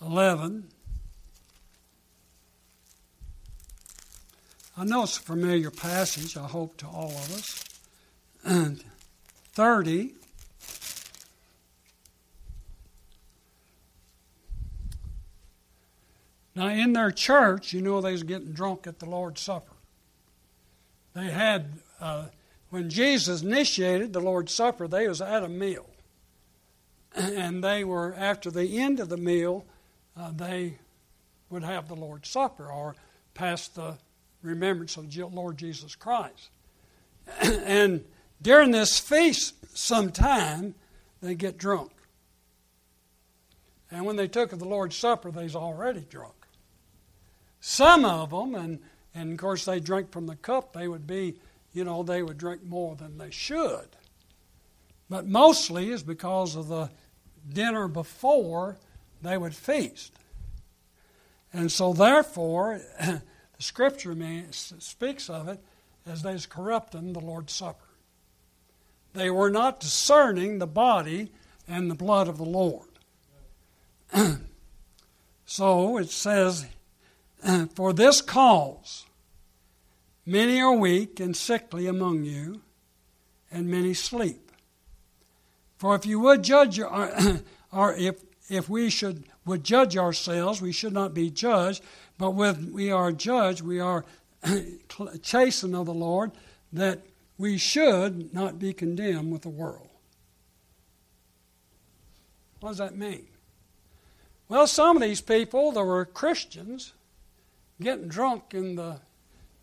11. 0.00 0.68
I 4.76 4.84
know 4.84 5.04
it's 5.04 5.18
a 5.18 5.20
familiar 5.20 5.70
passage, 5.70 6.36
I 6.36 6.46
hope, 6.46 6.76
to 6.78 6.86
all 6.86 7.10
of 7.10 7.34
us. 7.34 7.64
And 8.46 8.84
30. 9.54 10.14
Now, 16.54 16.68
in 16.68 16.92
their 16.92 17.10
church, 17.10 17.72
you 17.72 17.80
know, 17.80 18.00
they 18.00 18.12
was 18.12 18.22
getting 18.22 18.52
drunk 18.52 18.86
at 18.86 19.00
the 19.00 19.06
Lord's 19.06 19.40
Supper. 19.40 19.72
They 21.14 21.30
had 21.30 21.66
uh, 22.00 22.26
when 22.74 22.90
Jesus 22.90 23.42
initiated 23.42 24.12
the 24.12 24.20
Lord's 24.20 24.52
Supper, 24.52 24.88
they 24.88 25.06
was 25.06 25.20
at 25.20 25.44
a 25.44 25.48
meal. 25.48 25.86
And 27.16 27.62
they 27.62 27.84
were, 27.84 28.12
after 28.18 28.50
the 28.50 28.80
end 28.80 28.98
of 28.98 29.08
the 29.08 29.16
meal, 29.16 29.64
uh, 30.16 30.32
they 30.34 30.78
would 31.48 31.62
have 31.62 31.86
the 31.86 31.94
Lord's 31.94 32.28
Supper 32.28 32.68
or 32.68 32.96
pass 33.32 33.68
the 33.68 33.96
remembrance 34.42 34.96
of 34.96 35.16
Lord 35.16 35.56
Jesus 35.56 35.94
Christ. 35.94 36.50
and 37.42 38.04
during 38.42 38.72
this 38.72 38.98
feast, 38.98 39.54
sometime, 39.76 40.74
they 41.22 41.36
get 41.36 41.56
drunk. 41.56 41.92
And 43.92 44.04
when 44.04 44.16
they 44.16 44.26
took 44.26 44.52
of 44.52 44.58
the 44.58 44.64
Lord's 44.64 44.96
Supper, 44.96 45.30
they 45.30 45.44
was 45.44 45.54
already 45.54 46.04
drunk. 46.10 46.43
Some 47.66 48.04
of 48.04 48.30
them, 48.30 48.54
and, 48.54 48.78
and 49.14 49.32
of 49.32 49.38
course 49.38 49.64
they 49.64 49.80
drink 49.80 50.12
from 50.12 50.26
the 50.26 50.36
cup, 50.36 50.74
they 50.74 50.86
would 50.86 51.06
be 51.06 51.36
you 51.74 51.84
know, 51.84 52.02
they 52.02 52.22
would 52.22 52.38
drink 52.38 52.62
more 52.64 52.94
than 52.94 53.18
they 53.18 53.30
should. 53.30 53.88
But 55.10 55.26
mostly 55.26 55.90
is 55.90 56.02
because 56.02 56.56
of 56.56 56.68
the 56.68 56.90
dinner 57.46 57.88
before 57.88 58.78
they 59.20 59.36
would 59.36 59.54
feast. 59.54 60.12
And 61.52 61.70
so, 61.70 61.92
therefore, 61.92 62.80
the 63.00 63.22
scripture 63.58 64.14
speaks 64.52 65.28
of 65.28 65.48
it 65.48 65.60
as 66.06 66.22
they 66.22 66.38
corrupting 66.48 67.12
the 67.12 67.20
Lord's 67.20 67.52
Supper. 67.52 67.84
They 69.14 69.30
were 69.30 69.50
not 69.50 69.80
discerning 69.80 70.58
the 70.58 70.66
body 70.66 71.32
and 71.66 71.90
the 71.90 71.94
blood 71.94 72.28
of 72.28 72.38
the 72.38 72.44
Lord. 72.44 72.88
so 75.46 75.98
it 75.98 76.10
says, 76.10 76.66
For 77.74 77.92
this 77.92 78.20
cause, 78.20 79.04
Many 80.26 80.60
are 80.60 80.72
weak 80.72 81.20
and 81.20 81.36
sickly 81.36 81.86
among 81.86 82.24
you, 82.24 82.62
and 83.50 83.68
many 83.68 83.92
sleep. 83.92 84.50
For 85.76 85.94
if 85.94 86.06
you 86.06 86.18
would 86.20 86.42
judge, 86.42 86.78
or, 87.72 87.94
if 87.94 88.22
if 88.48 88.68
we 88.68 88.88
should 88.88 89.24
would 89.44 89.64
judge 89.64 89.96
ourselves, 89.96 90.62
we 90.62 90.72
should 90.72 90.94
not 90.94 91.12
be 91.12 91.30
judged. 91.30 91.82
But 92.16 92.30
when 92.30 92.72
we 92.72 92.90
are 92.90 93.12
judged, 93.12 93.60
we 93.60 93.80
are 93.80 94.04
chastened 95.22 95.76
of 95.76 95.86
the 95.86 95.94
Lord, 95.94 96.32
that 96.72 97.00
we 97.36 97.58
should 97.58 98.32
not 98.32 98.58
be 98.58 98.72
condemned 98.72 99.30
with 99.30 99.42
the 99.42 99.50
world. 99.50 99.88
What 102.60 102.70
does 102.70 102.78
that 102.78 102.96
mean? 102.96 103.26
Well, 104.48 104.66
some 104.66 104.96
of 104.96 105.02
these 105.02 105.20
people 105.20 105.72
that 105.72 105.84
were 105.84 106.06
Christians 106.06 106.94
getting 107.80 108.08
drunk 108.08 108.54
in 108.54 108.76
the 108.76 109.00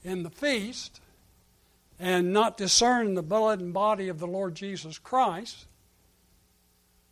in 0.03 0.24
the 0.24 0.30
feast 0.30 0.99
and 1.99 2.34
not 2.34 2.57
discerning 2.57 3.14
the 3.14 3.22
blood 3.22 3.59
and 3.59 3.74
body 3.74 4.09
of 4.09 4.20
the 4.20 4.28
Lord 4.28 4.55
Jesus 4.55 4.97
Christ, 4.97 5.66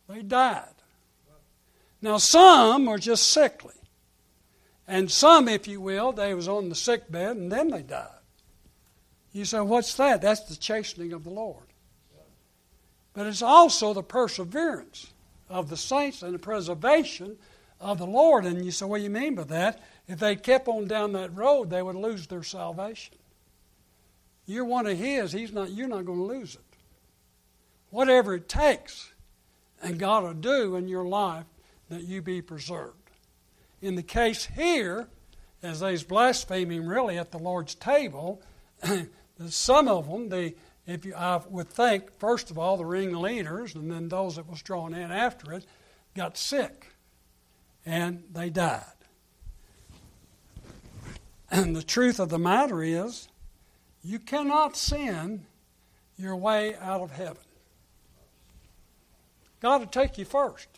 they 0.08 0.22
died. 0.22 0.64
Now 2.02 2.16
some 2.16 2.88
are 2.88 2.98
just 2.98 3.30
sickly. 3.30 3.74
And 4.88 5.08
some, 5.08 5.46
if 5.46 5.68
you 5.68 5.80
will, 5.80 6.10
they 6.10 6.34
was 6.34 6.48
on 6.48 6.68
the 6.68 6.74
sick 6.74 7.10
bed 7.12 7.36
and 7.36 7.52
then 7.52 7.70
they 7.70 7.82
died. 7.82 8.08
You 9.32 9.44
say, 9.44 9.60
what's 9.60 9.94
that? 9.94 10.20
That's 10.20 10.40
the 10.40 10.56
chastening 10.56 11.12
of 11.12 11.22
the 11.22 11.30
Lord. 11.30 11.62
But 13.14 13.26
it's 13.26 13.42
also 13.42 13.94
the 13.94 14.02
perseverance 14.02 15.12
of 15.48 15.68
the 15.68 15.76
saints 15.76 16.22
and 16.22 16.34
the 16.34 16.38
preservation 16.40 17.36
of 17.80 17.98
the 17.98 18.06
Lord. 18.06 18.44
And 18.44 18.64
you 18.64 18.72
say, 18.72 18.86
what 18.86 18.98
do 18.98 19.04
you 19.04 19.10
mean 19.10 19.36
by 19.36 19.44
that? 19.44 19.80
If 20.10 20.18
they 20.18 20.34
kept 20.34 20.66
on 20.66 20.88
down 20.88 21.12
that 21.12 21.36
road, 21.36 21.70
they 21.70 21.84
would 21.84 21.94
lose 21.94 22.26
their 22.26 22.42
salvation. 22.42 23.14
You're 24.44 24.64
one 24.64 24.88
of 24.88 24.98
His, 24.98 25.30
He's 25.30 25.52
not, 25.52 25.70
you're 25.70 25.86
not 25.86 26.04
going 26.04 26.18
to 26.18 26.24
lose 26.24 26.56
it. 26.56 26.76
Whatever 27.90 28.34
it 28.34 28.48
takes, 28.48 29.12
and 29.80 30.00
God 30.00 30.24
will 30.24 30.34
do 30.34 30.74
in 30.74 30.88
your 30.88 31.04
life 31.04 31.44
that 31.90 32.02
you 32.02 32.22
be 32.22 32.42
preserved. 32.42 32.96
In 33.80 33.94
the 33.94 34.02
case 34.02 34.46
here, 34.46 35.06
as 35.62 35.78
they's 35.78 36.02
blaspheming 36.02 36.86
really 36.86 37.16
at 37.16 37.30
the 37.30 37.38
Lord's 37.38 37.76
table, 37.76 38.42
some 39.46 39.86
of 39.86 40.08
them, 40.08 40.28
they, 40.28 40.56
if 40.88 41.04
you, 41.04 41.14
I 41.14 41.40
would 41.48 41.68
think, 41.68 42.18
first 42.18 42.50
of 42.50 42.58
all, 42.58 42.76
the 42.76 42.84
ringleaders 42.84 43.76
and 43.76 43.88
then 43.88 44.08
those 44.08 44.34
that 44.34 44.48
was 44.48 44.60
drawn 44.60 44.92
in 44.92 45.12
after 45.12 45.52
it, 45.52 45.66
got 46.16 46.36
sick 46.36 46.88
and 47.86 48.24
they 48.32 48.50
died. 48.50 48.82
And 51.50 51.74
the 51.74 51.82
truth 51.82 52.20
of 52.20 52.28
the 52.28 52.38
matter 52.38 52.82
is, 52.82 53.28
you 54.02 54.18
cannot 54.18 54.76
sin 54.76 55.46
your 56.16 56.36
way 56.36 56.74
out 56.76 57.00
of 57.00 57.10
heaven. 57.10 57.42
God 59.60 59.80
will 59.80 59.88
take 59.88 60.16
you 60.16 60.24
first. 60.24 60.68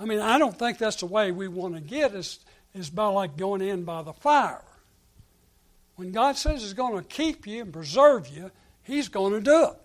I 0.00 0.04
mean, 0.04 0.18
I 0.18 0.38
don't 0.38 0.58
think 0.58 0.78
that's 0.78 0.96
the 0.96 1.06
way 1.06 1.30
we 1.30 1.46
want 1.46 1.74
to 1.74 1.80
get. 1.80 2.14
It's, 2.14 2.40
it's 2.74 2.88
about 2.88 3.14
like 3.14 3.36
going 3.36 3.60
in 3.60 3.84
by 3.84 4.02
the 4.02 4.12
fire. 4.12 4.62
When 5.96 6.10
God 6.10 6.36
says 6.36 6.62
He's 6.62 6.72
going 6.72 6.96
to 7.00 7.08
keep 7.08 7.46
you 7.46 7.62
and 7.62 7.72
preserve 7.72 8.28
you, 8.28 8.50
He's 8.82 9.08
going 9.08 9.34
to 9.34 9.40
do 9.40 9.64
it. 9.64 9.78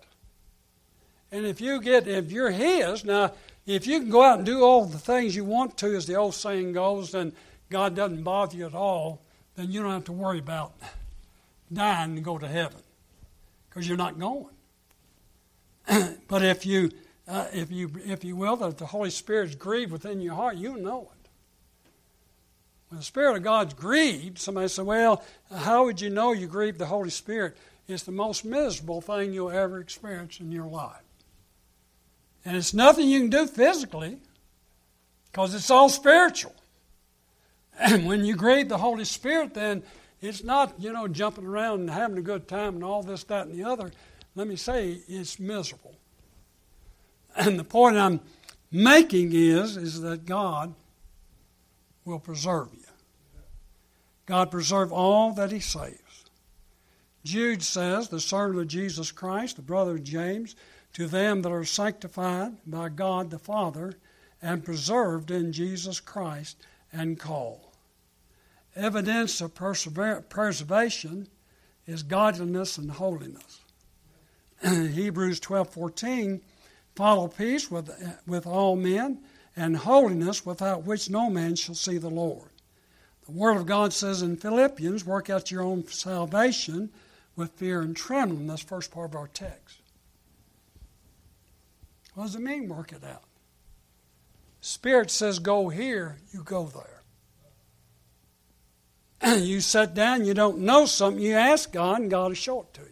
And 1.30 1.46
if 1.46 1.60
you 1.60 1.80
get, 1.80 2.08
if 2.08 2.32
you're 2.32 2.50
His, 2.50 3.04
now, 3.04 3.32
if 3.66 3.86
you 3.86 4.00
can 4.00 4.10
go 4.10 4.22
out 4.22 4.38
and 4.38 4.46
do 4.46 4.62
all 4.62 4.86
the 4.86 4.98
things 4.98 5.36
you 5.36 5.44
want 5.44 5.76
to, 5.78 5.94
as 5.94 6.06
the 6.06 6.16
old 6.16 6.34
saying 6.34 6.72
goes, 6.72 7.12
then 7.12 7.32
God 7.70 7.94
doesn't 7.94 8.22
bother 8.22 8.56
you 8.56 8.66
at 8.66 8.74
all, 8.74 9.22
then 9.56 9.70
you 9.70 9.82
don't 9.82 9.92
have 9.92 10.04
to 10.04 10.12
worry 10.12 10.38
about 10.38 10.72
dying 11.72 12.14
to 12.14 12.20
go 12.20 12.38
to 12.38 12.48
heaven 12.48 12.80
because 13.68 13.86
you're 13.86 13.96
not 13.96 14.18
going. 14.18 14.54
but 16.28 16.42
if 16.42 16.64
you, 16.64 16.90
uh, 17.26 17.46
if 17.52 17.70
you, 17.70 17.90
if 18.04 18.24
you 18.24 18.36
will, 18.36 18.56
that 18.56 18.78
the 18.78 18.86
Holy 18.86 19.10
Spirit's 19.10 19.54
grieved 19.54 19.92
within 19.92 20.20
your 20.20 20.34
heart, 20.34 20.56
you 20.56 20.76
know 20.78 21.02
it. 21.02 21.28
When 22.88 22.98
the 22.98 23.04
Spirit 23.04 23.36
of 23.36 23.42
God's 23.42 23.74
grieved, 23.74 24.38
somebody 24.38 24.68
said, 24.68 24.86
Well, 24.86 25.22
how 25.54 25.84
would 25.84 26.00
you 26.00 26.08
know 26.08 26.32
you 26.32 26.46
grieved 26.46 26.78
the 26.78 26.86
Holy 26.86 27.10
Spirit? 27.10 27.56
It's 27.86 28.02
the 28.02 28.12
most 28.12 28.44
miserable 28.44 29.00
thing 29.00 29.32
you'll 29.32 29.50
ever 29.50 29.78
experience 29.78 30.40
in 30.40 30.52
your 30.52 30.66
life. 30.66 31.02
And 32.44 32.56
it's 32.56 32.72
nothing 32.72 33.08
you 33.08 33.20
can 33.20 33.30
do 33.30 33.46
physically 33.46 34.18
because 35.30 35.54
it's 35.54 35.70
all 35.70 35.88
spiritual. 35.88 36.54
And 37.78 38.06
when 38.06 38.24
you 38.24 38.34
grieve 38.34 38.68
the 38.68 38.78
Holy 38.78 39.04
Spirit, 39.04 39.54
then 39.54 39.82
it's 40.20 40.42
not, 40.42 40.74
you 40.78 40.92
know, 40.92 41.06
jumping 41.06 41.46
around 41.46 41.80
and 41.80 41.90
having 41.90 42.18
a 42.18 42.22
good 42.22 42.48
time 42.48 42.74
and 42.74 42.84
all 42.84 43.02
this, 43.02 43.24
that, 43.24 43.46
and 43.46 43.54
the 43.54 43.64
other. 43.64 43.92
Let 44.34 44.48
me 44.48 44.56
say, 44.56 44.98
it's 45.06 45.38
miserable. 45.38 45.94
And 47.36 47.58
the 47.58 47.64
point 47.64 47.96
I'm 47.96 48.20
making 48.72 49.32
is, 49.32 49.76
is 49.76 50.00
that 50.00 50.26
God 50.26 50.74
will 52.04 52.18
preserve 52.18 52.68
you. 52.74 52.84
God 54.26 54.50
preserve 54.50 54.92
all 54.92 55.32
that 55.34 55.52
He 55.52 55.60
saves. 55.60 56.24
Jude 57.24 57.62
says, 57.62 58.08
the 58.08 58.20
servant 58.20 58.60
of 58.60 58.68
Jesus 58.68 59.12
Christ, 59.12 59.56
the 59.56 59.62
brother 59.62 59.92
of 59.92 60.04
James, 60.04 60.56
to 60.94 61.06
them 61.06 61.42
that 61.42 61.52
are 61.52 61.64
sanctified 61.64 62.56
by 62.66 62.88
God 62.88 63.30
the 63.30 63.38
Father 63.38 63.94
and 64.42 64.64
preserved 64.64 65.30
in 65.30 65.52
Jesus 65.52 66.00
Christ 66.00 66.56
and 66.92 67.18
called. 67.18 67.67
Evidence 68.78 69.40
of 69.40 69.54
preservation 69.56 71.26
is 71.84 72.04
godliness 72.04 72.78
and 72.78 72.92
holiness. 72.92 73.60
Hebrews 74.62 75.40
12:14 75.40 76.40
follow 76.94 77.26
peace 77.26 77.70
with, 77.70 77.90
with 78.24 78.46
all 78.46 78.76
men 78.76 79.20
and 79.56 79.76
holiness 79.76 80.46
without 80.46 80.84
which 80.84 81.10
no 81.10 81.28
man 81.28 81.56
shall 81.56 81.74
see 81.74 81.98
the 81.98 82.08
Lord. 82.08 82.50
The 83.26 83.32
Word 83.32 83.56
of 83.56 83.66
God 83.66 83.92
says 83.92 84.22
in 84.22 84.36
Philippians, 84.36 85.04
work 85.04 85.28
out 85.28 85.50
your 85.50 85.62
own 85.62 85.84
salvation 85.88 86.90
with 87.34 87.50
fear 87.52 87.80
and 87.80 87.96
trembling. 87.96 88.46
That's 88.46 88.62
first 88.62 88.92
part 88.92 89.10
of 89.10 89.16
our 89.16 89.26
text. 89.26 89.80
What 92.14 92.26
does 92.26 92.36
it 92.36 92.42
mean, 92.42 92.68
work 92.68 92.92
it 92.92 93.02
out? 93.04 93.24
Spirit 94.60 95.10
says, 95.10 95.40
go 95.40 95.68
here, 95.68 96.18
you 96.32 96.44
go 96.44 96.66
there. 96.66 96.97
you 99.38 99.60
sit 99.60 99.94
down, 99.94 100.24
you 100.24 100.34
don't 100.34 100.58
know 100.58 100.86
something, 100.86 101.22
you 101.22 101.34
ask 101.34 101.72
God, 101.72 102.00
and 102.02 102.10
God 102.10 102.28
will 102.28 102.34
show 102.34 102.62
it 102.62 102.74
to 102.74 102.80
you. 102.82 102.86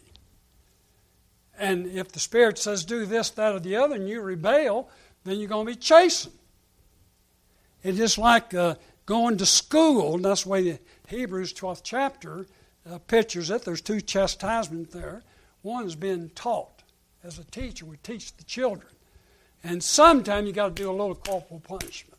And 1.59 1.87
if 1.87 2.13
the 2.13 2.21
Spirit 2.21 2.59
says, 2.59 2.85
do 2.85 3.07
this, 3.07 3.31
that, 3.31 3.55
or 3.55 3.61
the 3.61 3.77
other, 3.77 3.95
and 3.95 4.09
you 4.09 4.21
rebel, 4.21 4.91
then 5.25 5.39
you're 5.39 5.49
going 5.49 5.67
to 5.67 5.73
be 5.73 5.77
chasing. 5.77 6.33
It's 7.83 7.97
just 7.97 8.19
like 8.19 8.53
uh, 8.53 8.75
going 9.07 9.39
to 9.39 9.47
school. 9.47 10.17
And 10.17 10.25
that's 10.25 10.43
the 10.43 10.49
way 10.49 10.63
the 10.63 10.79
Hebrews 11.09 11.55
12th 11.55 11.83
chapter 11.83 12.47
uh, 12.91 12.99
pictures 12.99 13.51
it. 13.51 13.65
There's 13.65 13.81
two 13.81 14.01
chastisements 14.01 14.93
there. 14.93 15.23
One 15.63 15.87
is 15.87 15.97
being 15.97 16.31
taught. 16.31 16.83
As 17.25 17.39
a 17.39 17.45
teacher, 17.45 17.87
we 17.87 17.97
teach 17.99 18.37
the 18.37 18.45
children. 18.45 18.93
And 19.65 19.83
sometimes 19.83 20.47
you 20.47 20.53
got 20.53 20.77
to 20.77 20.83
do 20.83 20.91
a 20.91 20.93
little 20.93 21.15
corporal 21.15 21.61
punishment. 21.61 22.19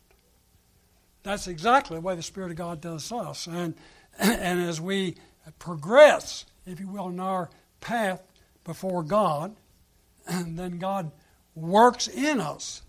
That's 1.22 1.46
exactly 1.46 1.96
the 1.96 2.00
way 2.00 2.14
the 2.14 2.22
Spirit 2.22 2.50
of 2.50 2.56
God 2.56 2.80
does 2.80 3.10
us. 3.12 3.46
And, 3.46 3.74
and 4.40 4.60
as 4.60 4.80
we 4.80 5.16
progress, 5.58 6.44
if 6.66 6.80
you 6.80 6.88
will, 6.88 7.08
in 7.08 7.20
our 7.20 7.50
path 7.80 8.20
before 8.64 9.02
God, 9.02 9.54
then 10.28 10.78
God 10.78 11.10
works 11.54 12.08
in 12.08 12.40
us 12.40 12.82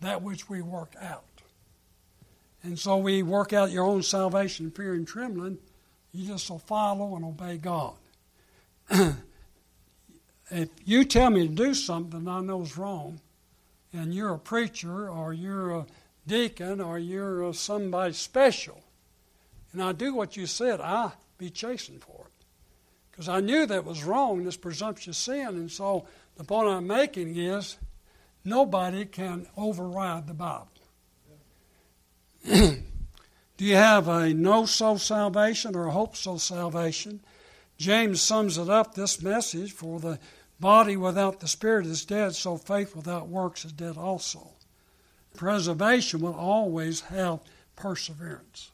that 0.00 0.22
which 0.22 0.48
we 0.48 0.62
work 0.62 0.94
out. 1.00 1.24
And 2.62 2.78
so 2.78 2.96
we 2.96 3.22
work 3.22 3.52
out 3.52 3.70
your 3.70 3.84
own 3.84 4.02
salvation 4.02 4.70
fear 4.70 4.94
and 4.94 5.06
trembling. 5.06 5.58
You 6.12 6.26
just 6.26 6.50
will 6.50 6.58
follow 6.58 7.14
and 7.16 7.24
obey 7.24 7.56
God. 7.58 7.94
if 10.50 10.68
you 10.84 11.04
tell 11.04 11.30
me 11.30 11.46
to 11.46 11.54
do 11.54 11.74
something 11.74 12.26
I 12.26 12.40
know 12.40 12.62
is 12.62 12.76
wrong, 12.76 13.20
and 13.92 14.12
you're 14.12 14.34
a 14.34 14.38
preacher 14.38 15.08
or 15.08 15.32
you're 15.32 15.70
a 15.70 15.86
deacon 16.26 16.80
or 16.80 16.98
you're 16.98 17.54
somebody 17.54 18.12
special, 18.12 18.82
and 19.72 19.82
I 19.82 19.92
do 19.92 20.14
what 20.14 20.36
you 20.36 20.46
said, 20.46 20.80
I 20.80 21.12
be 21.36 21.50
chastened 21.50 22.02
for 22.02 22.26
it. 22.26 22.44
Because 23.10 23.28
I 23.28 23.40
knew 23.40 23.66
that 23.66 23.84
was 23.84 24.04
wrong, 24.04 24.44
this 24.44 24.56
presumptuous 24.56 25.18
sin. 25.18 25.48
And 25.48 25.70
so 25.70 26.06
the 26.36 26.44
point 26.44 26.68
I'm 26.68 26.86
making 26.86 27.36
is 27.36 27.76
nobody 28.44 29.04
can 29.04 29.46
override 29.56 30.26
the 30.26 30.34
Bible. 30.34 30.68
Do 32.44 33.64
you 33.64 33.74
have 33.74 34.06
a 34.06 34.32
know 34.32 34.66
so 34.66 34.96
salvation 34.96 35.74
or 35.74 35.86
a 35.86 35.90
hope 35.90 36.16
so 36.16 36.38
salvation? 36.38 37.20
James 37.76 38.20
sums 38.20 38.56
it 38.56 38.70
up 38.70 38.94
this 38.94 39.20
message 39.20 39.72
for 39.72 39.98
the 39.98 40.20
body 40.60 40.96
without 40.96 41.40
the 41.40 41.48
spirit 41.48 41.86
is 41.86 42.04
dead, 42.04 42.34
so 42.34 42.56
faith 42.56 42.94
without 42.94 43.28
works 43.28 43.64
is 43.64 43.72
dead 43.72 43.96
also. 43.96 44.52
Preservation 45.36 46.20
will 46.20 46.34
always 46.34 47.00
have 47.02 47.40
perseverance. 47.76 48.70